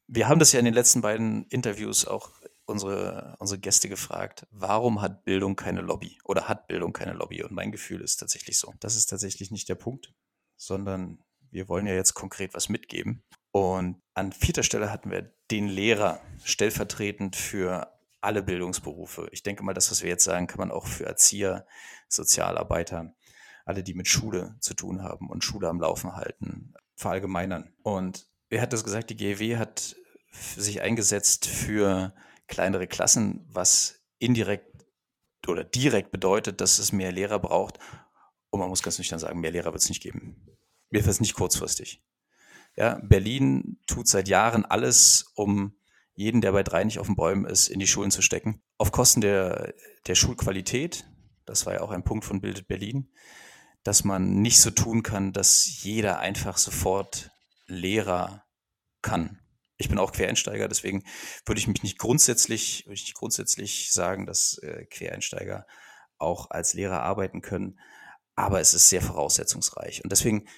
Wir 0.07 0.29
haben 0.29 0.39
das 0.39 0.53
ja 0.53 0.59
in 0.59 0.65
den 0.65 0.75
letzten 0.75 1.03
beiden 1.03 1.45
Interviews 1.47 2.07
auch 2.07 2.33
unsere, 2.69 3.37
unsere 3.39 3.59
Gäste 3.59 3.89
gefragt, 3.89 4.47
warum 4.51 5.01
hat 5.01 5.25
Bildung 5.25 5.57
keine 5.57 5.81
Lobby 5.81 6.19
oder 6.25 6.49
hat 6.49 6.69
Bildung 6.69 6.93
keine 6.93 7.13
Lobby? 7.13 7.43
Und 7.43 7.53
mein 7.53 7.73
Gefühl 7.73 8.01
ist 8.01 8.17
tatsächlich 8.17 8.59
so. 8.59 8.75
Das 8.81 8.95
ist 8.95 9.07
tatsächlich 9.07 9.51
nicht 9.51 9.69
der 9.69 9.75
Punkt, 9.75 10.13
sondern 10.57 11.25
wir 11.51 11.69
wollen 11.69 11.87
ja 11.87 11.95
jetzt 11.95 12.15
konkret 12.15 12.55
was 12.55 12.69
mitgeben. 12.69 13.23
Und 13.51 14.01
an 14.15 14.33
vierter 14.33 14.63
Stelle 14.63 14.93
hatten 14.93 15.11
wir 15.11 15.33
den 15.51 15.69
Lehrer 15.69 16.21
stellvertretend 16.45 17.37
für 17.37 17.93
alle 18.21 18.43
Bildungsberufe. 18.43 19.29
Ich 19.33 19.43
denke 19.43 19.63
mal, 19.63 19.75
das, 19.75 19.91
was 19.91 20.03
wir 20.03 20.11
jetzt 20.11 20.25
sagen, 20.25 20.47
kann 20.47 20.59
man 20.59 20.71
auch 20.71 20.87
für 20.87 21.07
Erzieher, 21.07 21.67
Sozialarbeiter, 22.09 23.15
alle, 23.65 23.83
die 23.83 23.95
mit 23.95 24.09
Schule 24.09 24.57
zu 24.61 24.75
tun 24.75 25.03
haben 25.03 25.29
und 25.31 25.45
Schule 25.45 25.69
am 25.69 25.81
Laufen 25.81 26.17
halten, 26.17 26.75
verallgemeinern. 26.97 27.73
Und 27.83 28.29
wer 28.49 28.61
hat 28.61 28.73
das 28.73 28.85
gesagt? 28.85 29.11
Die 29.11 29.17
GEW 29.17 29.57
hat 29.57 29.97
sich 30.33 30.81
eingesetzt 30.81 31.47
für 31.47 32.15
kleinere 32.49 32.87
Klassen, 32.87 33.47
was 33.49 34.03
indirekt 34.19 34.67
oder 35.47 35.65
direkt 35.65 36.11
bedeutet, 36.11 36.61
dass 36.61 36.79
es 36.79 36.93
mehr 36.93 37.13
Lehrer 37.13 37.39
braucht. 37.39 37.79
Und 38.51 38.61
man 38.61 38.69
muss 38.69 38.83
ganz 38.83 38.99
nüchtern 38.99 39.19
sagen, 39.19 39.41
mehr 39.41 39.53
Lehrer 39.53 39.73
wird 39.73 39.83
es 39.83 39.89
nicht 39.89 40.03
geben 40.03 40.58
ist 40.91 41.21
nicht 41.21 41.35
kurzfristig. 41.35 42.03
Ja, 42.77 43.01
Berlin 43.03 43.79
tut 43.87 44.07
seit 44.07 44.29
Jahren 44.29 44.65
alles, 44.65 45.33
um 45.35 45.75
jeden, 46.15 46.41
der 46.41 46.53
bei 46.53 46.63
drei 46.63 46.85
nicht 46.85 46.99
auf 46.99 47.07
den 47.07 47.17
Bäumen 47.17 47.45
ist, 47.45 47.69
in 47.69 47.81
die 47.81 47.87
Schulen 47.87 48.11
zu 48.11 48.23
stecken. 48.23 48.63
Auf 48.77 48.93
Kosten 48.93 49.21
der, 49.21 49.75
der 50.07 50.15
Schulqualität, 50.15 51.05
das 51.45 51.67
war 51.67 51.75
ja 51.75 51.81
auch 51.81 51.91
ein 51.91 52.05
Punkt 52.05 52.25
von 52.25 52.41
Bildet 52.41 52.69
Berlin, 52.69 53.11
dass 53.83 54.05
man 54.05 54.43
nicht 54.43 54.61
so 54.61 54.71
tun 54.71 55.03
kann, 55.03 55.33
dass 55.33 55.83
jeder 55.83 56.19
einfach 56.19 56.59
sofort 56.59 57.31
Lehrer 57.67 58.45
kann. 59.03 59.41
Ich 59.77 59.89
bin 59.89 59.99
auch 59.99 60.13
Quereinsteiger, 60.13 60.69
deswegen 60.69 61.05
würde 61.47 61.61
ich 61.61 61.69
mich 61.69 61.83
nicht 61.83 61.99
grundsätzlich, 61.99 62.85
würde 62.87 62.95
ich 62.95 63.05
nicht 63.05 63.15
grundsätzlich 63.15 63.93
sagen, 63.93 64.27
dass 64.27 64.59
äh, 64.59 64.87
Quereinsteiger 64.87 65.67
auch 66.19 66.51
als 66.51 66.75
Lehrer 66.75 67.01
arbeiten 67.01 67.43
können. 67.43 67.79
Aber 68.35 68.61
es 68.61 68.75
ist 68.75 68.89
sehr 68.89 69.03
voraussetzungsreich. 69.03 70.03
Und 70.03 70.11
deswegen 70.11 70.49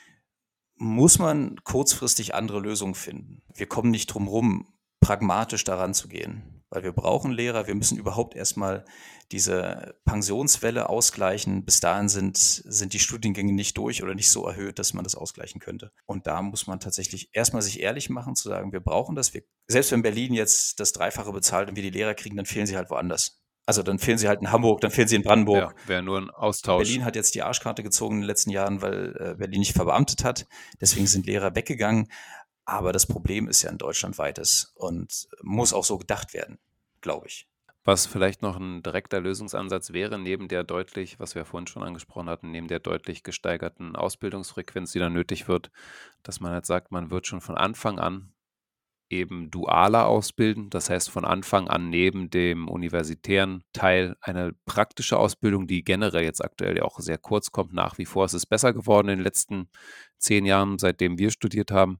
muss 0.80 1.18
man 1.18 1.62
kurzfristig 1.62 2.34
andere 2.34 2.58
Lösungen 2.58 2.94
finden. 2.94 3.42
Wir 3.54 3.66
kommen 3.66 3.90
nicht 3.90 4.06
drum 4.06 4.28
rum, 4.28 4.66
pragmatisch 5.00 5.62
daran 5.62 5.92
zu 5.92 6.08
gehen, 6.08 6.64
weil 6.70 6.82
wir 6.82 6.92
brauchen 6.92 7.32
Lehrer. 7.32 7.66
Wir 7.66 7.74
müssen 7.74 7.98
überhaupt 7.98 8.34
erstmal 8.34 8.86
diese 9.30 9.94
Pensionswelle 10.06 10.88
ausgleichen. 10.88 11.66
Bis 11.66 11.80
dahin 11.80 12.08
sind, 12.08 12.38
sind 12.38 12.94
die 12.94 12.98
Studiengänge 12.98 13.52
nicht 13.52 13.76
durch 13.76 14.02
oder 14.02 14.14
nicht 14.14 14.30
so 14.30 14.46
erhöht, 14.46 14.78
dass 14.78 14.94
man 14.94 15.04
das 15.04 15.16
ausgleichen 15.16 15.60
könnte. 15.60 15.92
Und 16.06 16.26
da 16.26 16.40
muss 16.40 16.66
man 16.66 16.80
tatsächlich 16.80 17.28
erstmal 17.32 17.62
sich 17.62 17.80
ehrlich 17.80 18.08
machen, 18.08 18.34
zu 18.34 18.48
sagen, 18.48 18.72
wir 18.72 18.80
brauchen 18.80 19.16
das. 19.16 19.34
Wir, 19.34 19.42
selbst 19.68 19.92
wenn 19.92 20.02
Berlin 20.02 20.32
jetzt 20.32 20.80
das 20.80 20.92
Dreifache 20.92 21.30
bezahlt 21.30 21.68
und 21.68 21.76
wir 21.76 21.82
die 21.82 21.90
Lehrer 21.90 22.14
kriegen, 22.14 22.36
dann 22.36 22.46
fehlen 22.46 22.66
sie 22.66 22.76
halt 22.76 22.88
woanders. 22.88 23.39
Also 23.70 23.84
dann 23.84 24.00
fehlen 24.00 24.18
sie 24.18 24.26
halt 24.26 24.40
in 24.40 24.50
Hamburg, 24.50 24.80
dann 24.80 24.90
fehlen 24.90 25.06
sie 25.06 25.14
in 25.14 25.22
Brandenburg. 25.22 25.76
Ja, 25.82 25.88
wäre 25.88 26.02
nur 26.02 26.18
ein 26.18 26.28
Austausch. 26.28 26.88
Berlin 26.88 27.04
hat 27.04 27.14
jetzt 27.14 27.36
die 27.36 27.42
Arschkarte 27.44 27.84
gezogen 27.84 28.16
in 28.16 28.22
den 28.22 28.26
letzten 28.26 28.50
Jahren, 28.50 28.82
weil 28.82 29.14
äh, 29.16 29.34
Berlin 29.36 29.60
nicht 29.60 29.74
verbeamtet 29.74 30.24
hat. 30.24 30.48
Deswegen 30.80 31.06
sind 31.06 31.24
Lehrer 31.24 31.54
weggegangen. 31.54 32.10
Aber 32.64 32.92
das 32.92 33.06
Problem 33.06 33.46
ist 33.46 33.62
ja 33.62 33.70
ein 33.70 33.78
deutschlandweites 33.78 34.72
und 34.74 35.28
muss 35.40 35.72
auch 35.72 35.84
so 35.84 35.98
gedacht 35.98 36.34
werden, 36.34 36.58
glaube 37.00 37.28
ich. 37.28 37.46
Was 37.84 38.06
vielleicht 38.06 38.42
noch 38.42 38.58
ein 38.58 38.82
direkter 38.82 39.20
Lösungsansatz 39.20 39.92
wäre, 39.92 40.18
neben 40.18 40.48
der 40.48 40.64
deutlich, 40.64 41.20
was 41.20 41.36
wir 41.36 41.44
vorhin 41.44 41.68
schon 41.68 41.84
angesprochen 41.84 42.28
hatten, 42.28 42.50
neben 42.50 42.66
der 42.66 42.80
deutlich 42.80 43.22
gesteigerten 43.22 43.94
Ausbildungsfrequenz, 43.94 44.90
die 44.90 44.98
dann 44.98 45.12
nötig 45.12 45.46
wird, 45.46 45.70
dass 46.24 46.40
man 46.40 46.50
halt 46.50 46.66
sagt, 46.66 46.90
man 46.90 47.12
wird 47.12 47.28
schon 47.28 47.40
von 47.40 47.56
Anfang 47.56 48.00
an 48.00 48.32
eben 49.10 49.50
dualer 49.50 50.06
ausbilden, 50.06 50.70
das 50.70 50.88
heißt 50.88 51.10
von 51.10 51.24
Anfang 51.24 51.68
an 51.68 51.90
neben 51.90 52.30
dem 52.30 52.68
universitären 52.68 53.64
Teil 53.72 54.16
eine 54.20 54.54
praktische 54.64 55.18
Ausbildung, 55.18 55.66
die 55.66 55.84
generell 55.84 56.24
jetzt 56.24 56.42
aktuell 56.42 56.76
ja 56.76 56.84
auch 56.84 57.00
sehr 57.00 57.18
kurz 57.18 57.50
kommt, 57.50 57.72
nach 57.74 57.98
wie 57.98 58.06
vor. 58.06 58.24
Es 58.24 58.34
ist 58.34 58.46
besser 58.46 58.72
geworden 58.72 59.08
in 59.08 59.18
den 59.18 59.24
letzten 59.24 59.68
zehn 60.18 60.46
Jahren, 60.46 60.78
seitdem 60.78 61.18
wir 61.18 61.30
studiert 61.30 61.72
haben. 61.72 61.98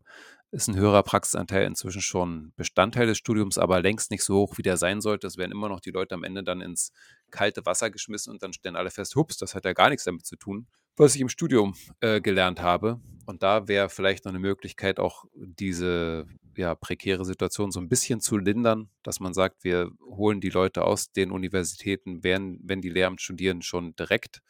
Ist 0.52 0.68
ein 0.68 0.76
höherer 0.76 1.04
Praxisanteil 1.04 1.64
inzwischen 1.64 2.02
schon 2.02 2.52
Bestandteil 2.56 3.06
des 3.06 3.18
Studiums, 3.18 3.56
aber 3.58 3.80
längst 3.82 4.11
nicht 4.11 4.24
so 4.24 4.36
hoch, 4.36 4.58
wie 4.58 4.62
der 4.62 4.76
sein 4.76 5.00
sollte. 5.00 5.26
Es 5.26 5.36
werden 5.36 5.52
immer 5.52 5.68
noch 5.68 5.80
die 5.80 5.92
Leute 5.92 6.14
am 6.14 6.24
Ende 6.24 6.42
dann 6.42 6.61
ins 6.61 6.92
kalte 7.30 7.64
Wasser 7.66 7.90
geschmissen 7.90 8.32
und 8.32 8.42
dann 8.42 8.52
stellen 8.52 8.74
alle 8.76 8.90
fest, 8.90 9.14
hups, 9.14 9.36
das 9.36 9.54
hat 9.54 9.64
ja 9.64 9.72
gar 9.72 9.90
nichts 9.90 10.04
damit 10.04 10.26
zu 10.26 10.36
tun, 10.36 10.66
was 11.01 11.14
ich 11.14 11.22
im 11.22 11.30
Studium 11.30 11.74
äh, 12.01 12.20
gelernt 12.20 12.61
habe. 12.61 13.01
Und 13.24 13.42
da 13.42 13.68
wäre 13.68 13.88
vielleicht 13.88 14.24
noch 14.24 14.32
eine 14.32 14.38
Möglichkeit, 14.38 15.01
auch 15.01 15.24
diese 15.34 16.26
ja, 16.57 16.74
prekäre 16.74 17.24
Situation 17.24 17.70
so 17.70 17.80
ein 17.80 17.88
bisschen 17.88 18.20
zu 18.20 18.36
lindern, 18.36 18.90
dass 19.03 19.18
man 19.18 19.32
sagt, 19.32 19.64
wir 19.64 19.90
holen 20.05 20.40
die 20.40 20.51
Leute 20.51 20.84
aus 20.84 21.11
den 21.12 21.30
Universitäten, 21.30 22.22
werden, 22.22 22.61
wenn 22.62 22.82
die 22.82 22.90
Lehramt 22.90 23.22
studieren, 23.22 23.62
schon 23.62 23.96
direkt 23.96 24.42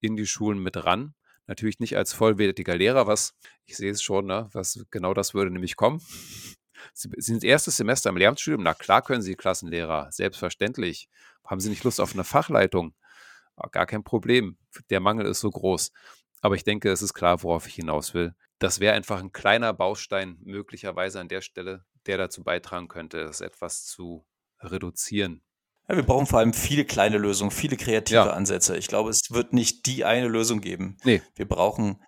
in 0.00 0.16
die 0.16 0.26
Schulen 0.26 0.60
mit 0.60 0.76
ran. 0.84 1.14
Natürlich 1.48 1.80
nicht 1.80 1.96
als 1.96 2.12
vollwertiger 2.12 2.76
Lehrer, 2.76 3.06
was 3.06 3.34
ich 3.64 3.76
sehe 3.76 3.90
es 3.90 4.02
schon, 4.02 4.26
ne, 4.26 4.48
was 4.52 4.84
genau 4.90 5.12
das 5.12 5.34
würde 5.34 5.50
nämlich 5.50 5.74
kommen. 5.74 6.00
Sie 6.92 7.08
sind 7.16 7.42
erstes 7.42 7.78
Semester 7.78 8.10
im 8.10 8.16
Lehramtsstudium, 8.16 8.62
na 8.62 8.74
klar 8.74 9.02
können 9.02 9.22
Sie 9.22 9.34
Klassenlehrer, 9.34 10.08
selbstverständlich. 10.12 11.08
Haben 11.44 11.60
Sie 11.60 11.70
nicht 11.70 11.84
Lust 11.84 12.00
auf 12.00 12.14
eine 12.14 12.24
Fachleitung? 12.24 12.94
Ah, 13.56 13.68
gar 13.68 13.86
kein 13.86 14.04
Problem. 14.04 14.58
Der 14.90 15.00
Mangel 15.00 15.26
ist 15.26 15.40
so 15.40 15.50
groß. 15.50 15.92
Aber 16.40 16.54
ich 16.54 16.64
denke, 16.64 16.90
es 16.90 17.02
ist 17.02 17.14
klar, 17.14 17.42
worauf 17.42 17.66
ich 17.66 17.74
hinaus 17.74 18.14
will. 18.14 18.34
Das 18.58 18.80
wäre 18.80 18.94
einfach 18.94 19.20
ein 19.20 19.32
kleiner 19.32 19.72
Baustein 19.72 20.38
möglicherweise 20.42 21.20
an 21.20 21.28
der 21.28 21.40
Stelle, 21.40 21.84
der 22.06 22.18
dazu 22.18 22.44
beitragen 22.44 22.88
könnte, 22.88 23.24
das 23.24 23.40
etwas 23.40 23.84
zu 23.84 24.26
reduzieren. 24.60 25.42
Ja, 25.88 25.96
wir 25.96 26.02
brauchen 26.02 26.26
vor 26.26 26.40
allem 26.40 26.52
viele 26.52 26.84
kleine 26.84 27.18
Lösungen, 27.18 27.50
viele 27.50 27.76
kreative 27.76 28.16
ja. 28.16 28.30
Ansätze. 28.30 28.76
Ich 28.76 28.88
glaube, 28.88 29.10
es 29.10 29.30
wird 29.30 29.52
nicht 29.52 29.86
die 29.86 30.04
eine 30.04 30.28
Lösung 30.28 30.60
geben. 30.60 30.96
Nee. 31.04 31.22
Wir 31.34 31.46
brauchen, 31.46 32.02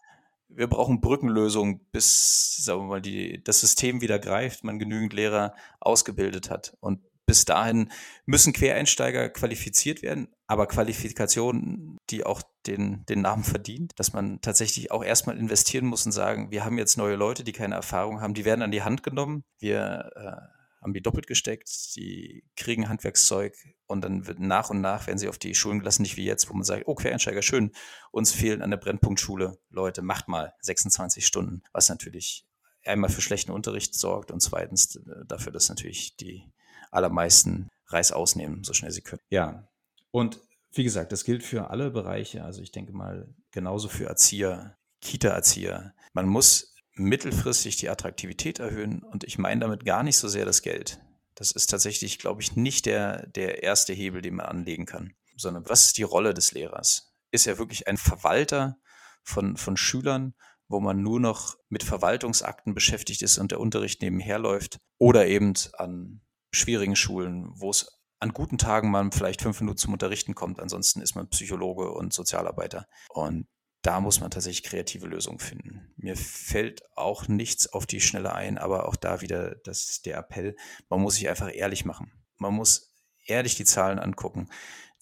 wir 0.49 0.67
brauchen 0.67 1.01
Brückenlösungen, 1.01 1.87
bis, 1.93 2.57
sagen 2.65 2.83
wir 2.83 2.87
mal, 2.87 3.03
die, 3.03 3.43
das 3.45 3.61
System 3.61 4.01
wieder 4.01 4.19
greift, 4.19 4.65
man 4.65 4.79
genügend 4.79 5.13
Lehrer 5.13 5.55
ausgebildet 5.81 6.51
hat. 6.51 6.77
Und 6.81 7.01
bis 7.29 7.45
dahin 7.45 7.93
müssen 8.25 8.55
Quereinsteiger 8.55 9.29
qualifiziert 9.29 10.01
werden, 10.01 10.29
aber 10.47 10.67
Qualifikationen, 10.67 11.99
die 12.09 12.25
auch 12.25 12.41
den, 12.67 13.05
den 13.05 13.21
Namen 13.21 13.45
verdient, 13.45 13.93
dass 13.97 14.15
man 14.15 14.41
tatsächlich 14.41 14.91
auch 14.91 15.05
erstmal 15.05 15.37
investieren 15.37 15.85
muss 15.85 16.07
und 16.07 16.13
sagen, 16.13 16.51
wir 16.51 16.65
haben 16.65 16.79
jetzt 16.79 16.97
neue 16.97 17.17
Leute, 17.17 17.45
die 17.45 17.53
keine 17.53 17.75
Erfahrung 17.75 18.23
haben, 18.23 18.33
die 18.33 18.47
werden 18.47 18.63
an 18.63 18.71
die 18.71 18.83
Hand 18.83 19.03
genommen, 19.03 19.45
wir 19.59 20.11
äh, 20.17 20.83
haben 20.83 20.95
die 20.95 21.03
doppelt 21.03 21.27
gesteckt, 21.27 21.69
die 21.97 22.45
kriegen 22.57 22.89
Handwerkszeug 22.89 23.55
und 23.87 24.01
dann 24.03 24.27
wird 24.27 24.41
nach 24.41 24.71
und 24.71 24.81
nach 24.81 25.07
werden 25.07 25.19
sie 25.19 25.29
auf 25.29 25.37
die 25.37 25.55
Schulen 25.55 25.81
gelassen, 25.81 26.03
nicht 26.03 26.17
wie 26.17 26.25
jetzt, 26.25 26.49
wo 26.49 26.55
man 26.55 26.65
sagt, 26.65 26.85
oh 26.87 26.95
Quereinsteiger, 26.95 27.43
schön, 27.43 27.73
uns 28.11 28.33
fehlen 28.33 28.63
an 28.63 28.71
der 28.71 28.79
Brennpunktschule. 28.79 29.59
Leute, 29.69 30.01
macht 30.01 30.29
mal 30.29 30.55
26 30.63 31.27
Stunden, 31.27 31.63
was 31.75 31.91
natürlich 31.91 32.47
einmal 32.87 33.11
für 33.11 33.21
schlechten 33.21 33.53
Unterricht 33.53 33.95
sorgt 33.95 34.31
und 34.31 34.41
zweitens 34.41 34.97
äh, 34.97 35.27
dafür, 35.27 35.53
dass 35.53 35.69
natürlich 35.69 36.17
die 36.17 36.51
allermeisten 36.91 37.69
Reis 37.87 38.13
ausnehmen, 38.13 38.65
so 38.65 38.73
schnell 38.73 38.91
sie 38.91 39.03
können. 39.03 39.23
Ja, 39.31 39.69
und 40.11 40.41
wie 40.73 40.85
gesagt, 40.85 41.13
das 41.13 41.25
gilt 41.25 41.43
für 41.43 41.71
alle 41.71 41.91
Bereiche. 41.91 42.45
Also 42.45 42.63
ich 42.63 42.73
denke 42.73 42.93
mal 42.93 43.35
genauso 43.51 43.89
für 43.89 44.07
Erzieher, 44.07 44.77
Kita-Erzieher. 45.01 45.95
Man 46.13 46.27
muss 46.27 46.75
mittelfristig 46.95 47.77
die 47.77 47.89
Attraktivität 47.89 48.59
erhöhen 48.59 49.03
und 49.03 49.25
ich 49.25 49.39
meine 49.39 49.61
damit 49.61 49.85
gar 49.85 50.03
nicht 50.03 50.19
so 50.19 50.29
sehr 50.29 50.45
das 50.45 50.63
Geld. 50.63 51.01
Das 51.35 51.53
ist 51.53 51.69
tatsächlich, 51.69 52.19
glaube 52.19 52.43
ich, 52.43 52.57
nicht 52.57 52.87
der, 52.87 53.27
der 53.29 53.63
erste 53.63 53.93
Hebel, 53.93 54.23
den 54.23 54.37
man 54.37 54.47
anlegen 54.47 54.87
kann, 54.87 55.15
sondern 55.37 55.69
was 55.69 55.87
ist 55.87 55.99
die 55.99 56.03
Rolle 56.03 56.35
des 56.35 56.53
Lehrers? 56.53 57.15
Ist 57.31 57.47
er 57.47 57.59
wirklich 57.59 57.87
ein 57.87 57.97
Verwalter 57.97 58.77
von, 59.23 59.57
von 59.57 59.77
Schülern, 59.77 60.35
wo 60.67 60.81
man 60.81 61.01
nur 61.01 61.21
noch 61.21 61.57
mit 61.69 61.85
Verwaltungsakten 61.85 62.75
beschäftigt 62.75 63.23
ist 63.23 63.39
und 63.39 63.53
der 63.53 63.61
Unterricht 63.61 64.03
nebenher 64.03 64.39
läuft 64.39 64.79
oder 64.99 65.27
eben 65.27 65.55
an 65.75 66.21
schwierigen 66.51 66.97
Schulen, 66.97 67.51
wo 67.55 67.71
es 67.71 67.99
an 68.21 68.33
guten 68.33 68.59
Tagen 68.59 68.91
man 68.91 69.13
vielleicht 69.13 69.43
fünf 69.43 69.61
Minuten 69.61 69.79
zum 69.79 69.93
Unterrichten 69.93 70.35
kommt, 70.35 70.61
ansonsten 70.61 71.01
ist 71.01 71.15
man 71.15 71.29
Psychologe 71.29 71.93
und 71.93 72.13
Sozialarbeiter. 72.13 72.87
Und 73.11 73.47
da 73.83 74.01
muss 74.01 74.21
man 74.21 74.31
tatsächlich 74.31 74.65
kreative 74.65 75.07
Lösungen 75.07 75.39
finden. 75.39 75.93
Mir 75.97 76.17
fällt 76.17 76.83
auch 76.97 77.29
nichts 77.29 77.73
auf 77.73 77.87
die 77.87 78.01
Schnelle 78.01 78.35
ein, 78.35 78.59
aber 78.59 78.89
auch 78.89 78.97
da 78.97 79.21
wieder 79.21 79.55
das, 79.65 80.03
der 80.03 80.19
Appell, 80.19 80.57
man 80.89 81.01
muss 81.01 81.15
sich 81.15 81.29
einfach 81.29 81.55
ehrlich 81.55 81.85
machen. 81.85 82.13
Man 82.39 82.55
muss 82.55 82.97
ehrlich 83.27 83.55
die 83.55 83.65
Zahlen 83.65 83.99
angucken, 83.99 84.49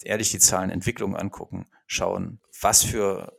ehrlich 0.03 0.29
die 0.29 0.39
Zahlenentwicklung 0.39 1.15
angucken, 1.15 1.65
schauen, 1.87 2.39
was 2.61 2.83
für, 2.83 3.35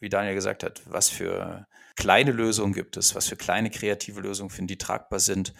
wie 0.00 0.08
Daniel 0.08 0.34
gesagt 0.34 0.64
hat, 0.64 0.82
was 0.86 1.08
für 1.08 1.68
kleine 1.94 2.32
Lösungen 2.32 2.72
gibt 2.72 2.96
es, 2.96 3.14
was 3.14 3.28
für 3.28 3.36
kleine 3.36 3.70
kreative 3.70 4.20
Lösungen 4.20 4.50
finden, 4.50 4.68
die 4.68 4.78
tragbar 4.78 5.20
sind 5.20 5.54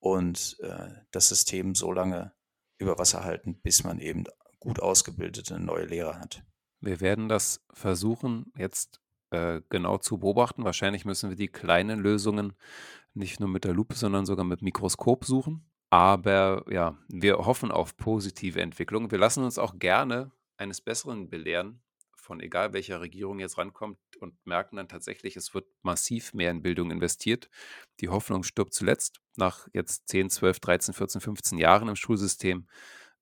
und 0.00 0.56
äh, 0.60 0.90
das 1.10 1.28
System 1.28 1.74
so 1.74 1.92
lange 1.92 2.32
über 2.78 2.98
Wasser 2.98 3.24
halten, 3.24 3.60
bis 3.60 3.84
man 3.84 3.98
eben 3.98 4.24
gut 4.60 4.80
ausgebildete 4.80 5.58
neue 5.58 5.86
Lehrer 5.86 6.18
hat. 6.18 6.42
Wir 6.80 7.00
werden 7.00 7.28
das 7.28 7.64
versuchen 7.72 8.52
jetzt 8.56 9.00
äh, 9.30 9.60
genau 9.68 9.98
zu 9.98 10.18
beobachten. 10.18 10.64
Wahrscheinlich 10.64 11.04
müssen 11.04 11.28
wir 11.28 11.36
die 11.36 11.48
kleinen 11.48 11.98
Lösungen 11.98 12.54
nicht 13.14 13.40
nur 13.40 13.48
mit 13.48 13.64
der 13.64 13.74
Lupe, 13.74 13.94
sondern 13.94 14.26
sogar 14.26 14.44
mit 14.44 14.62
Mikroskop 14.62 15.24
suchen. 15.24 15.68
Aber 15.90 16.64
ja, 16.70 16.96
wir 17.08 17.38
hoffen 17.38 17.70
auf 17.70 17.96
positive 17.96 18.60
Entwicklung. 18.60 19.10
Wir 19.10 19.18
lassen 19.18 19.42
uns 19.42 19.58
auch 19.58 19.78
gerne 19.78 20.30
eines 20.56 20.80
Besseren 20.80 21.30
belehren, 21.30 21.82
von 22.28 22.40
egal 22.40 22.74
welcher 22.74 23.00
Regierung 23.00 23.40
jetzt 23.40 23.56
rankommt 23.56 23.98
und 24.20 24.34
merken 24.44 24.76
dann 24.76 24.86
tatsächlich, 24.86 25.34
es 25.34 25.54
wird 25.54 25.64
massiv 25.80 26.34
mehr 26.34 26.50
in 26.50 26.60
Bildung 26.60 26.90
investiert. 26.90 27.48
Die 28.00 28.10
Hoffnung 28.10 28.42
stirbt 28.42 28.74
zuletzt. 28.74 29.20
Nach 29.36 29.66
jetzt 29.72 30.08
10, 30.08 30.28
12, 30.28 30.60
13, 30.60 30.94
14, 30.94 31.20
15 31.22 31.58
Jahren 31.58 31.88
im 31.88 31.96
Schulsystem 31.96 32.68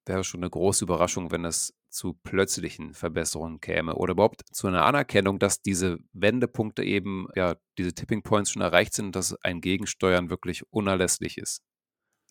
wäre 0.07 0.25
schon 0.25 0.41
eine 0.41 0.51
große 0.51 0.85
Überraschung, 0.85 1.31
wenn 1.31 1.45
es 1.45 1.73
zu 1.89 2.15
plötzlichen 2.25 2.95
Verbesserungen 2.95 3.61
käme 3.61 3.95
oder 3.95 4.13
überhaupt 4.13 4.43
zu 4.53 4.67
einer 4.67 4.85
Anerkennung, 4.85 5.39
dass 5.39 5.63
diese 5.63 5.99
Wendepunkte 6.13 6.83
eben, 6.83 7.29
ja, 7.37 7.55
diese 7.79 7.95
Tipping 7.95 8.25
Points 8.25 8.51
schon 8.51 8.63
erreicht 8.63 8.93
sind 8.93 9.07
und 9.07 9.17
dass 9.17 9.41
ein 9.45 9.61
Gegensteuern 9.61 10.31
wirklich 10.31 10.65
unerlässlich 10.73 11.39
ist. 11.39 11.63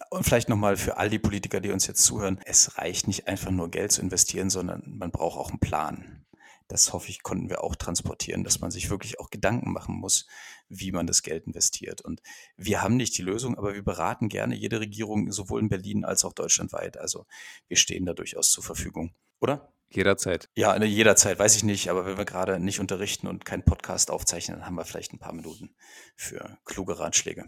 Und 0.10 0.26
vielleicht 0.26 0.50
nochmal 0.50 0.76
für 0.76 0.98
all 0.98 1.10
die 1.10 1.20
Politiker, 1.20 1.62
die 1.62 1.72
uns 1.72 1.88
jetzt 1.88 2.04
zuhören, 2.04 2.42
es 2.46 2.78
reicht 2.78 3.08
nicht 3.08 3.30
einfach 3.30 3.52
nur 3.52 3.72
Geld 3.72 3.94
zu 3.94 4.02
investieren, 4.02 4.50
sondern 4.50 4.98
man 4.98 5.12
braucht 5.12 5.40
auch 5.40 5.50
einen 5.50 5.60
Plan 5.60 6.25
das 6.68 6.94
hoffe 6.94 7.10
ich, 7.10 7.24
konnten 7.24 7.50
wir 7.50 7.64
auch 7.64 7.76
transportieren, 7.76 8.44
dass 8.44 8.60
man 8.60 8.72
sich 8.72 8.90
wirklich 8.90 9.20
auch 9.20 9.30
Gedanken 9.30 9.72
machen 9.72 9.96
muss, 9.96 10.26
wie 10.68 10.92
man 10.92 11.08
das 11.08 11.22
Geld 11.22 11.46
investiert. 11.46 12.02
Und 12.02 12.22
wir 12.58 12.82
haben 12.82 12.98
nicht 12.98 13.18
die 13.18 13.22
Lösung, 13.22 13.58
aber 13.58 13.74
wir 13.74 13.84
beraten 13.84 14.30
gerne 14.30 14.56
jede 14.56 14.80
Regierung, 14.80 15.32
sowohl 15.32 15.62
in 15.62 15.70
Berlin 15.70 16.06
als 16.06 16.26
auch 16.26 16.34
deutschlandweit. 16.34 16.98
Also 16.98 17.26
wir 17.68 17.78
stehen 17.78 18.06
da 18.06 18.14
durchaus 18.14 18.50
zur 18.50 18.64
Verfügung, 18.64 19.14
oder? 19.40 19.72
Jederzeit. 19.90 20.50
Ja, 20.56 20.78
ne, 20.78 20.86
jederzeit, 20.86 21.38
weiß 21.38 21.56
ich 21.56 21.64
nicht, 21.64 21.90
aber 21.90 22.06
wenn 22.06 22.18
wir 22.18 22.26
gerade 22.26 22.60
nicht 22.60 22.80
unterrichten 22.80 23.28
und 23.28 23.46
keinen 23.46 23.64
Podcast 23.64 24.10
aufzeichnen, 24.10 24.58
dann 24.58 24.66
haben 24.66 24.76
wir 24.76 24.86
vielleicht 24.86 25.14
ein 25.14 25.20
paar 25.20 25.34
Minuten 25.34 25.76
für 26.16 26.58
kluge 26.66 26.98
Ratschläge. 27.00 27.46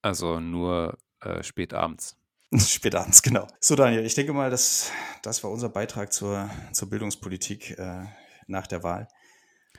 Also 0.00 0.40
nur 0.40 0.96
äh, 1.20 1.42
spät 1.42 1.74
abends. 1.74 2.16
Spät 2.56 2.94
abends, 2.94 3.20
genau. 3.20 3.46
So, 3.60 3.76
Daniel, 3.76 4.06
ich 4.06 4.14
denke 4.14 4.32
mal, 4.32 4.48
das, 4.50 4.90
das 5.22 5.44
war 5.44 5.50
unser 5.50 5.68
Beitrag 5.68 6.14
zur, 6.14 6.48
zur 6.72 6.88
Bildungspolitik. 6.88 7.78
Äh, 7.78 8.06
nach 8.48 8.66
der 8.66 8.82
Wahl. 8.82 9.08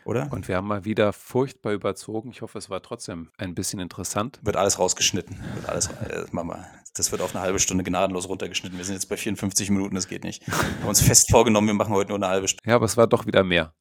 Oder? 0.05 0.32
Und 0.32 0.47
wir 0.47 0.55
haben 0.55 0.67
mal 0.67 0.86
wieder 0.86 1.13
furchtbar 1.13 1.74
überzogen. 1.74 2.32
Ich 2.32 2.41
hoffe, 2.41 2.57
es 2.57 2.70
war 2.70 2.82
trotzdem 2.82 3.30
ein 3.38 3.53
bisschen 3.53 3.80
interessant. 3.80 4.39
Wird 4.41 4.55
alles 4.55 4.80
rausgeschnitten. 4.80 5.38
Wird 5.55 5.67
alles, 5.67 5.88
äh, 5.88 6.26
Mama, 6.32 6.65
das 6.95 7.11
wird 7.11 7.22
auf 7.22 7.36
eine 7.36 7.43
halbe 7.43 7.59
Stunde 7.59 7.84
gnadenlos 7.84 8.28
runtergeschnitten. 8.28 8.78
Wir 8.78 8.86
sind 8.86 8.95
jetzt 8.95 9.07
bei 9.07 9.17
54 9.17 9.70
Minuten, 9.70 9.95
das 9.95 10.07
geht 10.07 10.24
nicht. 10.24 10.47
Wir 10.47 10.55
haben 10.55 10.88
uns 10.88 11.01
fest 11.01 11.30
vorgenommen, 11.30 11.67
wir 11.67 11.74
machen 11.74 11.93
heute 11.93 12.09
nur 12.09 12.17
eine 12.17 12.28
halbe 12.28 12.47
Stunde. 12.47 12.67
Ja, 12.70 12.76
aber 12.76 12.86
es 12.86 12.97
war 12.97 13.07
doch 13.07 13.26
wieder 13.26 13.43
mehr. 13.43 13.74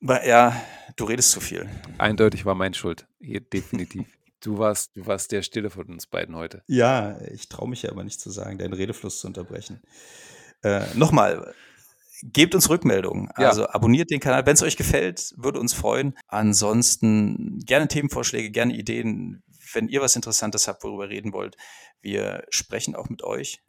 Ja, 0.00 0.60
du 0.96 1.04
redest 1.04 1.32
zu 1.32 1.40
viel. 1.40 1.68
Eindeutig 1.98 2.44
war 2.44 2.54
mein 2.54 2.74
Schuld. 2.74 3.06
Definitiv. 3.20 4.06
Du 4.40 4.56
warst, 4.56 4.96
du 4.96 5.04
warst 5.04 5.32
der 5.32 5.42
Stille 5.42 5.68
von 5.68 5.88
uns 5.88 6.06
beiden 6.06 6.36
heute. 6.36 6.62
Ja, 6.68 7.20
ich 7.22 7.48
traue 7.48 7.68
mich 7.68 7.82
ja 7.82 7.90
aber 7.90 8.04
nicht 8.04 8.20
zu 8.20 8.30
sagen, 8.30 8.56
deinen 8.56 8.72
Redefluss 8.72 9.18
zu 9.18 9.26
unterbrechen. 9.26 9.82
Äh, 10.62 10.84
Nochmal, 10.94 11.52
gebt 12.22 12.54
uns 12.54 12.68
Rückmeldungen. 12.68 13.30
Ja. 13.38 13.48
Also 13.48 13.68
abonniert 13.68 14.10
den 14.10 14.20
Kanal. 14.20 14.46
Wenn 14.46 14.54
es 14.54 14.62
euch 14.62 14.76
gefällt, 14.76 15.34
würde 15.36 15.60
uns 15.60 15.74
freuen. 15.74 16.14
Ansonsten 16.26 17.60
gerne 17.64 17.88
Themenvorschläge, 17.88 18.50
gerne 18.50 18.74
Ideen, 18.74 19.42
wenn 19.72 19.88
ihr 19.88 20.00
was 20.00 20.16
Interessantes 20.16 20.68
habt, 20.68 20.82
worüber 20.82 21.04
ihr 21.04 21.10
reden 21.10 21.32
wollt, 21.32 21.56
wir 22.00 22.44
sprechen 22.50 22.94
auch 22.94 23.08
mit 23.08 23.22
euch. 23.22 23.62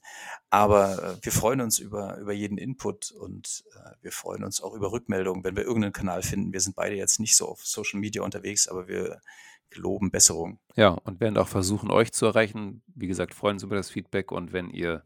Aber 0.50 1.04
äh, 1.04 1.26
wir 1.26 1.32
freuen 1.32 1.62
uns 1.62 1.80
über, 1.80 2.18
über 2.18 2.34
jeden 2.34 2.58
Input 2.58 3.12
und 3.12 3.64
äh, 3.76 3.92
wir 4.02 4.12
freuen 4.12 4.44
uns 4.44 4.62
auch 4.62 4.74
über 4.74 4.92
Rückmeldungen, 4.92 5.44
wenn 5.44 5.56
wir 5.56 5.64
irgendeinen 5.64 5.94
Kanal 5.94 6.22
finden. 6.22 6.54
Wir 6.54 6.62
sind 6.62 6.76
beide 6.76 6.96
jetzt 6.96 7.20
nicht 7.20 7.36
so 7.36 7.48
auf 7.48 7.66
Social 7.66 8.00
Media 8.00 8.22
unterwegs, 8.22 8.68
aber 8.68 8.88
wir 8.88 9.22
geloben 9.70 10.10
Besserung. 10.10 10.60
Ja, 10.76 10.90
und 10.90 11.20
werden 11.20 11.38
auch 11.38 11.48
versuchen, 11.48 11.92
euch 11.92 12.12
zu 12.12 12.26
erreichen. 12.26 12.82
Wie 12.88 13.08
gesagt, 13.08 13.34
freuen 13.34 13.56
uns 13.56 13.64
über 13.64 13.76
das 13.76 13.90
Feedback 13.90 14.32
und 14.32 14.52
wenn 14.52 14.70
ihr 14.70 15.04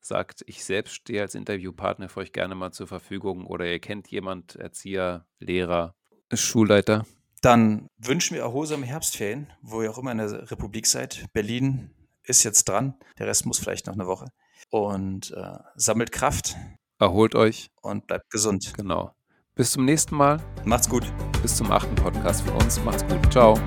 sagt, 0.00 0.42
ich 0.46 0.64
selbst 0.64 0.94
stehe 0.94 1.22
als 1.22 1.34
Interviewpartner 1.34 2.08
für 2.08 2.20
euch 2.20 2.32
gerne 2.32 2.54
mal 2.54 2.72
zur 2.72 2.86
Verfügung 2.86 3.46
oder 3.46 3.66
ihr 3.66 3.80
kennt 3.80 4.08
jemand, 4.08 4.56
Erzieher, 4.56 5.26
Lehrer, 5.38 5.94
Schulleiter. 6.32 7.04
Dann 7.40 7.88
wünschen 7.98 8.34
wir 8.34 8.42
erholsame 8.42 8.86
Herbstferien, 8.86 9.48
wo 9.62 9.82
ihr 9.82 9.90
auch 9.90 9.98
immer 9.98 10.12
in 10.12 10.18
der 10.18 10.50
Republik 10.50 10.86
seid. 10.86 11.26
Berlin 11.32 11.90
ist 12.24 12.42
jetzt 12.42 12.68
dran, 12.68 12.94
der 13.18 13.26
Rest 13.26 13.46
muss 13.46 13.58
vielleicht 13.58 13.86
noch 13.86 13.94
eine 13.94 14.06
Woche. 14.06 14.26
Und 14.70 15.30
äh, 15.30 15.58
sammelt 15.76 16.12
Kraft. 16.12 16.56
Erholt 16.98 17.34
euch. 17.34 17.70
Und 17.80 18.06
bleibt 18.06 18.30
gesund. 18.30 18.74
Genau. 18.76 19.12
Bis 19.54 19.72
zum 19.72 19.84
nächsten 19.84 20.16
Mal. 20.16 20.40
Macht's 20.64 20.88
gut. 20.88 21.04
Bis 21.42 21.56
zum 21.56 21.70
achten 21.70 21.94
Podcast 21.94 22.42
von 22.42 22.54
uns. 22.62 22.82
Macht's 22.84 23.06
gut. 23.06 23.32
Ciao. 23.32 23.58